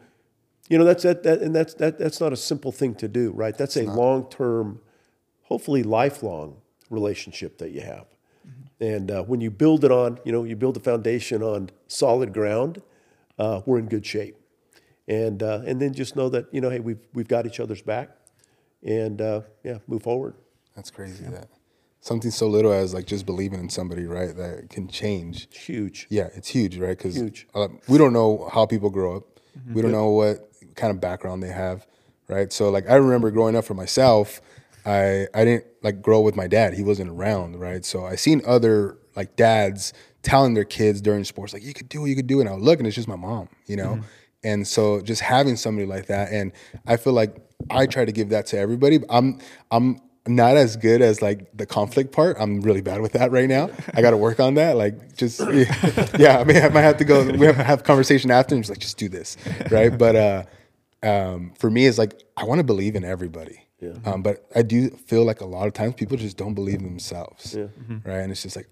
you 0.72 0.78
know 0.78 0.84
that's 0.84 1.02
that, 1.02 1.22
that 1.24 1.42
and 1.42 1.54
that's 1.54 1.74
that 1.74 1.98
that's 1.98 2.18
not 2.18 2.32
a 2.32 2.36
simple 2.36 2.72
thing 2.72 2.94
to 2.94 3.06
do, 3.06 3.30
right? 3.32 3.54
That's 3.54 3.76
a 3.76 3.82
long 3.82 4.30
term, 4.30 4.80
hopefully 5.42 5.82
lifelong 5.82 6.56
relationship 6.88 7.58
that 7.58 7.72
you 7.72 7.82
have. 7.82 8.06
And 8.80 9.10
uh, 9.10 9.22
when 9.24 9.42
you 9.42 9.50
build 9.50 9.84
it 9.84 9.92
on, 9.92 10.18
you 10.24 10.32
know, 10.32 10.44
you 10.44 10.56
build 10.56 10.74
the 10.74 10.80
foundation 10.80 11.42
on 11.42 11.68
solid 11.88 12.32
ground, 12.32 12.80
uh, 13.38 13.60
we're 13.66 13.80
in 13.80 13.86
good 13.86 14.06
shape. 14.06 14.34
And 15.06 15.42
uh, 15.42 15.60
and 15.66 15.78
then 15.78 15.92
just 15.92 16.16
know 16.16 16.30
that 16.30 16.46
you 16.52 16.62
know, 16.62 16.70
hey, 16.70 16.80
we've 16.80 17.06
we've 17.12 17.28
got 17.28 17.44
each 17.44 17.60
other's 17.60 17.82
back, 17.82 18.08
and 18.82 19.20
uh, 19.20 19.42
yeah, 19.62 19.76
move 19.86 20.02
forward. 20.02 20.36
That's 20.74 20.90
crazy. 20.90 21.24
That 21.24 21.48
something 22.00 22.30
so 22.30 22.46
little 22.46 22.72
as 22.72 22.94
like 22.94 23.04
just 23.04 23.26
believing 23.26 23.60
in 23.60 23.68
somebody, 23.68 24.06
right? 24.06 24.34
That 24.34 24.70
can 24.70 24.88
change. 24.88 25.48
Huge. 25.54 26.06
Yeah, 26.08 26.30
it's 26.34 26.48
huge, 26.48 26.78
right? 26.78 26.96
Because 26.96 27.16
Huge. 27.16 27.46
uh, 27.54 27.68
we 27.88 27.98
don't 27.98 28.14
know 28.14 28.48
how 28.50 28.64
people 28.64 28.88
grow 28.88 29.16
up. 29.16 29.24
We 29.70 29.82
don't 29.82 29.92
know 29.92 30.08
what 30.08 30.51
kind 30.76 30.90
of 30.90 31.00
background 31.00 31.42
they 31.42 31.48
have, 31.48 31.86
right? 32.28 32.52
So 32.52 32.70
like 32.70 32.88
I 32.88 32.94
remember 32.94 33.30
growing 33.30 33.56
up 33.56 33.64
for 33.64 33.74
myself, 33.74 34.40
I 34.84 35.26
I 35.34 35.44
didn't 35.44 35.66
like 35.82 36.02
grow 36.02 36.20
with 36.20 36.36
my 36.36 36.46
dad. 36.46 36.74
He 36.74 36.82
wasn't 36.82 37.10
around, 37.10 37.58
right? 37.58 37.84
So 37.84 38.04
I 38.04 38.16
seen 38.16 38.42
other 38.46 38.98
like 39.16 39.36
dads 39.36 39.92
telling 40.22 40.54
their 40.54 40.64
kids 40.64 41.00
during 41.00 41.24
sports 41.24 41.52
like 41.52 41.62
you 41.64 41.74
could 41.74 41.88
do 41.88 42.04
it, 42.06 42.10
you 42.10 42.16
could 42.16 42.26
do 42.26 42.38
it. 42.38 42.42
And 42.42 42.50
I 42.50 42.52
would 42.52 42.62
look 42.62 42.78
and 42.78 42.86
it's 42.86 42.96
just 42.96 43.08
my 43.08 43.16
mom, 43.16 43.48
you 43.66 43.76
know. 43.76 44.00
And 44.44 44.66
so 44.66 45.00
just 45.00 45.20
having 45.22 45.56
somebody 45.56 45.86
like 45.86 46.06
that, 46.06 46.32
and 46.32 46.52
I 46.86 46.96
feel 46.96 47.12
like 47.12 47.36
I 47.70 47.86
try 47.86 48.04
to 48.04 48.12
give 48.12 48.30
that 48.30 48.46
to 48.46 48.58
everybody. 48.58 48.98
I'm 49.08 49.38
I'm 49.70 50.00
not 50.26 50.56
as 50.56 50.76
good 50.76 51.02
as 51.02 51.22
like 51.22 51.56
the 51.56 51.66
conflict 51.66 52.12
part. 52.12 52.36
I'm 52.38 52.60
really 52.60 52.80
bad 52.80 53.00
with 53.00 53.12
that 53.12 53.30
right 53.30 53.48
now. 53.48 53.70
I 53.94 54.02
got 54.02 54.10
to 54.10 54.16
work 54.16 54.40
on 54.40 54.54
that. 54.54 54.76
Like 54.76 55.16
just 55.16 55.40
yeah, 56.18 56.38
I 56.38 56.44
mean 56.44 56.56
I 56.56 56.68
might 56.68 56.82
have 56.82 56.96
to 56.98 57.04
go. 57.04 57.24
We 57.24 57.46
have 57.46 57.56
have 57.56 57.80
a 57.80 57.84
conversation 57.84 58.30
after 58.30 58.54
and 58.54 58.64
just 58.64 58.70
like 58.70 58.78
just 58.78 58.98
do 58.98 59.08
this, 59.08 59.36
right? 59.70 59.96
But 59.96 60.16
uh, 60.16 60.42
um, 61.02 61.52
for 61.58 61.70
me, 61.70 61.86
it's 61.86 61.98
like 61.98 62.22
I 62.36 62.44
want 62.44 62.58
to 62.60 62.64
believe 62.64 62.94
in 62.96 63.04
everybody. 63.04 63.66
Um, 64.04 64.22
but 64.22 64.46
I 64.54 64.62
do 64.62 64.90
feel 64.90 65.24
like 65.24 65.40
a 65.40 65.44
lot 65.46 65.66
of 65.66 65.72
times 65.72 65.94
people 65.94 66.16
just 66.16 66.36
don't 66.36 66.54
believe 66.54 66.76
in 66.78 66.84
themselves, 66.84 67.54
right? 68.04 68.18
And 68.20 68.30
it's 68.30 68.42
just 68.42 68.54
like, 68.54 68.68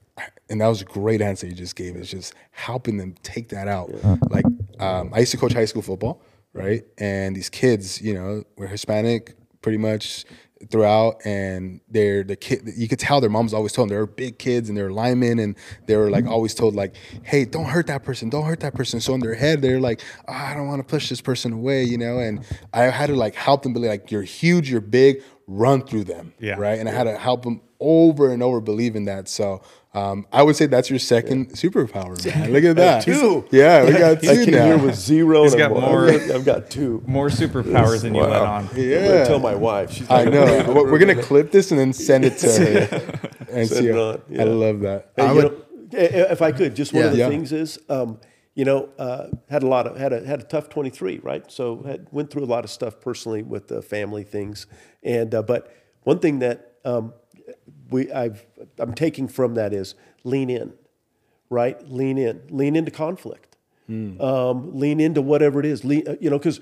and 0.49 0.61
that 0.61 0.69
was 0.69 0.83
a 0.83 0.85
great 0.85 1.21
answer 1.21 1.47
you 1.47 1.53
just 1.55 1.75
gave. 1.75 1.97
It's 1.97 2.11
just 2.11 2.35
helping 2.53 2.97
them 2.97 3.15
take 3.23 3.49
that 3.49 3.67
out. 3.69 3.91
Like 4.31 4.45
um, 4.79 5.13
I 5.13 5.21
used 5.21 5.33
to 5.33 5.39
coach 5.39 5.53
high 5.53 5.65
school 5.65 5.83
football, 5.83 6.23
right? 6.53 6.85
And 6.99 7.35
these 7.35 7.49
kids, 7.49 8.01
you 8.01 8.15
know, 8.15 8.45
were 8.57 8.69
Hispanic, 8.69 9.35
pretty 9.63 9.79
much 9.79 10.25
throughout 10.69 11.25
and 11.25 11.81
they're 11.89 12.23
the 12.23 12.37
kid 12.37 12.63
you 12.77 12.87
could 12.87 12.99
tell 12.99 13.21
their 13.21 13.31
moms 13.31 13.55
always 13.55 13.73
told 13.73 13.89
them 13.89 13.97
they're 13.97 14.07
big 14.07 14.39
kids 14.39 14.69
and 14.69 14.77
they're 14.77 14.91
linemen 14.91 15.39
and 15.39 15.57
they 15.87 15.97
were 15.97 16.11
like 16.11 16.25
mm-hmm. 16.25 16.33
always 16.33 16.55
told 16.55 16.75
like 16.75 16.95
hey 17.23 17.47
don't 17.47 17.65
hurt 17.65 17.87
that 17.87 18.05
person 18.05 18.29
don't 18.29 18.45
hurt 18.45 18.61
that 18.61 18.75
person. 18.75 19.01
So 19.01 19.15
in 19.15 19.21
their 19.21 19.35
head 19.35 19.63
they're 19.63 19.81
like 19.81 20.03
oh, 20.29 20.33
i 20.33 20.53
don't 20.55 20.67
want 20.67 20.81
to 20.81 20.87
push 20.87 21.09
this 21.09 21.21
person 21.21 21.53
away 21.53 21.85
you 21.85 21.97
know? 21.97 22.19
And 22.19 22.45
i 22.75 22.85
had 22.85 23.07
to 23.07 23.17
like 23.17 23.35
help 23.35 23.63
them 23.63 23.73
be 23.73 23.81
like 23.81 24.11
you're 24.11 24.23
huge 24.23 24.71
you're 24.71 24.81
big 24.81 25.23
run 25.47 25.83
through 25.83 26.05
them 26.05 26.35
Yeah. 26.39 26.55
right? 26.59 26.79
And 26.79 26.89
i 26.89 26.93
had 26.93 27.05
to 27.05 27.17
help 27.17 27.43
them 27.43 27.63
over 27.81 28.31
and 28.31 28.43
over 28.43 28.61
believe 28.61 28.95
in 28.95 29.07
that. 29.07 29.29
So 29.29 29.63
um, 29.93 30.27
I 30.33 30.43
would 30.45 30.55
say 30.57 30.67
that's 30.67 30.89
your 30.89 30.99
second 31.01 31.51
superpower, 31.51 32.25
man. 32.37 32.53
Look 32.53 32.63
at 32.65 32.77
that. 32.77 33.03
Two. 33.05 33.45
Yeah, 33.51 33.85
we 33.85 33.93
got 33.99 34.19
I 34.19 34.35
two 34.37 34.45
came 34.45 34.55
now. 34.55 34.65
here 34.67 34.79
with 34.79 34.95
zero. 34.95 35.43
He's 35.43 35.55
and 35.55 35.59
got 35.59 35.73
I'm- 35.73 35.81
more- 35.91 36.09
I've 36.37 36.45
got 36.45 36.71
two. 36.71 37.03
More 37.07 37.29
superpowers 37.29 38.03
than 38.03 38.15
you 38.15 38.21
let 38.23 38.31
Wow. 38.43 38.55
on. 38.55 38.69
I'm 38.69 38.77
Yeah. 38.77 39.07
gonna 39.09 39.27
tell 39.27 39.39
my 39.41 39.55
wife. 39.57 39.93
She's 39.93 40.09
I 40.09 40.25
like, 40.25 40.33
know. 40.33 40.65
But 40.73 40.85
we're 40.87 40.99
gonna 40.99 41.21
clip 41.21 41.51
this 41.51 41.71
and 41.73 41.81
then 41.81 41.93
send 41.93 42.25
it 42.25 42.39
to 42.39 42.47
her. 42.47 43.19
And 43.51 43.69
Send 43.69 43.81
see, 43.85 43.89
it 43.89 43.97
on, 43.97 44.23
yeah. 44.29 44.43
I 44.43 44.45
love 44.45 44.81
that. 44.81 45.11
Hey, 45.17 45.23
I 45.25 45.33
would- 45.33 45.45
know, 45.45 45.57
eh, 45.99 46.07
eh, 46.07 46.27
if 46.33 46.41
I 46.41 46.53
could, 46.53 46.77
just 46.77 46.93
one 46.93 47.03
of 47.05 47.11
the 47.13 47.19
Yeah. 47.19 47.25
Yeah. 47.25 47.31
things 47.31 47.51
is, 47.53 47.79
um, 47.89 48.21
you 48.55 48.65
know, 48.65 48.91
uh, 48.97 49.27
had 49.49 49.65
a 49.65 49.67
lot 49.67 49.89
of 49.89 49.97
had 49.97 50.13
a 50.13 50.25
had 50.25 50.41
a 50.41 50.45
tough 50.45 50.69
twenty 50.69 50.91
three, 50.91 51.19
right? 51.23 51.51
So 51.51 51.83
had 51.85 52.07
went 52.13 52.31
through 52.31 52.45
a 52.45 52.47
lot 52.47 52.63
of 52.65 52.71
stuff 52.71 53.01
personally 53.01 53.43
with 53.43 53.67
the 53.67 53.83
family 53.83 54.23
things, 54.23 54.67
and 55.03 55.35
uh, 55.35 55.43
but 55.43 55.73
one 56.05 56.21
thing 56.21 56.39
that 56.41 56.75
um, 56.85 57.13
we 57.91 58.11
I've 58.13 58.45
I'm 58.79 58.95
taking 58.95 59.29
from 59.29 59.55
that 59.55 59.73
is 59.73 59.95
lean 60.25 60.51
in, 60.51 60.73
right? 61.49 61.81
Lean 61.91 62.19
in, 62.19 62.43
lean 62.51 62.77
into 62.77 62.91
conflict, 62.91 63.57
um, 63.89 64.79
lean 64.79 65.01
into 65.01 65.23
whatever 65.23 65.61
it 65.61 65.67
is. 65.67 65.85
Lean, 65.85 66.05
you 66.21 66.31
know, 66.31 66.39
because 66.39 66.61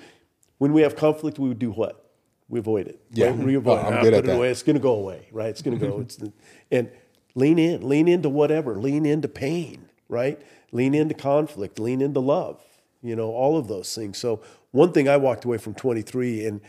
when 0.59 0.73
we 0.73 0.83
have 0.83 0.97
conflict, 0.97 1.39
we 1.39 1.49
would 1.49 1.59
do 1.59 1.71
what? 1.71 2.05
We 2.49 2.59
avoid 2.59 2.89
it. 2.89 3.01
Yeah. 3.11 3.27
right? 3.27 3.39
we 3.39 3.55
avoid. 3.55 3.79
Oh, 3.79 3.89
I'm 3.89 3.99
it. 3.99 4.03
Good 4.03 4.15
at 4.15 4.25
it 4.25 4.27
that. 4.27 4.37
away. 4.37 4.51
It's 4.51 4.63
going 4.63 4.77
to 4.77 4.83
go 4.83 4.95
away, 4.95 5.29
right? 5.33 5.51
It's 5.51 5.63
going 5.63 5.79
to 5.79 5.87
go. 5.87 6.01
It's 6.01 6.17
the, 6.17 6.33
and 6.71 6.91
lean 7.35 7.59
in, 7.59 7.87
lean 7.87 8.09
into 8.09 8.29
whatever, 8.29 8.77
lean 8.77 9.05
into 9.07 9.29
pain, 9.29 9.89
right? 10.09 10.41
Lean 10.73 10.95
into 10.95 11.15
conflict, 11.15 11.79
lean 11.79 12.01
into 12.01 12.21
love. 12.21 12.63
You 13.03 13.15
know, 13.15 13.31
all 13.31 13.57
of 13.57 13.69
those 13.69 13.95
things. 13.95 14.19
So 14.19 14.43
one 14.73 14.93
thing 14.93 15.09
I 15.09 15.17
walked 15.17 15.45
away 15.45 15.59
from 15.59 15.75
23, 15.75 16.47
and 16.47 16.61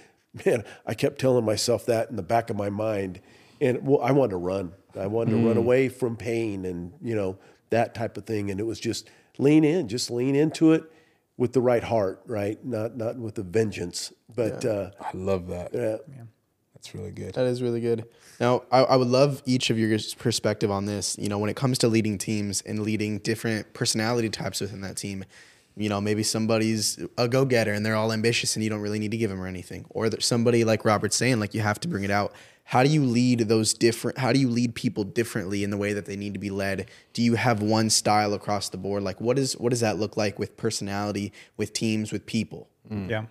man, 0.45 0.63
I 0.85 0.93
kept 0.93 1.19
telling 1.19 1.45
myself 1.45 1.85
that 1.87 2.09
in 2.09 2.15
the 2.15 2.23
back 2.23 2.49
of 2.49 2.55
my 2.55 2.69
mind, 2.69 3.19
and 3.61 3.85
well, 3.87 4.01
I 4.01 4.11
wanted 4.11 4.31
to 4.31 4.37
run. 4.37 4.73
I 4.99 5.07
wanted 5.07 5.31
to 5.31 5.37
run 5.45 5.55
Mm. 5.55 5.59
away 5.59 5.89
from 5.89 6.15
pain 6.15 6.65
and 6.65 6.93
you 7.01 7.15
know 7.15 7.37
that 7.69 7.93
type 7.93 8.17
of 8.17 8.25
thing. 8.25 8.49
And 8.51 8.59
it 8.59 8.65
was 8.65 8.79
just 8.79 9.09
lean 9.37 9.63
in, 9.63 9.87
just 9.87 10.09
lean 10.09 10.35
into 10.35 10.71
it 10.73 10.83
with 11.37 11.53
the 11.53 11.61
right 11.61 11.83
heart, 11.83 12.21
right? 12.25 12.63
Not 12.65 12.97
not 12.97 13.17
with 13.17 13.35
the 13.35 13.43
vengeance, 13.43 14.11
but 14.35 14.65
uh, 14.65 14.91
I 14.99 15.09
love 15.15 15.47
that. 15.47 15.71
yeah. 15.73 15.97
That's 16.73 16.95
really 16.95 17.11
good. 17.11 17.33
That 17.33 17.45
is 17.45 17.61
really 17.61 17.81
good. 17.81 18.05
Now, 18.39 18.63
I, 18.71 18.79
I 18.79 18.95
would 18.95 19.09
love 19.09 19.43
each 19.45 19.69
of 19.69 19.77
your 19.77 19.99
perspective 20.17 20.71
on 20.71 20.85
this. 20.85 21.17
You 21.19 21.27
know, 21.27 21.37
when 21.37 21.49
it 21.49 21.57
comes 21.57 21.77
to 21.79 21.89
leading 21.89 22.17
teams 22.17 22.61
and 22.61 22.79
leading 22.83 23.17
different 23.19 23.73
personality 23.73 24.29
types 24.29 24.61
within 24.61 24.79
that 24.81 24.95
team, 24.95 25.25
you 25.75 25.89
know, 25.89 25.99
maybe 25.99 26.23
somebody's 26.23 26.97
a 27.17 27.27
go 27.27 27.43
getter 27.43 27.73
and 27.73 27.85
they're 27.85 27.97
all 27.97 28.13
ambitious 28.13 28.55
and 28.55 28.63
you 28.63 28.69
don't 28.69 28.79
really 28.79 28.97
need 28.99 29.11
to 29.11 29.17
give 29.17 29.29
them 29.29 29.41
or 29.41 29.47
anything. 29.47 29.85
Or 29.89 30.09
somebody 30.21 30.63
like 30.63 30.85
Robert's 30.85 31.17
saying, 31.17 31.41
like 31.41 31.53
you 31.53 31.59
have 31.59 31.81
to 31.81 31.89
bring 31.89 32.05
it 32.05 32.11
out. 32.11 32.31
How 32.69 32.83
do 32.83 32.89
you 32.89 33.03
lead 33.03 33.39
those 33.39 33.73
different? 33.73 34.19
How 34.19 34.31
do 34.31 34.37
you 34.37 34.47
lead 34.47 34.75
people 34.75 35.03
differently 35.03 35.63
in 35.63 35.71
the 35.71 35.77
way 35.77 35.93
that 35.93 36.05
they 36.05 36.15
need 36.15 36.33
to 36.33 36.39
be 36.39 36.51
led? 36.51 36.87
Do 37.13 37.23
you 37.23 37.33
have 37.33 37.63
one 37.63 37.89
style 37.89 38.31
across 38.35 38.69
the 38.69 38.77
board? 38.77 39.01
Like, 39.01 39.19
what 39.19 39.39
is 39.39 39.57
what 39.57 39.71
does 39.71 39.79
that 39.79 39.97
look 39.97 40.15
like 40.15 40.37
with 40.37 40.55
personality, 40.55 41.33
with 41.57 41.73
teams, 41.73 42.11
with 42.11 42.27
people? 42.27 42.69
Yeah. 42.91 43.25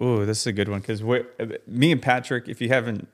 Ooh, 0.00 0.24
this 0.24 0.38
is 0.38 0.46
a 0.46 0.52
good 0.52 0.68
one 0.68 0.78
because 0.78 1.02
me 1.66 1.90
and 1.90 2.00
Patrick, 2.00 2.48
if 2.48 2.60
you 2.60 2.68
haven't, 2.68 3.08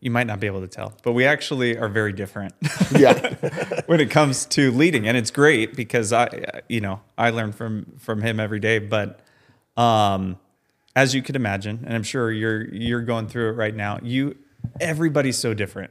you 0.00 0.10
might 0.10 0.26
not 0.26 0.38
be 0.38 0.48
able 0.48 0.60
to 0.60 0.68
tell, 0.68 0.92
but 1.02 1.12
we 1.12 1.24
actually 1.24 1.78
are 1.78 1.88
very 1.88 2.12
different 2.12 2.52
Yeah. 2.94 3.34
when 3.86 4.00
it 4.00 4.10
comes 4.10 4.44
to 4.46 4.70
leading, 4.70 5.08
and 5.08 5.16
it's 5.16 5.30
great 5.30 5.74
because 5.74 6.12
I, 6.12 6.28
you 6.68 6.82
know, 6.82 7.00
I 7.16 7.30
learn 7.30 7.52
from 7.52 7.94
from 7.98 8.20
him 8.20 8.38
every 8.38 8.60
day. 8.60 8.80
But 8.80 9.20
um, 9.78 10.38
as 10.94 11.14
you 11.14 11.22
could 11.22 11.36
imagine, 11.36 11.84
and 11.86 11.94
I'm 11.94 12.02
sure 12.02 12.30
you're 12.30 12.72
you're 12.74 13.02
going 13.02 13.28
through 13.28 13.50
it 13.50 13.52
right 13.52 13.74
now. 13.74 13.98
You, 14.02 14.36
everybody's 14.80 15.38
so 15.38 15.54
different. 15.54 15.90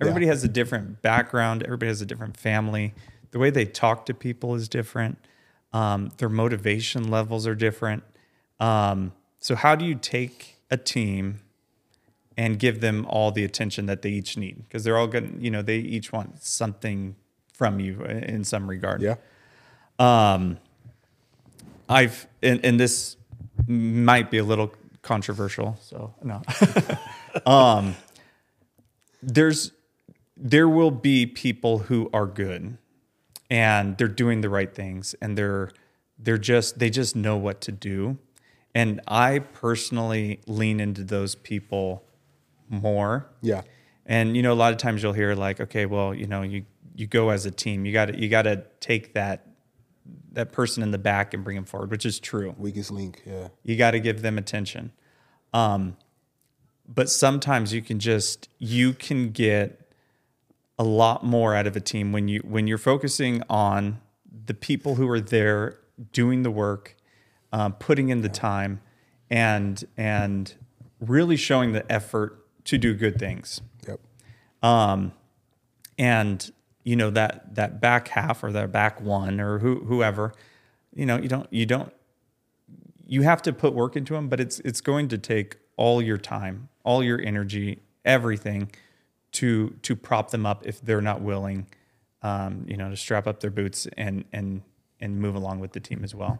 Everybody 0.00 0.26
has 0.26 0.42
a 0.42 0.48
different 0.48 1.00
background. 1.00 1.62
Everybody 1.62 1.88
has 1.88 2.00
a 2.00 2.06
different 2.06 2.36
family. 2.36 2.92
The 3.30 3.38
way 3.38 3.50
they 3.50 3.64
talk 3.64 4.04
to 4.06 4.14
people 4.14 4.54
is 4.54 4.68
different. 4.68 5.16
Um, 5.72 6.10
their 6.18 6.28
motivation 6.28 7.08
levels 7.08 7.46
are 7.46 7.54
different. 7.54 8.02
Um, 8.58 9.12
so 9.38 9.54
how 9.54 9.76
do 9.76 9.84
you 9.84 9.94
take 9.94 10.56
a 10.70 10.76
team 10.76 11.40
and 12.36 12.58
give 12.58 12.80
them 12.80 13.06
all 13.08 13.30
the 13.30 13.44
attention 13.44 13.86
that 13.86 14.02
they 14.02 14.10
each 14.10 14.36
need? 14.36 14.64
Because 14.64 14.84
they're 14.84 14.98
all 14.98 15.06
good. 15.06 15.36
You 15.38 15.50
know, 15.50 15.62
they 15.62 15.78
each 15.78 16.12
want 16.12 16.42
something 16.42 17.14
from 17.52 17.80
you 17.80 18.04
uh, 18.04 18.12
in 18.12 18.44
some 18.44 18.68
regard. 18.68 19.02
Yeah. 19.02 19.14
Um, 19.98 20.58
I've 21.88 22.26
in, 22.42 22.60
and 22.60 22.80
this 22.80 23.16
might 23.66 24.30
be 24.30 24.38
a 24.38 24.44
little 24.44 24.72
controversial, 25.02 25.76
so 25.80 26.14
no. 26.22 26.42
um, 27.46 27.96
there's 29.22 29.72
there 30.36 30.68
will 30.68 30.90
be 30.90 31.26
people 31.26 31.78
who 31.78 32.10
are 32.12 32.26
good 32.26 32.76
and 33.48 33.96
they're 33.98 34.08
doing 34.08 34.40
the 34.40 34.48
right 34.48 34.74
things 34.74 35.14
and 35.20 35.38
they're 35.38 35.70
they're 36.18 36.38
just 36.38 36.78
they 36.78 36.90
just 36.90 37.14
know 37.14 37.36
what 37.36 37.60
to 37.62 37.72
do. 37.72 38.18
And 38.74 39.00
I 39.06 39.40
personally 39.40 40.40
lean 40.46 40.80
into 40.80 41.04
those 41.04 41.34
people 41.34 42.04
more. 42.70 43.28
Yeah. 43.42 43.62
And 44.06 44.36
you 44.36 44.42
know, 44.42 44.52
a 44.52 44.54
lot 44.54 44.72
of 44.72 44.78
times 44.78 45.02
you'll 45.02 45.12
hear 45.12 45.34
like, 45.34 45.60
okay, 45.60 45.86
well, 45.86 46.14
you 46.14 46.26
know, 46.26 46.42
you 46.42 46.64
you 46.94 47.06
go 47.06 47.30
as 47.30 47.46
a 47.46 47.50
team. 47.50 47.84
You 47.84 47.92
got 47.92 48.06
to 48.06 48.18
you 48.18 48.28
got 48.28 48.42
to 48.42 48.64
take 48.80 49.14
that 49.14 49.46
that 50.32 50.52
person 50.52 50.82
in 50.82 50.90
the 50.90 50.98
back 50.98 51.34
and 51.34 51.44
bring 51.44 51.56
them 51.56 51.64
forward, 51.64 51.90
which 51.90 52.06
is 52.06 52.18
true. 52.18 52.54
Weakest 52.58 52.90
link. 52.90 53.22
Yeah. 53.26 53.48
You 53.62 53.76
got 53.76 53.92
to 53.92 54.00
give 54.00 54.22
them 54.22 54.38
attention. 54.38 54.92
Um, 55.52 55.96
but 56.88 57.08
sometimes 57.08 57.72
you 57.72 57.82
can 57.82 57.98
just 57.98 58.48
you 58.58 58.92
can 58.92 59.30
get 59.30 59.92
a 60.78 60.84
lot 60.84 61.24
more 61.24 61.54
out 61.54 61.66
of 61.66 61.76
a 61.76 61.80
team 61.80 62.12
when 62.12 62.28
you 62.28 62.40
when 62.40 62.66
you're 62.66 62.78
focusing 62.78 63.42
on 63.48 64.00
the 64.46 64.54
people 64.54 64.96
who 64.96 65.08
are 65.08 65.20
there 65.20 65.78
doing 66.12 66.42
the 66.42 66.50
work, 66.50 66.96
um, 67.52 67.74
putting 67.74 68.08
in 68.08 68.22
the 68.22 68.28
time, 68.28 68.80
and 69.30 69.84
and 69.96 70.54
really 71.00 71.36
showing 71.36 71.72
the 71.72 71.90
effort 71.90 72.46
to 72.64 72.78
do 72.78 72.94
good 72.94 73.18
things. 73.18 73.60
Yep. 73.86 74.00
Um, 74.62 75.12
and 75.98 76.50
you 76.84 76.96
know 76.96 77.10
that 77.10 77.54
that 77.54 77.80
back 77.80 78.08
half 78.08 78.42
or 78.42 78.52
that 78.52 78.72
back 78.72 79.00
one 79.00 79.40
or 79.40 79.58
who, 79.58 79.84
whoever, 79.84 80.32
you 80.94 81.06
know, 81.06 81.18
you 81.18 81.28
don't 81.28 81.46
you 81.52 81.66
don't 81.66 81.92
you 83.06 83.22
have 83.22 83.42
to 83.42 83.52
put 83.52 83.74
work 83.74 83.96
into 83.96 84.14
them, 84.14 84.28
but 84.28 84.40
it's 84.40 84.60
it's 84.60 84.80
going 84.80 85.08
to 85.08 85.18
take 85.18 85.56
all 85.76 86.02
your 86.02 86.18
time, 86.18 86.68
all 86.84 87.02
your 87.02 87.20
energy, 87.20 87.80
everything 88.04 88.70
to 89.32 89.70
to 89.82 89.96
prop 89.96 90.30
them 90.30 90.46
up 90.46 90.66
if 90.66 90.80
they're 90.80 91.00
not 91.00 91.20
willing, 91.20 91.66
um, 92.22 92.64
you 92.68 92.76
know, 92.76 92.90
to 92.90 92.96
strap 92.96 93.26
up 93.26 93.40
their 93.40 93.50
boots 93.50 93.86
and 93.96 94.24
and 94.32 94.62
and 95.00 95.18
move 95.18 95.34
along 95.34 95.60
with 95.60 95.72
the 95.72 95.80
team 95.80 96.04
as 96.04 96.14
well. 96.14 96.38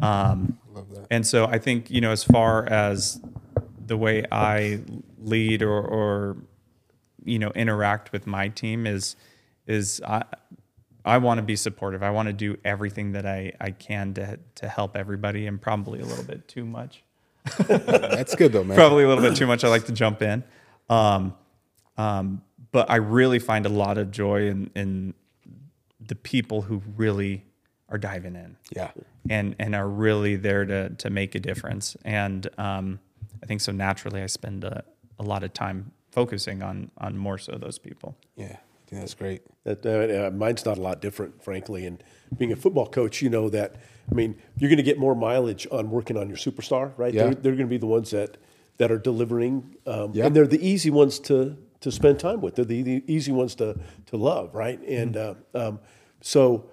Um, 0.00 0.58
Love 0.72 0.90
that. 0.90 1.06
and 1.10 1.26
so 1.26 1.46
I 1.46 1.58
think 1.58 1.90
you 1.90 2.00
know, 2.00 2.10
as 2.10 2.24
far 2.24 2.64
as 2.66 3.20
the 3.86 3.96
way 3.96 4.24
I 4.30 4.80
lead 5.18 5.62
or, 5.62 5.80
or 5.80 6.36
you 7.24 7.38
know 7.38 7.50
interact 7.50 8.12
with 8.12 8.26
my 8.26 8.48
team 8.48 8.86
is 8.86 9.16
is 9.66 10.00
I 10.06 10.24
I 11.04 11.18
want 11.18 11.38
to 11.38 11.42
be 11.42 11.56
supportive. 11.56 12.02
I 12.02 12.10
want 12.10 12.28
to 12.28 12.32
do 12.32 12.56
everything 12.64 13.12
that 13.12 13.26
I 13.26 13.52
I 13.60 13.70
can 13.70 14.14
to 14.14 14.38
to 14.56 14.68
help 14.68 14.96
everybody, 14.96 15.46
and 15.46 15.60
probably 15.60 16.00
a 16.00 16.04
little 16.04 16.24
bit 16.24 16.48
too 16.48 16.64
much. 16.64 17.02
That's 17.68 18.34
good 18.36 18.52
though, 18.52 18.64
man. 18.64 18.76
Probably 18.76 19.04
a 19.04 19.08
little 19.08 19.22
bit 19.22 19.36
too 19.36 19.46
much. 19.46 19.64
I 19.64 19.68
like 19.68 19.86
to 19.86 19.92
jump 19.92 20.22
in, 20.22 20.44
um, 20.88 21.34
um, 21.96 22.42
but 22.70 22.88
I 22.90 22.96
really 22.96 23.38
find 23.40 23.66
a 23.66 23.68
lot 23.68 23.98
of 23.98 24.10
joy 24.10 24.46
in 24.48 24.70
in 24.76 25.14
the 26.00 26.14
people 26.14 26.62
who 26.62 26.82
really 26.96 27.44
are 27.88 27.98
diving 27.98 28.34
in 28.36 28.56
Yeah. 28.74 28.90
and 29.28 29.54
and 29.58 29.74
are 29.74 29.88
really 29.88 30.36
there 30.36 30.64
to 30.64 30.90
to 30.90 31.10
make 31.10 31.34
a 31.34 31.40
difference. 31.40 31.96
And 32.04 32.48
um, 32.58 33.00
I 33.42 33.46
think 33.46 33.60
so 33.60 33.72
naturally, 33.72 34.22
I 34.22 34.26
spend 34.26 34.64
a, 34.64 34.84
a 35.18 35.22
lot 35.24 35.42
of 35.42 35.52
time 35.52 35.92
focusing 36.12 36.62
on 36.62 36.90
on 36.98 37.16
more 37.16 37.38
so 37.38 37.52
those 37.58 37.78
people. 37.78 38.16
Yeah. 38.36 38.56
Think 38.92 39.04
that's 39.04 39.14
great. 39.14 39.40
That, 39.64 39.86
uh, 39.86 40.26
uh, 40.26 40.30
mine's 40.32 40.66
not 40.66 40.76
a 40.76 40.80
lot 40.82 41.00
different, 41.00 41.42
frankly. 41.42 41.86
And 41.86 42.04
being 42.36 42.52
a 42.52 42.56
football 42.56 42.86
coach, 42.86 43.22
you 43.22 43.30
know 43.30 43.48
that. 43.48 43.76
I 44.10 44.14
mean, 44.14 44.36
you're 44.58 44.68
going 44.68 44.76
to 44.76 44.82
get 44.82 44.98
more 44.98 45.14
mileage 45.14 45.66
on 45.72 45.88
working 45.90 46.18
on 46.18 46.28
your 46.28 46.36
superstar, 46.36 46.92
right? 46.98 47.14
Yeah. 47.14 47.24
They're, 47.24 47.34
they're 47.34 47.52
going 47.52 47.66
to 47.68 47.70
be 47.70 47.78
the 47.78 47.86
ones 47.86 48.10
that 48.10 48.36
that 48.76 48.92
are 48.92 48.98
delivering, 48.98 49.76
um, 49.86 50.10
Yeah. 50.12 50.26
and 50.26 50.36
they're 50.36 50.46
the 50.46 50.66
easy 50.66 50.90
ones 50.90 51.18
to 51.20 51.56
to 51.80 51.90
spend 51.90 52.18
time 52.20 52.42
with. 52.42 52.56
They're 52.56 52.66
the, 52.66 52.82
the 52.82 53.02
easy 53.06 53.32
ones 53.32 53.54
to 53.56 53.78
to 54.06 54.16
love, 54.18 54.54
right? 54.54 54.78
And 54.86 55.16
uh, 55.16 55.34
um, 55.54 55.80
so 56.20 56.68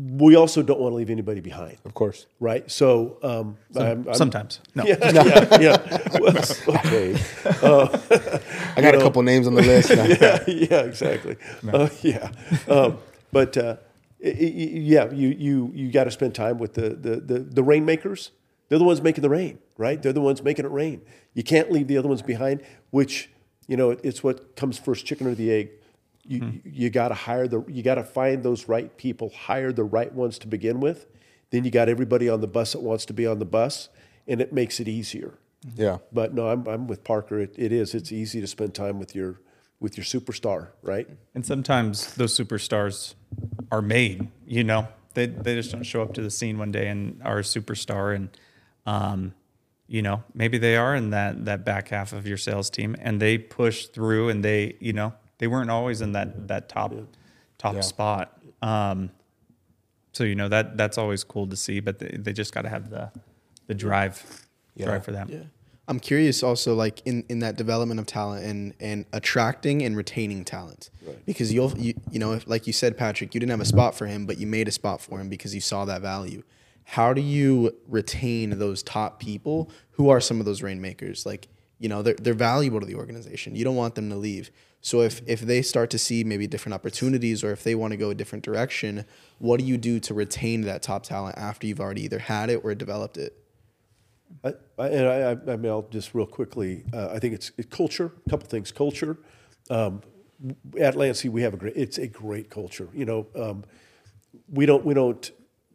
we 0.00 0.36
also 0.36 0.62
don't 0.62 0.78
want 0.78 0.92
to 0.92 0.96
leave 0.96 1.10
anybody 1.10 1.40
behind, 1.40 1.76
Of 1.84 1.92
course. 1.92 2.26
right? 2.38 2.70
So 2.70 3.18
um, 3.22 3.56
I'm, 3.76 4.06
I'm, 4.06 4.14
Sometimes, 4.14 4.60
no. 4.76 4.84
yeah, 4.84 4.96
yeah, 5.12 5.58
yeah. 5.60 6.18
Well, 6.20 6.36
okay. 6.68 7.16
I 8.76 8.80
got 8.80 8.94
a 8.94 9.00
couple 9.00 9.22
names 9.22 9.46
on 9.46 9.54
the 9.54 9.62
list. 9.62 9.90
now. 9.90 10.04
yeah, 10.04 10.44
yeah, 10.46 10.82
exactly. 10.82 11.36
Uh, 11.72 11.88
yeah, 12.02 12.30
um, 12.68 12.98
but 13.32 13.56
uh, 13.56 13.76
y- 14.22 14.36
y- 14.38 14.52
y- 14.56 14.70
yeah, 14.94 15.10
you 15.12 15.28
you 15.30 15.72
you 15.74 15.90
got 15.90 16.04
to 16.04 16.10
spend 16.10 16.34
time 16.34 16.58
with 16.58 16.74
the, 16.74 16.90
the 16.90 17.16
the 17.16 17.38
the 17.40 17.62
rainmakers. 17.62 18.30
They're 18.68 18.78
the 18.78 18.84
ones 18.84 19.00
making 19.02 19.22
the 19.22 19.30
rain, 19.30 19.58
right? 19.78 20.00
They're 20.00 20.12
the 20.12 20.20
ones 20.20 20.42
making 20.42 20.64
it 20.66 20.70
rain. 20.70 21.00
You 21.34 21.42
can't 21.42 21.72
leave 21.72 21.88
the 21.88 21.96
other 21.98 22.08
ones 22.08 22.22
behind. 22.22 22.62
Which 22.90 23.30
you 23.66 23.76
know, 23.76 23.90
it- 23.90 24.00
it's 24.04 24.22
what 24.22 24.54
comes 24.56 24.78
first, 24.78 25.06
chicken 25.06 25.26
or 25.26 25.34
the 25.34 25.50
egg. 25.50 25.70
You 26.28 26.60
you 26.64 26.90
got 26.90 27.08
to 27.08 27.14
hire 27.14 27.48
the 27.48 27.64
you 27.66 27.82
got 27.82 27.96
to 27.96 28.04
find 28.04 28.42
those 28.42 28.68
right 28.68 28.96
people, 28.96 29.30
hire 29.30 29.72
the 29.72 29.84
right 29.84 30.12
ones 30.12 30.38
to 30.40 30.46
begin 30.46 30.78
with. 30.78 31.06
Then 31.50 31.64
you 31.64 31.70
got 31.70 31.88
everybody 31.88 32.28
on 32.28 32.40
the 32.40 32.46
bus 32.46 32.72
that 32.72 32.80
wants 32.80 33.06
to 33.06 33.12
be 33.14 33.26
on 33.26 33.38
the 33.38 33.46
bus, 33.46 33.88
and 34.26 34.40
it 34.40 34.52
makes 34.52 34.78
it 34.78 34.88
easier. 34.88 35.38
Yeah. 35.74 35.98
But 36.12 36.34
no, 36.34 36.48
I'm, 36.48 36.68
I'm 36.68 36.86
with 36.86 37.02
Parker. 37.02 37.40
It, 37.40 37.54
it 37.56 37.72
is. 37.72 37.94
It's 37.94 38.12
easy 38.12 38.40
to 38.40 38.46
spend 38.46 38.74
time 38.74 38.98
with 38.98 39.14
your 39.14 39.40
with 39.80 39.96
your 39.96 40.04
superstar, 40.04 40.68
right? 40.82 41.08
And 41.34 41.44
sometimes 41.46 42.14
those 42.14 42.36
superstars 42.36 43.14
are 43.70 43.82
made, 43.82 44.28
you 44.46 44.64
know, 44.64 44.88
they, 45.14 45.26
they 45.26 45.54
just 45.54 45.72
don't 45.72 45.84
show 45.84 46.02
up 46.02 46.14
to 46.14 46.22
the 46.22 46.30
scene 46.30 46.58
one 46.58 46.72
day 46.72 46.88
and 46.88 47.20
are 47.22 47.38
a 47.38 47.42
superstar. 47.42 48.14
And, 48.14 48.28
um, 48.86 49.34
you 49.86 50.02
know, 50.02 50.24
maybe 50.34 50.58
they 50.58 50.76
are 50.76 50.94
in 50.94 51.10
that, 51.10 51.44
that 51.44 51.64
back 51.64 51.88
half 51.88 52.12
of 52.12 52.26
your 52.26 52.36
sales 52.36 52.70
team 52.70 52.96
and 52.98 53.20
they 53.20 53.38
push 53.38 53.86
through 53.86 54.28
and 54.30 54.44
they, 54.44 54.76
you 54.80 54.92
know, 54.92 55.12
they 55.38 55.46
weren't 55.46 55.70
always 55.70 56.00
in 56.00 56.12
that, 56.12 56.48
that 56.48 56.68
top, 56.68 56.92
top 57.58 57.74
Yeah. 57.76 57.80
spot. 57.80 58.38
Um, 58.62 59.10
so, 60.12 60.24
you 60.24 60.34
know, 60.34 60.48
that, 60.48 60.76
that's 60.76 60.98
always 60.98 61.22
cool 61.24 61.46
to 61.46 61.56
see, 61.56 61.80
but 61.80 61.98
they, 61.98 62.16
they 62.18 62.32
just 62.32 62.52
got 62.52 62.62
to 62.62 62.68
have 62.68 62.90
the, 62.90 63.10
the 63.66 63.74
drive, 63.74 64.44
Yeah. 64.74 64.86
drive 64.86 65.04
for 65.04 65.12
that. 65.12 65.28
I'm 65.86 66.00
curious 66.00 66.42
also 66.42 66.74
like 66.74 67.00
in, 67.06 67.24
in 67.30 67.38
that 67.38 67.56
development 67.56 67.98
of 67.98 68.04
talent 68.04 68.44
and, 68.44 68.74
and 68.78 69.06
attracting 69.12 69.82
and 69.82 69.96
retaining 69.96 70.44
talent. 70.44 70.90
Because 71.24 71.50
you'll 71.52 71.72
you, 71.78 71.94
you 72.10 72.18
know, 72.18 72.32
if, 72.34 72.46
like 72.46 72.66
you 72.66 72.74
said, 72.74 72.98
Patrick, 72.98 73.32
you 73.32 73.40
didn't 73.40 73.50
have 73.52 73.60
a 73.60 73.64
spot 73.64 73.94
for 73.94 74.06
him, 74.06 74.26
but 74.26 74.36
you 74.36 74.46
made 74.46 74.68
a 74.68 74.70
spot 74.70 75.00
for 75.00 75.18
him 75.18 75.30
because 75.30 75.54
you 75.54 75.62
saw 75.62 75.86
that 75.86 76.02
value. 76.02 76.42
How 76.84 77.14
do 77.14 77.22
you 77.22 77.74
retain 77.86 78.58
those 78.58 78.82
top 78.82 79.18
people 79.18 79.70
who 79.92 80.10
are 80.10 80.20
some 80.20 80.40
of 80.40 80.44
those 80.46 80.62
rainmakers? 80.62 81.24
Like, 81.24 81.48
you 81.78 81.88
know, 81.88 82.02
they're 82.02 82.14
they're 82.14 82.34
valuable 82.34 82.80
to 82.80 82.86
the 82.86 82.94
organization. 82.96 83.56
You 83.56 83.64
don't 83.64 83.76
want 83.76 83.94
them 83.94 84.10
to 84.10 84.16
leave. 84.16 84.50
So 84.80 85.02
if 85.02 85.20
if 85.26 85.40
they 85.40 85.62
start 85.62 85.90
to 85.90 85.98
see 85.98 86.24
maybe 86.24 86.46
different 86.46 86.74
opportunities 86.74 87.42
or 87.42 87.50
if 87.52 87.64
they 87.64 87.74
want 87.74 87.92
to 87.92 87.96
go 87.96 88.10
a 88.10 88.14
different 88.14 88.44
direction, 88.44 89.04
what 89.38 89.58
do 89.58 89.66
you 89.66 89.76
do 89.76 89.98
to 90.00 90.14
retain 90.14 90.62
that 90.62 90.82
top 90.82 91.02
talent 91.02 91.36
after 91.36 91.66
you've 91.66 91.80
already 91.80 92.02
either 92.02 92.18
had 92.20 92.48
it 92.50 92.60
or 92.64 92.74
developed 92.74 93.16
it? 93.18 93.36
I, 94.44 94.54
I, 94.78 94.88
and 94.88 95.08
I, 95.08 95.52
I- 95.52 95.56
mean, 95.56 95.70
I'll 95.70 95.88
just 95.90 96.14
real 96.14 96.26
quickly. 96.26 96.84
Uh, 96.92 97.08
I 97.12 97.18
think 97.18 97.34
it's 97.34 97.50
it, 97.58 97.70
culture. 97.70 98.12
A 98.26 98.30
couple 98.30 98.46
things. 98.46 98.70
Culture. 98.70 99.18
Um, 99.70 100.02
at 100.78 100.94
Landsea, 100.94 101.30
we 101.30 101.42
have 101.42 101.54
a 101.54 101.56
great. 101.56 101.76
It's 101.76 101.98
a 101.98 102.06
great 102.06 102.48
culture. 102.50 102.88
You 102.94 103.04
know, 103.04 103.26
um, 103.34 103.64
we 104.48 104.66
don't 104.66 104.84
we 104.84 104.94
don't 104.94 105.30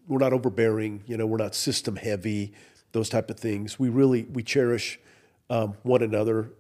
we're 0.08 0.20
not 0.20 0.34
overbearing. 0.34 1.04
You 1.08 1.18
know, 1.18 1.26
we're 1.26 1.38
not 1.38 1.56
system 1.56 1.96
heavy. 1.98 2.54
Those 2.94 3.10
type 3.10 3.30
of 3.30 3.38
things. 3.38 3.78
We 3.80 3.90
really 3.90 4.24
we 4.32 4.44
cherish 4.44 5.00
um, 5.50 5.76
one 5.84 6.02
another. 6.02 6.52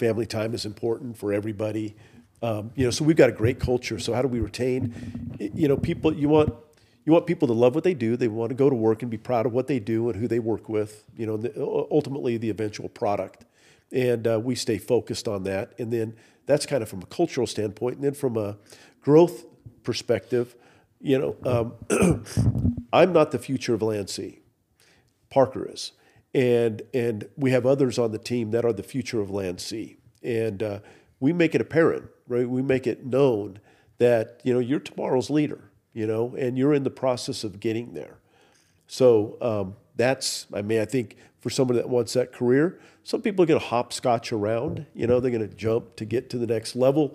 Family 0.00 0.24
time 0.24 0.54
is 0.54 0.64
important 0.64 1.18
for 1.18 1.30
everybody. 1.30 1.94
Um, 2.40 2.70
you 2.74 2.86
know, 2.86 2.90
so 2.90 3.04
we've 3.04 3.18
got 3.18 3.28
a 3.28 3.32
great 3.32 3.60
culture. 3.60 3.98
So 3.98 4.14
how 4.14 4.22
do 4.22 4.28
we 4.28 4.40
retain? 4.40 4.94
You 5.38 5.68
know, 5.68 5.76
people. 5.76 6.10
You 6.14 6.30
want 6.30 6.54
you 7.04 7.12
want 7.12 7.26
people 7.26 7.46
to 7.48 7.52
love 7.54 7.74
what 7.74 7.84
they 7.84 7.92
do. 7.92 8.16
They 8.16 8.26
want 8.26 8.48
to 8.48 8.54
go 8.54 8.70
to 8.70 8.74
work 8.74 9.02
and 9.02 9.10
be 9.10 9.18
proud 9.18 9.44
of 9.44 9.52
what 9.52 9.66
they 9.66 9.78
do 9.78 10.08
and 10.08 10.18
who 10.18 10.26
they 10.26 10.38
work 10.38 10.70
with. 10.70 11.04
You 11.18 11.26
know, 11.26 11.86
ultimately 11.90 12.38
the 12.38 12.48
eventual 12.48 12.88
product. 12.88 13.44
And 13.92 14.26
uh, 14.26 14.40
we 14.42 14.54
stay 14.54 14.78
focused 14.78 15.28
on 15.28 15.42
that. 15.44 15.74
And 15.78 15.92
then 15.92 16.16
that's 16.46 16.64
kind 16.64 16.82
of 16.82 16.88
from 16.88 17.02
a 17.02 17.06
cultural 17.06 17.46
standpoint. 17.46 17.96
And 17.96 18.04
then 18.04 18.14
from 18.14 18.38
a 18.38 18.56
growth 19.02 19.44
perspective, 19.82 20.56
you 20.98 21.18
know, 21.18 21.74
um, 21.90 22.24
I'm 22.92 23.12
not 23.12 23.32
the 23.32 23.38
future 23.38 23.74
of 23.74 23.82
Land. 23.82 24.18
Parker 25.28 25.68
is, 25.70 25.92
and 26.34 26.82
and 26.94 27.28
we 27.36 27.50
have 27.50 27.66
others 27.66 27.98
on 27.98 28.12
the 28.12 28.18
team 28.18 28.50
that 28.52 28.64
are 28.64 28.72
the 28.72 28.82
future 28.82 29.20
of 29.20 29.28
Landsea, 29.28 29.96
and 30.22 30.62
uh, 30.62 30.78
we 31.18 31.32
make 31.32 31.54
it 31.54 31.60
apparent, 31.60 32.04
right? 32.28 32.48
We 32.48 32.62
make 32.62 32.86
it 32.86 33.04
known 33.04 33.60
that 33.98 34.40
you 34.44 34.52
know 34.52 34.60
you're 34.60 34.80
tomorrow's 34.80 35.30
leader, 35.30 35.70
you 35.92 36.06
know, 36.06 36.34
and 36.38 36.56
you're 36.56 36.74
in 36.74 36.84
the 36.84 36.90
process 36.90 37.44
of 37.44 37.60
getting 37.60 37.94
there. 37.94 38.18
So 38.86 39.36
um, 39.40 39.76
that's, 39.94 40.46
I 40.52 40.62
mean, 40.62 40.80
I 40.80 40.84
think 40.84 41.16
for 41.38 41.48
someone 41.48 41.76
that 41.76 41.88
wants 41.88 42.14
that 42.14 42.32
career, 42.32 42.80
some 43.04 43.22
people 43.22 43.44
are 43.44 43.46
going 43.46 43.60
to 43.60 43.66
hopscotch 43.66 44.32
around. 44.32 44.84
You 44.94 45.06
know, 45.06 45.20
they're 45.20 45.30
going 45.30 45.48
to 45.48 45.54
jump 45.54 45.94
to 45.96 46.04
get 46.04 46.28
to 46.30 46.38
the 46.38 46.46
next 46.46 46.74
level. 46.74 47.14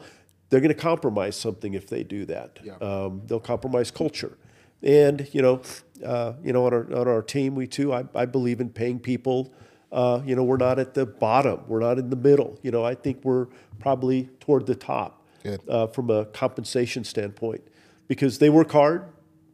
They're 0.50 0.62
going 0.62 0.74
to 0.74 0.82
compromise 0.82 1.36
something 1.36 1.74
if 1.74 1.88
they 1.88 2.04
do 2.04 2.24
that. 2.26 2.60
Um, 2.82 3.24
they'll 3.26 3.40
compromise 3.42 3.92
culture, 3.92 4.38
and 4.86 5.28
you 5.34 5.42
know, 5.42 5.62
uh, 6.06 6.34
you 6.44 6.54
know, 6.54 6.66
on 6.66 6.74
our 6.74 6.94
on 6.94 7.08
our 7.08 7.22
team, 7.22 7.56
we 7.56 7.68
too, 7.68 7.94
I, 7.94 8.06
I 8.14 8.26
believe 8.26 8.62
in 8.62 8.70
paying 8.70 9.00
people. 9.00 9.54
Uh, 9.92 10.22
you 10.26 10.36
know, 10.36 10.44
we're 10.44 10.58
not 10.58 10.78
at 10.78 10.94
the 10.94 11.06
bottom. 11.06 11.62
We're 11.68 11.80
not 11.80 11.98
in 11.98 12.10
the 12.10 12.16
middle. 12.16 12.60
You 12.62 12.72
know, 12.72 12.84
I 12.84 12.96
think 12.96 13.24
we're 13.24 13.48
probably 13.80 14.30
toward 14.40 14.66
the 14.66 14.76
top 14.76 15.26
uh, 15.70 15.88
from 15.88 16.10
a 16.10 16.26
compensation 16.26 17.04
standpoint 17.04 17.62
because 18.08 18.40
they 18.40 18.50
work 18.50 18.72
hard. 18.72 19.06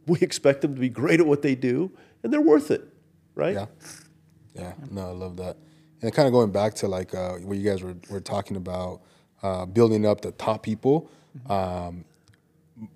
We 0.08 0.18
expect 0.18 0.62
them 0.62 0.74
to 0.74 0.80
be 0.80 0.88
great 0.88 1.20
at 1.20 1.26
what 1.26 1.42
they 1.42 1.54
do, 1.54 1.92
and 2.24 2.32
they're 2.32 2.40
worth 2.40 2.72
it, 2.72 2.82
right? 3.36 3.54
Yeah. 3.54 3.66
Yeah. 4.52 4.72
No, 4.90 5.02
I 5.02 5.12
love 5.12 5.36
that. 5.36 5.56
And 6.02 6.12
kind 6.12 6.26
of 6.26 6.32
going 6.32 6.50
back 6.50 6.74
to 6.74 6.88
like 6.88 7.14
uh, 7.14 7.34
what 7.34 7.56
you 7.56 7.62
guys 7.62 7.84
were, 7.84 7.94
were 8.10 8.20
talking 8.20 8.56
about, 8.56 9.02
uh, 9.44 9.64
building 9.64 10.04
up 10.04 10.20
the 10.20 10.32
top 10.32 10.64
people, 10.64 11.08
um, 11.48 12.04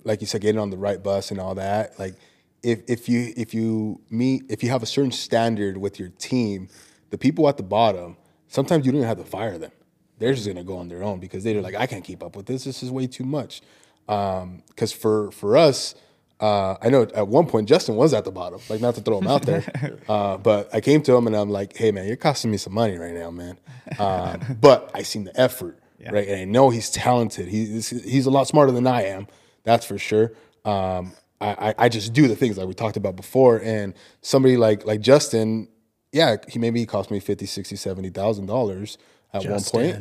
like 0.04 0.20
you 0.20 0.26
said, 0.26 0.40
getting 0.40 0.60
on 0.60 0.70
the 0.70 0.76
right 0.76 1.02
bus 1.02 1.30
and 1.30 1.40
all 1.40 1.54
that. 1.54 1.98
Like 1.98 2.14
if, 2.62 2.80
if 2.88 3.08
you 3.08 3.32
if 3.36 3.54
you 3.54 4.00
meet 4.10 4.44
if 4.48 4.62
you 4.62 4.70
have 4.70 4.82
a 4.82 4.86
certain 4.86 5.12
standard 5.12 5.76
with 5.76 5.98
your 5.98 6.08
team, 6.10 6.68
the 7.10 7.18
people 7.18 7.48
at 7.48 7.56
the 7.56 7.62
bottom, 7.62 8.16
sometimes 8.48 8.84
you 8.84 8.92
don't 8.92 9.00
even 9.00 9.08
have 9.08 9.18
to 9.18 9.24
fire 9.24 9.58
them. 9.58 9.72
They're 10.18 10.34
just 10.34 10.46
gonna 10.46 10.64
go 10.64 10.78
on 10.78 10.88
their 10.88 11.02
own 11.02 11.20
because 11.20 11.44
they're 11.44 11.60
like, 11.60 11.74
I 11.74 11.86
can't 11.86 12.04
keep 12.04 12.22
up 12.22 12.36
with 12.36 12.46
this. 12.46 12.64
This 12.64 12.82
is 12.82 12.90
way 12.90 13.06
too 13.06 13.24
much. 13.24 13.62
Because 14.06 14.92
for 14.92 15.30
for 15.30 15.56
us, 15.56 15.94
uh, 16.40 16.76
I 16.82 16.90
know 16.90 17.02
at 17.02 17.28
one 17.28 17.46
point 17.46 17.68
Justin 17.68 17.96
was 17.96 18.12
at 18.14 18.24
the 18.24 18.30
bottom. 18.30 18.60
Like 18.68 18.80
not 18.80 18.94
to 18.96 19.00
throw 19.00 19.18
him 19.18 19.26
out 19.26 19.42
there, 19.42 19.64
uh, 20.08 20.36
but 20.36 20.74
I 20.74 20.80
came 20.80 21.02
to 21.02 21.14
him 21.14 21.26
and 21.26 21.36
I'm 21.36 21.50
like, 21.50 21.76
Hey 21.76 21.92
man, 21.92 22.06
you're 22.06 22.16
costing 22.16 22.50
me 22.50 22.56
some 22.56 22.74
money 22.74 22.96
right 22.98 23.14
now, 23.14 23.30
man. 23.30 23.58
Um, 23.98 24.58
but 24.60 24.90
I 24.94 25.02
seen 25.02 25.24
the 25.24 25.38
effort, 25.38 25.78
right? 26.10 26.26
And 26.26 26.40
I 26.40 26.44
know 26.44 26.70
he's 26.70 26.90
talented. 26.90 27.48
He's 27.48 27.90
he's 27.90 28.26
a 28.26 28.30
lot 28.30 28.48
smarter 28.48 28.72
than 28.72 28.86
I 28.86 29.04
am. 29.04 29.28
That's 29.66 29.84
for 29.84 29.98
sure. 29.98 30.32
Um, 30.64 31.12
I, 31.40 31.74
I 31.76 31.88
just 31.90 32.14
do 32.14 32.28
the 32.28 32.36
things 32.36 32.56
like 32.56 32.66
we 32.66 32.72
talked 32.72 32.96
about 32.96 33.14
before. 33.16 33.60
And 33.62 33.92
somebody 34.22 34.56
like 34.56 34.86
like 34.86 35.00
Justin, 35.02 35.68
yeah, 36.12 36.36
he 36.48 36.58
maybe 36.58 36.86
cost 36.86 37.10
me 37.10 37.20
50, 37.20 37.44
60, 37.44 37.76
70,000 37.76 38.46
dollars 38.46 38.96
at 39.34 39.44
one 39.44 39.60
point. 39.62 39.96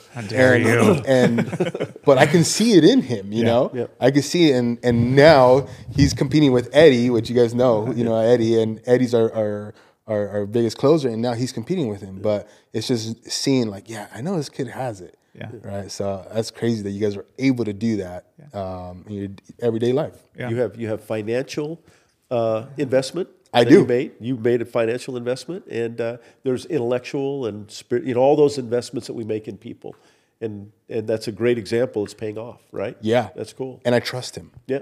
How 0.12 0.20
dare 0.28 0.58
you? 0.58 1.02
And 1.06 1.94
but 2.04 2.18
I 2.18 2.26
can 2.26 2.44
see 2.44 2.74
it 2.74 2.84
in 2.84 3.00
him, 3.00 3.32
you 3.32 3.44
know. 3.44 3.70
yeah. 3.74 3.86
I 3.98 4.10
can 4.10 4.22
see 4.22 4.50
it, 4.50 4.56
and 4.56 4.78
and 4.84 5.16
now 5.16 5.66
he's 5.96 6.12
competing 6.12 6.52
with 6.52 6.68
Eddie, 6.72 7.08
which 7.10 7.30
you 7.30 7.34
guys 7.34 7.54
know, 7.54 7.90
you 7.92 8.04
know 8.04 8.16
Eddie, 8.16 8.60
and 8.60 8.80
Eddie's 8.86 9.14
our 9.14 9.32
our 9.34 9.74
our, 10.06 10.28
our 10.28 10.46
biggest 10.46 10.76
closer, 10.76 11.08
and 11.08 11.22
now 11.22 11.32
he's 11.32 11.50
competing 11.50 11.88
with 11.88 12.02
him. 12.02 12.20
But 12.20 12.48
it's 12.72 12.88
just 12.88 13.28
seeing 13.30 13.68
like, 13.68 13.88
yeah, 13.88 14.08
I 14.14 14.20
know 14.20 14.36
this 14.36 14.50
kid 14.50 14.68
has 14.68 15.00
it. 15.00 15.18
Yeah. 15.34 15.50
Right. 15.62 15.90
So 15.90 16.26
that's 16.32 16.50
crazy 16.50 16.82
that 16.82 16.90
you 16.90 17.00
guys 17.00 17.16
were 17.16 17.26
able 17.38 17.64
to 17.64 17.72
do 17.72 17.96
that 17.96 18.26
um, 18.52 19.04
in 19.08 19.12
your 19.14 19.28
everyday 19.60 19.92
life. 19.92 20.16
Yeah. 20.38 20.48
You 20.48 20.56
have 20.56 20.76
you 20.76 20.88
have 20.88 21.02
financial 21.02 21.82
uh, 22.30 22.66
investment. 22.76 23.28
I 23.52 23.64
that 23.64 23.70
do. 23.70 23.80
You 23.80 23.86
made 23.86 24.12
you 24.20 24.36
made 24.36 24.62
a 24.62 24.64
financial 24.64 25.16
investment, 25.16 25.66
and 25.66 26.00
uh, 26.00 26.16
there's 26.42 26.66
intellectual 26.66 27.46
and 27.46 27.70
spirit. 27.70 28.04
You 28.04 28.14
know 28.14 28.20
all 28.20 28.36
those 28.36 28.58
investments 28.58 29.06
that 29.06 29.14
we 29.14 29.24
make 29.24 29.48
in 29.48 29.56
people, 29.56 29.96
and 30.40 30.72
and 30.88 31.06
that's 31.06 31.28
a 31.28 31.32
great 31.32 31.58
example. 31.58 32.04
It's 32.04 32.14
paying 32.14 32.38
off, 32.38 32.60
right? 32.72 32.96
Yeah. 33.00 33.30
that's 33.34 33.52
cool. 33.52 33.80
And 33.84 33.94
I 33.94 34.00
trust 34.00 34.36
him. 34.36 34.52
Yeah, 34.66 34.80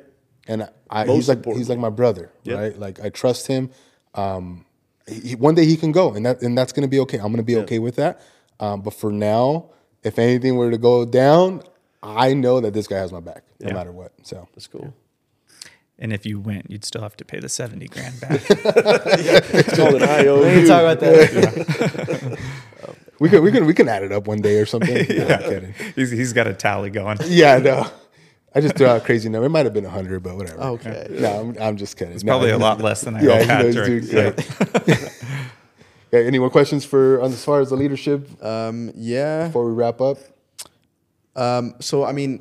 and 0.49 0.69
I, 0.91 1.05
Most 1.05 1.17
he's 1.17 1.29
like 1.29 1.39
important. 1.39 1.59
he's 1.61 1.69
like 1.69 1.79
my 1.79 1.91
brother, 1.91 2.31
right? 2.47 2.79
Like 2.79 3.01
I 3.01 3.11
trust 3.11 3.47
him. 3.47 3.71
Um, 4.15 4.67
he, 5.09 5.35
one 5.35 5.55
day 5.55 5.65
he 5.65 5.77
can 5.77 5.93
go, 5.93 6.15
and 6.15 6.25
that 6.27 6.43
and 6.43 6.57
that's 6.57 6.73
gonna 6.73 6.89
be 6.89 7.01
okay. 7.01 7.19
I'm 7.19 7.33
gonna 7.33 7.43
be 7.43 7.57
okay 7.57 7.79
with 7.79 7.97
that. 7.97 8.21
Um, 8.61 8.81
but 8.83 8.95
for 8.95 9.11
now, 9.11 9.71
if 10.03 10.19
anything 10.19 10.57
were 10.57 10.71
to 10.71 10.79
go 10.79 11.05
down, 11.05 11.63
I 12.03 12.35
know 12.35 12.61
that 12.61 12.75
this 12.75 12.87
guy 12.87 12.99
has 12.99 13.13
my 13.13 13.21
back, 13.21 13.45
no 13.61 13.73
matter 13.73 13.93
what. 13.93 14.13
So 14.23 14.49
That's 14.55 14.67
cool. 14.67 14.93
And 15.99 16.13
if 16.13 16.27
you 16.27 16.41
went, 16.41 16.69
you'd 16.69 16.85
still 16.85 17.03
have 17.03 17.17
to 17.19 17.25
pay 17.25 17.39
the 17.39 17.49
70 17.49 17.87
grand 17.89 18.21
back. 18.21 18.41
It's 18.51 19.77
called 19.77 20.03
an 20.03 20.09
IOU. 20.09 20.39
We 20.41 20.53
can 20.53 20.67
talk 20.67 20.81
about 20.83 21.01
that. 21.01 22.39
we 23.21 23.29
can 23.29 23.43
we 23.45 23.53
can 23.53 23.67
we 23.67 23.75
can 23.75 23.89
add 23.89 24.03
it 24.03 24.11
up 24.11 24.27
one 24.27 24.41
day 24.41 24.59
or 24.59 24.67
something. 24.67 24.97
No, 25.09 25.39
kidding. 25.39 25.75
he's, 25.95 26.11
he's 26.11 26.33
got 26.33 26.47
a 26.49 26.55
tally 26.55 26.91
going. 26.91 27.19
Yeah, 27.27 27.59
no. 27.59 27.87
I 28.55 28.61
just 28.61 28.75
threw 28.77 28.87
out 28.87 28.97
a 28.99 29.05
crazy 29.05 29.29
number. 29.29 29.47
It 29.47 29.51
might 29.51 29.65
have 29.65 29.73
been 29.75 29.85
hundred, 29.85 30.23
but 30.25 30.37
whatever. 30.37 30.61
Okay. 30.61 31.07
No, 31.11 31.41
I'm, 31.41 31.57
I'm 31.61 31.77
just 31.77 31.97
kidding. 31.97 32.15
It's 32.15 32.25
Probably 32.25 32.51
a 32.51 32.59
lot 32.59 32.81
less 32.81 33.03
than 33.03 33.15
I 33.17 33.23
Yeah, 33.23 33.31
hope 33.37 33.41
he 33.43 33.47
had 33.49 33.65
knows 33.65 33.75
during- 36.13 36.21
doing 36.21 36.21
great. 36.21 36.21
yeah, 36.23 36.27
any 36.29 36.39
more 36.39 36.51
questions 36.51 36.85
for 36.85 37.21
on 37.21 37.33
as 37.33 37.45
far 37.45 37.61
as 37.61 37.71
the 37.71 37.77
leadership 37.77 38.29
Um, 38.45 38.93
yeah. 38.95 39.47
before 39.47 39.65
we 39.67 39.73
wrap 39.73 40.01
up? 40.01 40.19
Um, 41.35 41.75
so 41.81 42.05
I 42.05 42.13
mean, 42.13 42.41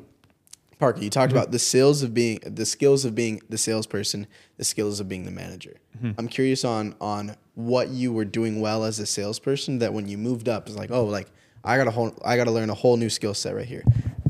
Parker, 0.78 1.00
you 1.00 1.10
talked 1.10 1.32
about 1.32 1.52
the 1.52 1.58
skills 1.58 2.02
of 2.02 2.12
being 2.12 2.40
the 2.44 2.66
skills 2.66 3.04
of 3.04 3.14
being 3.14 3.40
the 3.48 3.56
salesperson, 3.58 4.26
the 4.56 4.64
skills 4.64 5.00
of 5.00 5.08
being 5.08 5.24
the 5.24 5.30
manager. 5.30 5.76
I'm 6.18 6.26
curious 6.28 6.64
on 6.64 6.94
on 7.00 7.36
what 7.54 7.88
you 7.90 8.12
were 8.12 8.24
doing 8.24 8.60
well 8.60 8.82
as 8.84 8.98
a 8.98 9.06
salesperson 9.06 9.78
that 9.78 9.92
when 9.94 10.08
you 10.08 10.18
moved 10.18 10.48
up 10.48 10.68
is 10.68 10.74
like, 10.76 10.90
oh, 10.90 11.04
like 11.04 11.28
I 11.62 11.76
got 11.76 11.86
a 11.86 11.92
whole 11.92 12.12
I 12.24 12.36
got 12.36 12.44
to 12.44 12.50
learn 12.50 12.70
a 12.70 12.74
whole 12.74 12.96
new 12.96 13.08
skill 13.08 13.34
set 13.34 13.54
right 13.54 13.64
here. 13.66 13.84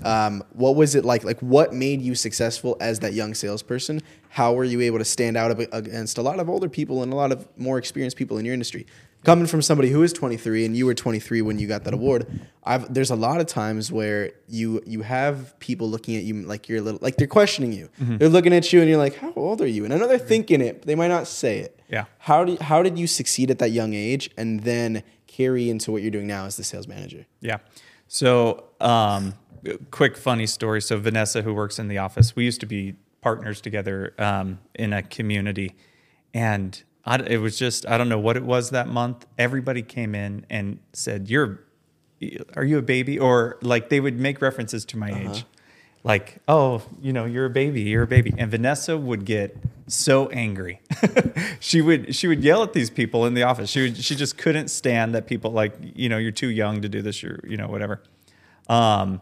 Um, 0.05 0.43
what 0.53 0.77
was 0.77 0.95
it 0.95 1.05
like? 1.07 1.25
Like 1.25 1.41
what 1.41 1.73
made 1.73 2.03
you 2.03 2.15
successful 2.15 2.77
as 2.81 2.99
that 3.01 3.15
young 3.15 3.33
salesperson? 3.35 4.03
How 4.29 4.53
were 4.53 4.65
you 4.65 4.83
able 4.83 4.99
to 4.99 5.05
stand 5.07 5.37
out 5.39 5.59
against 5.73 6.19
a 6.19 6.23
lot 6.23 6.39
of 6.39 6.51
older 6.51 6.69
people 6.69 7.03
and 7.03 7.13
a 7.13 7.17
lot 7.17 7.33
of 7.33 7.49
more 7.57 7.79
experienced 7.79 8.19
people 8.19 8.37
in 8.37 8.45
your 8.45 8.53
industry? 8.53 8.87
Coming 9.25 9.47
from 9.47 9.63
somebody 9.63 9.91
who 9.91 10.03
is 10.03 10.13
23 10.13 10.65
and 10.65 10.77
you 10.77 10.87
were 10.87 10.95
23 10.95 11.43
when 11.43 11.59
you 11.59 11.69
got 11.69 11.85
that 11.85 11.95
award, 11.95 12.27
I've 12.65 12.93
there's 12.93 13.11
a 13.11 13.17
lot 13.17 13.41
of 13.41 13.47
times 13.47 13.93
where 13.93 14.33
you 14.49 14.83
you 14.85 15.03
have 15.03 15.59
people 15.61 15.89
looking 15.89 16.17
at 16.17 16.25
you 16.25 16.43
like 16.43 16.69
you're 16.69 16.79
a 16.79 16.83
little 16.83 17.01
like 17.03 17.17
they're 17.17 17.27
questioning 17.27 17.73
you. 17.73 17.89
They're 17.99 18.29
looking 18.29 18.53
at 18.53 18.73
you 18.73 18.81
and 18.81 18.89
you're 18.89 18.99
like, 18.99 19.17
how 19.17 19.33
old 19.37 19.61
are 19.61 19.67
you? 19.67 19.85
And 19.85 19.95
I 19.95 19.97
know 19.97 20.09
they're 20.09 20.19
thinking 20.19 20.61
it, 20.61 20.81
but 20.81 20.87
they 20.87 20.97
might 20.97 21.09
not 21.09 21.29
say 21.29 21.59
it. 21.59 21.81
Yeah. 21.89 22.07
How 22.19 22.45
do 22.45 22.57
how 22.61 22.83
did 22.83 22.99
you 22.99 23.07
succeed 23.07 23.51
at 23.51 23.59
that 23.61 23.71
young 23.71 23.95
age 23.95 24.31
and 24.37 24.61
then 24.61 25.03
carry 25.27 25.71
into 25.71 25.93
what 25.93 26.03
you're 26.03 26.11
doing 26.11 26.27
now 26.27 26.47
as 26.47 26.57
the 26.57 26.65
sales 26.65 26.89
manager? 26.89 27.27
Yeah. 27.41 27.59
So, 28.09 28.65
um, 28.81 29.35
quick 29.91 30.19
funny 30.19 30.47
story. 30.47 30.83
So, 30.83 30.99
Vanessa, 30.99 31.41
who 31.41 31.55
works 31.55 31.79
in 31.79 31.89
the 31.89 31.99
office, 31.99 32.37
we 32.37 32.45
used 32.45 32.61
to 32.61 32.67
be 32.67 32.95
partners 33.23 33.61
together 33.63 34.15
um, 34.19 34.59
in 34.75 34.93
a 34.93 35.03
community, 35.03 35.75
and 36.35 36.83
I, 37.05 37.17
it 37.17 37.39
was 37.39 37.59
just 37.59 37.87
I 37.87 37.99
don't 37.99 38.09
know 38.09 38.19
what 38.19 38.37
it 38.37 38.45
was 38.45 38.71
that 38.71 38.89
month. 38.89 39.27
Everybody 39.39 39.83
came 39.83 40.15
in 40.15 40.47
and 40.49 40.79
said, 40.93 41.29
"You're, 41.29 41.61
are 42.55 42.65
you 42.65 42.79
a 42.79 42.83
baby?" 42.83 43.19
Or 43.19 43.59
like 43.63 43.89
they 43.89 44.01
would 44.01 44.19
make 44.19 44.41
references 44.41 44.85
to 44.87 44.97
my 44.97 45.13
age, 45.13 45.45
like, 46.05 46.39
"Oh, 46.47 46.83
you 47.01 47.13
know, 47.13 47.25
you're 47.25 47.47
a 47.47 47.51
baby, 47.51 47.83
you're 47.83 48.05
a 48.05 48.07
baby," 48.07 48.33
and 48.39 48.51
Vanessa 48.51 48.97
would 48.97 49.25
get 49.25 49.57
so 49.89 50.29
angry. 50.29 50.81
she 51.61 51.81
would 51.81 52.15
she 52.15 52.29
would 52.29 52.45
yell 52.45 52.63
at 52.63 52.73
these 52.73 52.91
people 52.91 53.27
in 53.27 53.35
the 53.35 53.43
office. 53.43 53.69
She 53.69 53.83
would 53.83 53.97
she 53.97 54.15
just 54.15 54.39
couldn't 54.39 54.69
stand 54.69 55.15
that 55.15 55.27
people 55.27 55.51
like 55.51 55.75
you 55.81 56.09
know 56.09 56.19
you're 56.19 56.31
too 56.31 56.51
young 56.51 56.83
to 56.83 56.89
do 56.89 57.03
this. 57.03 57.23
You're 57.23 57.41
you 57.45 57.57
know 57.57 57.67
whatever. 57.67 58.01
Um, 58.69 59.21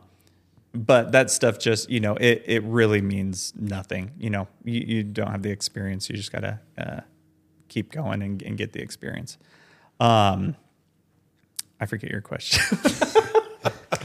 but 0.75 1.13
that 1.13 1.31
stuff 1.31 1.59
just 1.59 1.91
you 1.91 2.01
know 2.01 2.15
it 2.17 2.45
it 2.47 2.63
really 2.65 3.01
means 3.01 3.55
nothing. 3.57 4.13
You 4.19 4.31
know 4.31 4.49
you, 4.65 4.81
you 4.81 5.03
don't 5.03 5.31
have 5.31 5.43
the 5.43 5.51
experience. 5.51 6.11
You 6.11 6.17
just 6.17 6.31
gotta 6.31 6.61
uh, 6.79 7.01
keep 7.71 7.91
going 7.91 8.21
and, 8.21 8.43
and 8.43 8.59
get 8.59 8.73
the 8.73 8.83
experience. 8.83 9.39
Um, 9.99 10.57
I 11.81 11.87
forget 11.87 12.11
your 12.11 12.21
question. 12.21 12.79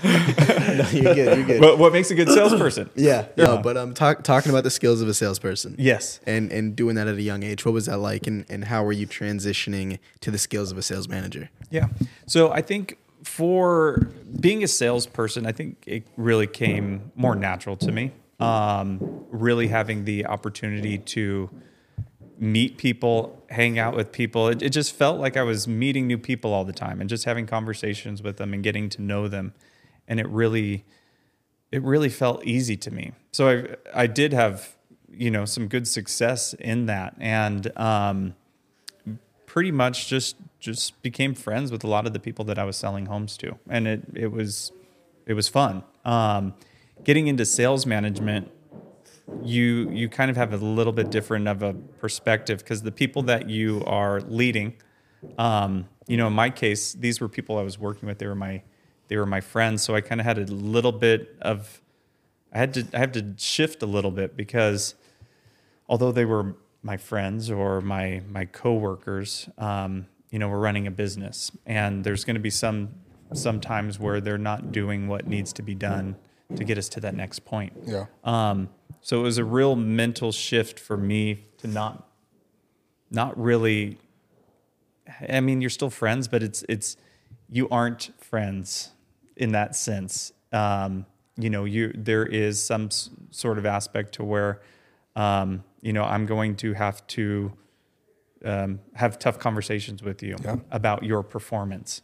no, 0.03 0.87
you're 0.91 1.13
good. 1.13 1.37
You're 1.37 1.45
good. 1.45 1.61
what, 1.61 1.77
what 1.77 1.93
makes 1.93 2.11
a 2.11 2.15
good 2.15 2.29
salesperson? 2.29 2.89
yeah. 2.95 3.27
No, 3.37 3.57
but 3.57 3.75
um, 3.75 3.93
talk, 3.93 4.23
talking 4.23 4.51
about 4.51 4.63
the 4.63 4.69
skills 4.69 5.01
of 5.01 5.07
a 5.07 5.13
salesperson. 5.13 5.75
Yes. 5.77 6.19
And 6.25 6.51
and 6.51 6.75
doing 6.75 6.95
that 6.95 7.07
at 7.07 7.15
a 7.15 7.21
young 7.21 7.43
age. 7.43 7.65
What 7.65 7.73
was 7.73 7.87
that 7.87 7.97
like? 7.97 8.27
And 8.27 8.45
and 8.49 8.65
how 8.65 8.83
were 8.83 8.93
you 8.93 9.07
transitioning 9.07 9.99
to 10.21 10.31
the 10.31 10.37
skills 10.37 10.71
of 10.71 10.77
a 10.77 10.81
sales 10.81 11.09
manager? 11.09 11.49
Yeah. 11.69 11.87
So 12.27 12.51
I 12.51 12.61
think 12.61 12.97
for 13.23 14.07
being 14.39 14.63
a 14.63 14.67
salesperson, 14.67 15.45
I 15.45 15.51
think 15.51 15.83
it 15.85 16.07
really 16.15 16.47
came 16.47 17.11
more 17.15 17.35
natural 17.35 17.75
to 17.77 17.91
me. 17.91 18.11
Um, 18.39 19.25
really 19.29 19.67
having 19.67 20.03
the 20.03 20.25
opportunity 20.25 20.97
to 20.97 21.49
meet 22.37 22.77
people, 22.77 23.43
hang 23.49 23.79
out 23.79 23.95
with 23.95 24.11
people. 24.11 24.47
It, 24.47 24.61
it 24.61 24.69
just 24.69 24.93
felt 24.93 25.19
like 25.19 25.37
I 25.37 25.43
was 25.43 25.67
meeting 25.67 26.07
new 26.07 26.17
people 26.17 26.53
all 26.53 26.65
the 26.65 26.73
time 26.73 27.01
and 27.01 27.09
just 27.09 27.25
having 27.25 27.45
conversations 27.45 28.21
with 28.21 28.37
them 28.37 28.53
and 28.53 28.63
getting 28.63 28.89
to 28.89 29.01
know 29.01 29.27
them. 29.27 29.53
And 30.07 30.19
it 30.19 30.27
really, 30.27 30.85
it 31.71 31.81
really 31.83 32.09
felt 32.09 32.45
easy 32.45 32.77
to 32.77 32.91
me. 32.91 33.13
So 33.31 33.49
I, 33.93 34.03
I 34.03 34.07
did 34.07 34.33
have, 34.33 34.75
you 35.09 35.31
know, 35.31 35.45
some 35.45 35.67
good 35.67 35.87
success 35.87 36.53
in 36.53 36.85
that. 36.87 37.15
And, 37.19 37.75
um, 37.77 38.35
pretty 39.55 39.71
much 39.71 40.07
just 40.09 40.35
just 40.59 41.01
became 41.01 41.33
friends 41.33 41.71
with 41.71 41.81
a 41.81 41.87
lot 41.87 42.05
of 42.05 42.11
the 42.11 42.19
people 42.19 42.43
that 42.43 42.59
I 42.59 42.65
was 42.65 42.75
selling 42.75 43.05
homes 43.05 43.37
to, 43.37 43.57
and 43.69 43.87
it 43.87 44.01
it 44.13 44.29
was 44.29 44.73
it 45.25 45.33
was 45.33 45.47
fun. 45.47 45.81
Um, 46.03 46.55
getting 47.05 47.27
into 47.27 47.45
sales 47.45 47.85
management, 47.85 48.51
you 49.43 49.89
you 49.89 50.09
kind 50.09 50.29
of 50.29 50.37
have 50.37 50.53
a 50.53 50.57
little 50.57 50.93
bit 50.93 51.09
different 51.09 51.47
of 51.47 51.63
a 51.63 51.73
perspective 51.73 52.59
because 52.59 52.83
the 52.83 52.91
people 52.91 53.23
that 53.23 53.49
you 53.49 53.83
are 53.85 54.21
leading, 54.21 54.75
um, 55.37 55.87
you 56.07 56.17
know, 56.17 56.27
in 56.27 56.33
my 56.33 56.49
case, 56.49 56.93
these 56.93 57.19
were 57.19 57.27
people 57.27 57.57
I 57.57 57.63
was 57.63 57.79
working 57.79 58.07
with. 58.07 58.19
They 58.19 58.27
were 58.27 58.35
my 58.35 58.61
they 59.07 59.17
were 59.17 59.25
my 59.25 59.41
friends, 59.41 59.83
so 59.83 59.95
I 59.95 60.01
kind 60.01 60.21
of 60.21 60.25
had 60.25 60.37
a 60.37 60.45
little 60.45 60.91
bit 60.91 61.35
of 61.41 61.81
I 62.53 62.59
had 62.59 62.73
to 62.75 62.87
I 62.93 62.99
have 62.99 63.11
to 63.13 63.33
shift 63.37 63.81
a 63.81 63.85
little 63.85 64.11
bit 64.11 64.37
because 64.37 64.95
although 65.89 66.11
they 66.11 66.25
were 66.25 66.55
my 66.81 66.97
friends 66.97 67.49
or 67.49 67.81
my 67.81 68.21
my 68.29 68.45
coworkers, 68.45 69.49
um, 69.57 70.07
you 70.29 70.39
know, 70.39 70.49
we're 70.49 70.59
running 70.59 70.87
a 70.87 70.91
business, 70.91 71.51
and 71.65 72.03
there's 72.03 72.23
going 72.23 72.35
to 72.35 72.41
be 72.41 72.49
some 72.49 72.89
some 73.33 73.59
times 73.59 73.99
where 73.99 74.21
they're 74.21 74.37
not 74.37 74.71
doing 74.71 75.07
what 75.07 75.27
needs 75.27 75.51
to 75.53 75.63
be 75.63 75.73
done 75.73 76.15
to 76.55 76.63
get 76.63 76.77
us 76.77 76.87
to 76.89 76.99
that 76.99 77.15
next 77.15 77.43
point. 77.43 77.73
Yeah. 77.85 78.05
Um, 78.23 78.69
so 79.05 79.19
it 79.19 79.21
was 79.21 79.37
a 79.37 79.43
real 79.43 79.75
mental 79.75 80.31
shift 80.31 80.79
for 80.79 80.97
me 80.97 81.45
to 81.59 81.67
not 81.67 82.09
not 83.11 83.37
really. 83.39 83.99
I 85.29 85.41
mean, 85.41 85.61
you're 85.61 85.69
still 85.69 85.91
friends, 85.91 86.27
but 86.27 86.41
it's 86.41 86.65
it's 86.67 86.97
you 87.47 87.69
aren't 87.69 88.09
friends 88.19 88.89
in 89.37 89.51
that 89.51 89.75
sense. 89.75 90.33
Um, 90.51 91.05
you 91.37 91.51
know, 91.51 91.65
you 91.65 91.91
there 91.95 92.25
is 92.25 92.63
some 92.63 92.85
s- 92.85 93.11
sort 93.29 93.59
of 93.59 93.65
aspect 93.67 94.13
to 94.15 94.23
where, 94.23 94.61
um, 95.15 95.63
you 95.81 95.93
know, 95.93 96.03
I'm 96.03 96.25
going 96.25 96.55
to 96.57 96.73
have 96.73 97.05
to 97.07 97.53
um, 98.43 98.79
have 98.95 99.19
tough 99.19 99.37
conversations 99.37 100.01
with 100.01 100.23
you 100.23 100.35
Yeah. 100.43 100.55
about 100.71 101.03
your 101.03 101.21
performance. 101.21 102.01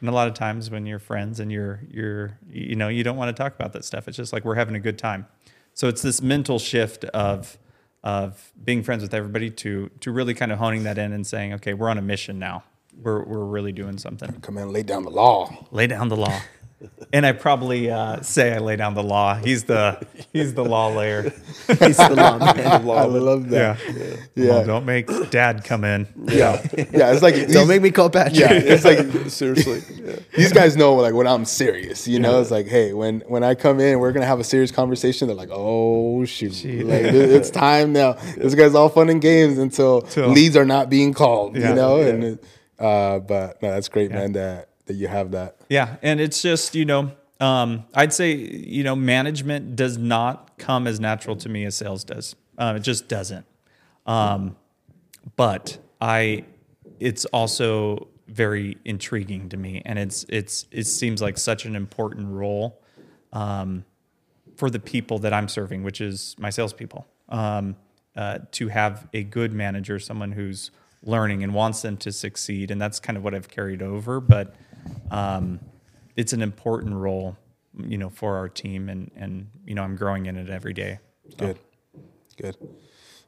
And 0.00 0.08
a 0.08 0.12
lot 0.12 0.28
of 0.28 0.34
times 0.34 0.70
when 0.70 0.86
you're 0.86 1.00
friends 1.00 1.40
and 1.40 1.50
you're 1.50 1.80
you're 1.90 2.38
you 2.48 2.76
know 2.76 2.86
you 2.86 3.02
don't 3.02 3.16
want 3.16 3.36
to 3.36 3.42
talk 3.42 3.56
about 3.56 3.72
that 3.72 3.84
stuff. 3.84 4.06
It's 4.06 4.16
just 4.16 4.32
like 4.32 4.44
we're 4.44 4.54
having 4.54 4.76
a 4.76 4.80
good 4.80 4.98
time. 4.98 5.26
So 5.74 5.88
it's 5.88 6.02
this 6.02 6.22
mental 6.22 6.58
shift 6.58 7.04
of 7.06 7.58
of 8.02 8.52
being 8.62 8.82
friends 8.82 9.02
with 9.02 9.14
everybody 9.14 9.50
to 9.50 9.90
to 10.00 10.10
really 10.12 10.34
kind 10.34 10.52
of 10.52 10.58
honing 10.58 10.84
that 10.84 10.98
in 10.98 11.12
and 11.12 11.26
saying, 11.26 11.54
okay, 11.54 11.74
we're 11.74 11.90
on 11.90 11.98
a 11.98 12.02
mission 12.02 12.38
now. 12.38 12.64
We're 12.96 13.24
we're 13.24 13.44
really 13.44 13.72
doing 13.72 13.98
something. 13.98 14.40
Come 14.40 14.56
in, 14.58 14.72
lay 14.72 14.82
down 14.82 15.02
the 15.02 15.10
law. 15.10 15.66
Lay 15.70 15.86
down 15.86 16.08
the 16.08 16.16
law. 16.16 16.40
And 17.12 17.24
I 17.24 17.32
probably 17.32 17.90
uh, 17.90 18.20
say 18.22 18.52
I 18.52 18.58
lay 18.58 18.76
down 18.76 18.94
the 18.94 19.02
law. 19.02 19.36
He's 19.36 19.64
the 19.64 20.04
he's 20.32 20.54
the 20.54 20.64
law 20.64 20.88
layer. 20.88 21.22
He's 21.66 21.96
the 21.96 22.14
law 22.14 22.38
man. 22.38 22.66
I 22.66 22.76
love 22.78 23.48
that. 23.50 23.78
Yeah. 24.34 24.48
Well, 24.48 24.66
don't 24.66 24.84
make 24.84 25.08
dad 25.30 25.64
come 25.64 25.82
in. 25.84 26.06
Yeah, 26.26 26.60
yeah. 26.76 27.12
It's 27.12 27.22
like 27.22 27.48
Don't 27.48 27.68
make 27.68 27.80
me 27.80 27.90
call 27.90 28.10
Patrick. 28.10 28.36
Yeah, 28.38 28.52
it's 28.52 28.84
like 28.84 28.98
Seriously. 29.30 29.82
Yeah. 30.04 30.16
these 30.36 30.52
guys 30.52 30.76
know 30.76 30.94
like 30.96 31.14
when 31.14 31.26
I'm 31.26 31.44
serious. 31.46 32.06
You 32.06 32.18
know, 32.18 32.40
it's 32.40 32.50
like, 32.50 32.66
hey, 32.66 32.92
when 32.92 33.20
when 33.28 33.42
I 33.44 33.54
come 33.54 33.80
in, 33.80 33.98
we're 33.98 34.12
gonna 34.12 34.26
have 34.26 34.40
a 34.40 34.44
serious 34.44 34.70
conversation. 34.70 35.26
They're 35.28 35.36
like, 35.36 35.50
oh 35.52 36.24
shoot, 36.26 36.52
like, 36.64 37.02
it- 37.04 37.14
it's 37.14 37.50
time 37.50 37.92
now. 37.94 38.12
This 38.36 38.54
guy's 38.54 38.74
all 38.74 38.88
fun 38.90 39.08
and 39.08 39.22
games 39.22 39.56
until 39.58 40.02
Till- 40.02 40.28
leads 40.28 40.56
are 40.56 40.66
not 40.66 40.90
being 40.90 41.14
called. 41.14 41.56
Yeah. 41.56 41.70
You 41.70 41.74
know, 41.76 42.00
and 42.00 42.24
it, 42.24 42.44
uh, 42.78 43.20
but 43.20 43.62
no, 43.62 43.70
that's 43.70 43.88
great, 43.88 44.10
man. 44.10 44.32
That 44.32 44.68
that 44.86 44.94
you 44.94 45.08
have 45.08 45.32
that. 45.32 45.56
Yeah, 45.68 45.96
and 46.02 46.20
it's 46.20 46.42
just 46.42 46.74
you 46.74 46.84
know, 46.84 47.12
um, 47.40 47.84
I'd 47.94 48.12
say 48.12 48.32
you 48.32 48.84
know, 48.84 48.96
management 48.96 49.76
does 49.76 49.98
not 49.98 50.58
come 50.58 50.86
as 50.86 51.00
natural 51.00 51.36
to 51.36 51.48
me 51.48 51.64
as 51.64 51.76
sales 51.76 52.04
does. 52.04 52.36
Um, 52.58 52.76
it 52.76 52.80
just 52.80 53.08
doesn't. 53.08 53.46
Um, 54.06 54.56
but 55.36 55.78
I, 56.00 56.44
it's 57.00 57.24
also 57.26 58.08
very 58.28 58.76
intriguing 58.84 59.48
to 59.50 59.56
me, 59.56 59.82
and 59.84 59.98
it's 59.98 60.24
it's 60.28 60.66
it 60.70 60.84
seems 60.84 61.20
like 61.20 61.38
such 61.38 61.64
an 61.64 61.76
important 61.76 62.28
role 62.28 62.82
um, 63.32 63.84
for 64.56 64.70
the 64.70 64.78
people 64.78 65.18
that 65.20 65.32
I'm 65.32 65.48
serving, 65.48 65.82
which 65.82 66.00
is 66.00 66.34
my 66.38 66.50
salespeople. 66.50 67.06
Um, 67.28 67.76
uh, 68.16 68.38
to 68.52 68.68
have 68.68 69.08
a 69.12 69.24
good 69.24 69.52
manager, 69.52 69.98
someone 69.98 70.32
who's 70.32 70.70
learning 71.02 71.42
and 71.42 71.52
wants 71.52 71.82
them 71.82 71.96
to 71.98 72.12
succeed, 72.12 72.70
and 72.70 72.80
that's 72.80 73.00
kind 73.00 73.16
of 73.16 73.24
what 73.24 73.34
I've 73.34 73.48
carried 73.48 73.82
over. 73.82 74.20
But 74.20 74.54
um, 75.10 75.60
it's 76.16 76.32
an 76.32 76.42
important 76.42 76.94
role, 76.94 77.36
you 77.78 77.98
know, 77.98 78.10
for 78.10 78.36
our 78.36 78.48
team, 78.48 78.88
and 78.88 79.10
and 79.16 79.48
you 79.66 79.74
know, 79.74 79.82
I'm 79.82 79.96
growing 79.96 80.26
in 80.26 80.36
it 80.36 80.48
every 80.50 80.72
day. 80.72 80.98
Good. 81.36 81.58
Good. 82.40 82.56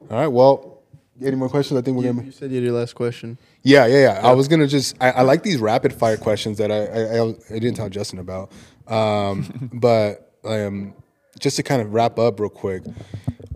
All 0.09 0.17
right. 0.17 0.27
Well, 0.27 0.83
any 1.21 1.35
more 1.35 1.49
questions? 1.49 1.77
I 1.79 1.81
think 1.81 1.97
we're 1.97 2.03
You, 2.05 2.13
gonna. 2.13 2.25
you 2.25 2.31
said 2.31 2.51
you 2.51 2.57
had 2.57 2.63
your 2.63 2.73
last 2.73 2.93
question. 2.93 3.37
Yeah, 3.63 3.85
yeah, 3.87 3.97
yeah. 4.21 4.21
I 4.27 4.33
was 4.33 4.47
gonna 4.47 4.67
just. 4.67 4.95
I, 5.01 5.11
I 5.11 5.21
like 5.23 5.43
these 5.43 5.57
rapid 5.57 5.93
fire 5.93 6.17
questions 6.17 6.57
that 6.59 6.71
I 6.71 6.85
I, 6.85 7.19
I, 7.19 7.55
I 7.55 7.59
didn't 7.59 7.75
tell 7.75 7.89
Justin 7.89 8.19
about. 8.19 8.51
Um, 8.87 9.69
but 9.73 10.33
um, 10.45 10.93
just 11.39 11.57
to 11.57 11.63
kind 11.63 11.81
of 11.81 11.93
wrap 11.93 12.19
up 12.19 12.39
real 12.39 12.49
quick, 12.49 12.83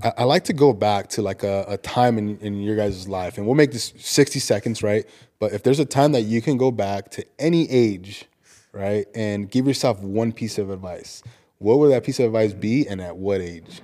I, 0.03 0.13
I 0.19 0.23
like 0.23 0.43
to 0.45 0.53
go 0.53 0.73
back 0.73 1.07
to 1.09 1.21
like 1.21 1.43
a, 1.43 1.65
a 1.67 1.77
time 1.77 2.17
in 2.17 2.37
in 2.39 2.61
your 2.61 2.75
guys' 2.75 3.07
life, 3.07 3.37
and 3.37 3.45
we'll 3.45 3.55
make 3.55 3.71
this 3.71 3.93
sixty 3.97 4.39
seconds, 4.39 4.81
right? 4.81 5.05
But 5.41 5.53
if 5.53 5.63
there's 5.63 5.79
a 5.79 5.85
time 5.85 6.11
that 6.11 6.21
you 6.21 6.39
can 6.39 6.55
go 6.55 6.69
back 6.69 7.09
to 7.11 7.25
any 7.39 7.67
age, 7.71 8.25
right, 8.73 9.07
and 9.15 9.49
give 9.49 9.65
yourself 9.67 9.99
one 10.01 10.31
piece 10.31 10.59
of 10.59 10.69
advice, 10.69 11.23
what 11.57 11.79
would 11.79 11.91
that 11.91 12.03
piece 12.03 12.19
of 12.19 12.27
advice 12.27 12.53
be, 12.53 12.87
and 12.87 13.01
at 13.01 13.17
what 13.17 13.41
age? 13.41 13.81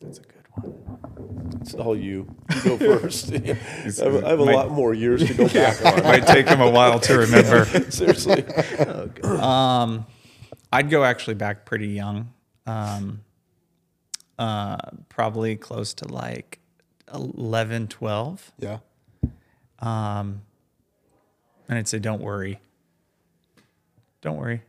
That's 0.00 0.18
a 0.18 0.20
good 0.20 0.44
one. 0.56 1.58
It's 1.62 1.72
all 1.72 1.96
you. 1.96 2.28
You 2.54 2.62
go 2.62 2.76
first. 3.00 3.32
I 3.34 3.36
have, 3.38 4.24
I 4.24 4.28
have 4.28 4.40
a 4.40 4.44
Might- 4.44 4.54
lot 4.54 4.70
more 4.72 4.92
years 4.92 5.26
to 5.26 5.32
go 5.32 5.48
back 5.52 5.82
on. 5.86 6.02
Might 6.02 6.26
take 6.26 6.46
him 6.46 6.60
a 6.60 6.68
while 6.70 7.00
to 7.00 7.16
remember. 7.18 7.64
Seriously. 7.90 8.44
Um, 9.24 10.04
I'd 10.70 10.90
go 10.90 11.02
actually 11.02 11.34
back 11.34 11.64
pretty 11.64 11.88
young. 11.88 12.32
Um, 12.66 13.22
uh, 14.38 14.76
probably 15.08 15.56
close 15.56 15.94
to 15.94 16.08
like 16.08 16.58
11, 17.14 17.88
12. 17.88 18.52
Yeah. 18.58 18.78
Um, 19.78 20.42
and 21.70 21.78
I'd 21.78 21.86
say, 21.86 22.00
don't 22.00 22.20
worry. 22.20 22.58
Don't 24.22 24.36
worry. 24.36 24.60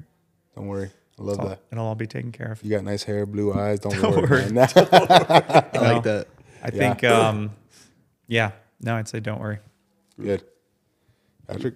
Don't 0.55 0.67
worry. 0.67 0.91
I 1.19 1.23
love 1.23 1.39
It'll, 1.39 1.49
that. 1.49 1.59
it'll 1.71 1.85
all 1.87 1.95
be 1.95 2.05
taken 2.05 2.31
care 2.31 2.51
of. 2.51 2.63
You 2.63 2.69
got 2.69 2.83
nice 2.83 3.01
hair, 3.03 3.25
blue 3.25 3.51
eyes. 3.53 3.79
Don't, 3.79 3.91
Don't 4.01 4.15
worry. 4.15 4.43
worry. 4.43 4.51
man. 4.51 4.67
I 4.75 5.93
like 5.93 6.03
that. 6.03 6.27
I 6.63 6.69
think, 6.69 7.03
um, 7.03 7.51
yeah, 8.27 8.51
no, 8.81 8.95
I'd 8.95 9.07
say, 9.07 9.19
don't 9.19 9.41
worry. 9.41 9.57
Good. 10.21 10.43
Patrick. 11.47 11.73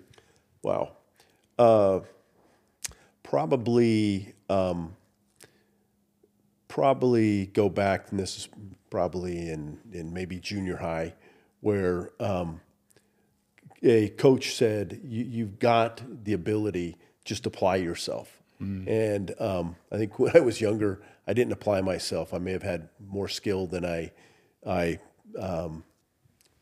Wow. 0.61 0.91
Uh, 1.57 2.01
probably, 3.23 4.31
um, 4.47 4.95
probably 6.67 7.47
go 7.47 7.67
back, 7.67 8.11
and 8.11 8.19
this 8.19 8.37
is 8.37 8.49
probably 8.91 9.49
in, 9.49 9.79
in 9.91 10.13
maybe 10.13 10.39
junior 10.39 10.77
high, 10.77 11.15
where 11.61 12.11
um, 12.19 12.61
a 13.85 14.09
coach 14.09 14.55
said, 14.55 14.99
you, 15.03 15.23
You've 15.23 15.59
got 15.59 16.01
the 16.23 16.33
ability, 16.33 16.97
just 17.23 17.45
apply 17.45 17.77
yourself. 17.77 18.41
And 18.87 19.35
um, 19.39 19.75
I 19.91 19.97
think 19.97 20.17
when 20.19 20.35
I 20.35 20.39
was 20.39 20.59
younger, 20.61 21.01
I 21.27 21.33
didn't 21.33 21.53
apply 21.53 21.81
myself. 21.81 22.33
I 22.33 22.37
may 22.39 22.51
have 22.51 22.63
had 22.63 22.89
more 22.99 23.27
skill 23.27 23.67
than 23.67 23.85
I, 23.85 24.11
I 24.65 24.99
um, 25.39 25.83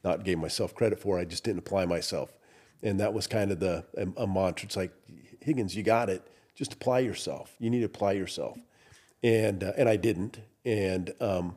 not 0.03 0.23
gave 0.23 0.37
myself 0.37 0.73
credit 0.75 0.99
for. 0.99 1.19
I 1.19 1.25
just 1.25 1.43
didn't 1.43 1.59
apply 1.59 1.85
myself, 1.85 2.37
and 2.81 2.99
that 2.99 3.13
was 3.13 3.27
kind 3.27 3.51
of 3.51 3.59
the 3.59 3.85
a, 3.97 4.23
a 4.23 4.27
mantra. 4.27 4.65
It's 4.65 4.75
like 4.75 4.91
Higgins, 5.39 5.75
you 5.75 5.83
got 5.83 6.09
it. 6.09 6.27
Just 6.55 6.73
apply 6.73 6.99
yourself. 6.99 7.55
You 7.59 7.69
need 7.69 7.79
to 7.79 7.85
apply 7.85 8.13
yourself, 8.13 8.57
and 9.23 9.63
uh, 9.63 9.73
and 9.77 9.87
I 9.87 9.95
didn't. 9.95 10.39
And 10.65 11.13
um, 11.19 11.55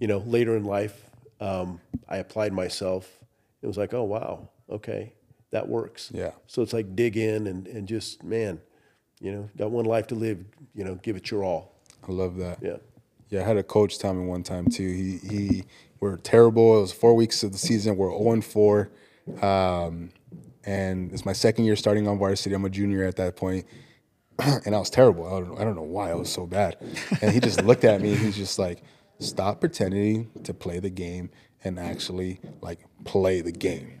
you 0.00 0.06
know, 0.06 0.18
later 0.18 0.56
in 0.56 0.64
life, 0.64 1.04
um, 1.40 1.80
I 2.08 2.18
applied 2.18 2.52
myself. 2.52 3.08
It 3.62 3.66
was 3.66 3.76
like, 3.76 3.94
oh 3.94 4.04
wow, 4.04 4.48
okay, 4.70 5.12
that 5.50 5.68
works. 5.68 6.10
Yeah. 6.14 6.32
So 6.46 6.62
it's 6.62 6.72
like 6.72 6.94
dig 6.96 7.16
in 7.16 7.46
and 7.46 7.66
and 7.66 7.86
just 7.86 8.22
man, 8.24 8.60
you 9.20 9.32
know, 9.32 9.50
got 9.56 9.70
one 9.70 9.84
life 9.84 10.06
to 10.08 10.14
live. 10.14 10.44
You 10.74 10.84
know, 10.84 10.94
give 10.96 11.16
it 11.16 11.30
your 11.30 11.44
all. 11.44 11.74
I 12.08 12.12
love 12.12 12.36
that. 12.36 12.58
Yeah. 12.62 12.76
Yeah, 13.28 13.42
I 13.42 13.44
had 13.44 13.56
a 13.56 13.62
coach 13.62 13.98
tell 13.98 14.12
me 14.12 14.26
one 14.26 14.42
time 14.42 14.66
too. 14.68 14.88
He 14.88 15.18
he 15.28 15.64
we're 16.00 16.16
terrible. 16.16 16.78
It 16.78 16.80
was 16.80 16.92
four 16.92 17.14
weeks 17.14 17.42
of 17.42 17.52
the 17.52 17.58
season. 17.58 17.96
We're 17.96 18.10
0 18.10 18.32
and 18.32 18.44
4. 18.44 18.90
Um, 19.42 20.10
and 20.64 21.12
it's 21.12 21.24
my 21.24 21.34
second 21.34 21.66
year 21.66 21.76
starting 21.76 22.08
on 22.08 22.18
varsity. 22.18 22.54
I'm 22.54 22.64
a 22.64 22.70
junior 22.70 23.04
at 23.04 23.16
that 23.16 23.36
point. 23.36 23.66
and 24.38 24.74
I 24.74 24.78
was 24.78 24.90
terrible. 24.90 25.26
I 25.26 25.40
don't, 25.40 25.60
I 25.60 25.64
don't 25.64 25.76
know 25.76 25.82
why 25.82 26.10
I 26.10 26.14
was 26.14 26.32
so 26.32 26.46
bad. 26.46 26.76
And 27.20 27.32
he 27.32 27.38
just 27.38 27.62
looked 27.64 27.84
at 27.84 28.00
me. 28.00 28.12
And 28.12 28.18
he's 28.20 28.36
just 28.36 28.58
like, 28.58 28.82
stop 29.18 29.60
pretending 29.60 30.30
to 30.44 30.54
play 30.54 30.78
the 30.78 30.90
game 30.90 31.30
and 31.62 31.78
actually 31.78 32.40
like 32.62 32.80
play 33.04 33.42
the 33.42 33.52
game. 33.52 34.00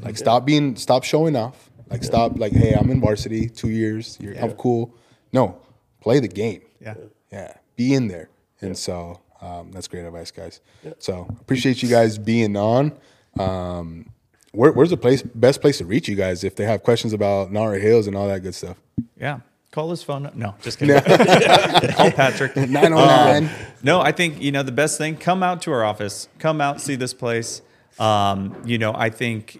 Like 0.00 0.16
stop 0.16 0.44
being, 0.44 0.76
stop 0.76 1.04
showing 1.04 1.36
off. 1.36 1.70
Like 1.90 2.02
stop, 2.02 2.38
like, 2.38 2.52
hey, 2.52 2.74
I'm 2.74 2.90
in 2.90 3.00
varsity 3.00 3.48
two 3.48 3.68
years. 3.70 4.18
You're, 4.20 4.36
I'm 4.38 4.52
cool. 4.52 4.94
No, 5.32 5.60
play 6.00 6.18
the 6.20 6.28
game. 6.28 6.62
Yeah. 6.80 6.94
Yeah, 7.30 7.54
be 7.76 7.94
in 7.94 8.08
there. 8.08 8.30
And 8.60 8.76
so 8.76 9.20
um, 9.40 9.70
that's 9.72 9.88
great 9.88 10.04
advice, 10.04 10.30
guys. 10.30 10.60
So 10.98 11.26
appreciate 11.40 11.82
you 11.82 11.88
guys 11.88 12.18
being 12.18 12.56
on. 12.56 12.92
Um, 13.38 14.10
where, 14.52 14.72
where's 14.72 14.90
the 14.90 14.96
place 14.96 15.22
best 15.22 15.60
place 15.60 15.78
to 15.78 15.84
reach 15.84 16.08
you 16.08 16.14
guys 16.14 16.44
if 16.44 16.54
they 16.56 16.64
have 16.64 16.82
questions 16.82 17.12
about 17.12 17.50
Narra 17.52 17.78
Hills 17.80 18.06
and 18.06 18.16
all 18.16 18.28
that 18.28 18.40
good 18.40 18.54
stuff? 18.54 18.76
Yeah. 19.18 19.40
Call 19.72 19.90
his 19.90 20.04
phone. 20.04 20.30
No, 20.36 20.54
just 20.62 20.78
kidding. 20.80 21.00
Call 21.94 22.12
Patrick. 22.12 22.54
909. 22.56 23.50
No, 23.82 24.00
I 24.00 24.12
think 24.12 24.40
you 24.40 24.52
know 24.52 24.62
the 24.62 24.70
best 24.70 24.98
thing. 24.98 25.16
Come 25.16 25.42
out 25.42 25.62
to 25.62 25.72
our 25.72 25.84
office. 25.84 26.28
Come 26.38 26.60
out, 26.60 26.80
see 26.80 26.94
this 26.94 27.12
place. 27.12 27.60
Um, 27.98 28.54
you 28.64 28.78
know, 28.78 28.94
I 28.94 29.10
think 29.10 29.58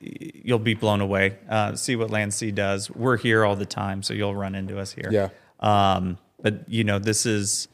you'll 0.00 0.58
be 0.58 0.74
blown 0.74 1.00
away. 1.00 1.36
Uh, 1.48 1.74
see 1.74 1.96
what 1.96 2.10
Landsea 2.10 2.54
does. 2.54 2.90
We're 2.90 3.16
here 3.16 3.44
all 3.44 3.56
the 3.56 3.66
time, 3.66 4.02
so 4.02 4.14
you'll 4.14 4.34
run 4.34 4.54
into 4.54 4.78
us 4.78 4.92
here. 4.92 5.08
Yeah. 5.10 5.28
Um, 5.60 6.18
but 6.40 6.68
you 6.68 6.84
know, 6.84 6.98
this 6.98 7.26
is 7.26 7.68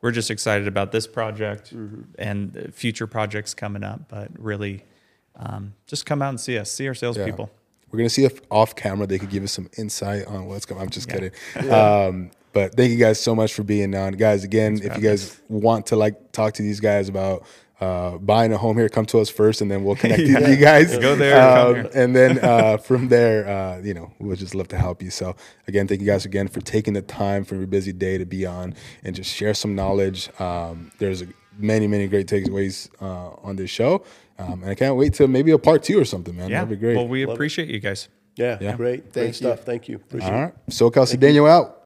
we're 0.00 0.10
just 0.10 0.30
excited 0.30 0.68
about 0.68 0.92
this 0.92 1.06
project 1.06 1.72
and 2.18 2.70
future 2.74 3.06
projects 3.06 3.54
coming 3.54 3.84
up. 3.84 4.08
But 4.08 4.28
really, 4.38 4.84
um, 5.36 5.74
just 5.86 6.06
come 6.06 6.22
out 6.22 6.30
and 6.30 6.40
see 6.40 6.58
us. 6.58 6.70
See 6.70 6.86
our 6.88 6.94
salespeople. 6.94 7.50
We're 7.90 7.98
gonna 7.98 8.10
see 8.10 8.24
if 8.24 8.40
off 8.50 8.74
camera 8.74 9.06
they 9.06 9.18
could 9.18 9.30
give 9.30 9.44
us 9.44 9.52
some 9.52 9.68
insight 9.76 10.26
on 10.26 10.46
what's 10.46 10.64
coming. 10.64 10.82
I'm 10.82 10.90
just 10.90 11.08
kidding. 11.08 11.30
Um, 11.70 12.30
but 12.52 12.74
thank 12.74 12.90
you 12.90 12.98
guys 12.98 13.18
so 13.18 13.34
much 13.34 13.54
for 13.54 13.62
being 13.62 13.94
on, 13.94 14.12
guys. 14.14 14.44
Again, 14.44 14.78
if 14.82 14.96
you 14.96 15.02
guys 15.02 15.40
want 15.48 15.86
to 15.86 15.96
like 15.96 16.32
talk 16.32 16.54
to 16.54 16.62
these 16.62 16.80
guys 16.80 17.08
about 17.08 17.46
uh, 17.82 18.18
buying 18.18 18.52
a 18.52 18.58
home 18.58 18.76
here, 18.76 18.88
come 18.88 19.06
to 19.06 19.18
us 19.18 19.28
first, 19.28 19.60
and 19.60 19.70
then 19.70 19.82
we'll 19.84 19.96
connect 19.96 20.22
you 20.30 20.38
you 20.38 20.56
guys. 20.56 20.96
Go 20.98 21.16
there, 21.16 21.36
Um, 21.40 21.88
and 21.94 22.14
then 22.14 22.38
uh, 22.42 22.76
from 22.76 23.08
there, 23.08 23.48
uh, 23.48 23.78
you 23.82 23.94
know, 23.94 24.12
we'll 24.20 24.36
just 24.36 24.54
love 24.54 24.68
to 24.68 24.78
help 24.78 25.02
you. 25.02 25.10
So 25.10 25.34
again, 25.66 25.88
thank 25.88 26.00
you 26.00 26.06
guys 26.06 26.24
again 26.24 26.48
for 26.48 26.60
taking 26.60 26.94
the 26.94 27.02
time 27.02 27.44
from 27.44 27.58
your 27.58 27.66
busy 27.66 27.92
day 27.92 28.18
to 28.18 28.24
be 28.24 28.46
on 28.46 28.74
and 29.02 29.16
just 29.16 29.34
share 29.34 29.54
some 29.54 29.74
knowledge. 29.74 30.28
Um, 30.40 30.92
there's 30.98 31.22
a, 31.22 31.26
many, 31.58 31.86
many 31.88 32.06
great 32.06 32.26
takeaways 32.28 32.88
uh, 33.00 33.30
on 33.42 33.56
this 33.56 33.70
show. 33.70 34.04
Um, 34.38 34.62
and 34.62 34.70
I 34.70 34.74
can't 34.74 34.96
wait 34.96 35.14
to 35.14 35.26
maybe 35.28 35.50
a 35.50 35.58
part 35.58 35.82
two 35.82 35.98
or 35.98 36.04
something, 36.04 36.36
man. 36.36 36.50
Yeah. 36.50 36.64
That'd 36.64 36.78
be 36.78 36.80
great. 36.84 36.96
Well, 36.96 37.08
we 37.08 37.22
appreciate 37.22 37.68
you 37.68 37.80
guys. 37.80 38.08
Yeah. 38.36 38.58
Yeah. 38.60 38.76
Great. 38.76 39.02
Great 39.02 39.12
Thank 39.12 39.26
you. 39.28 39.32
stuff. 39.34 39.60
Thank 39.60 39.88
you. 39.88 39.96
Appreciate 39.96 40.30
All 40.32 40.38
it. 40.38 40.42
right. 40.44 40.54
SoCal 40.70 41.06
Cedeno 41.06 41.48
out. 41.48 41.78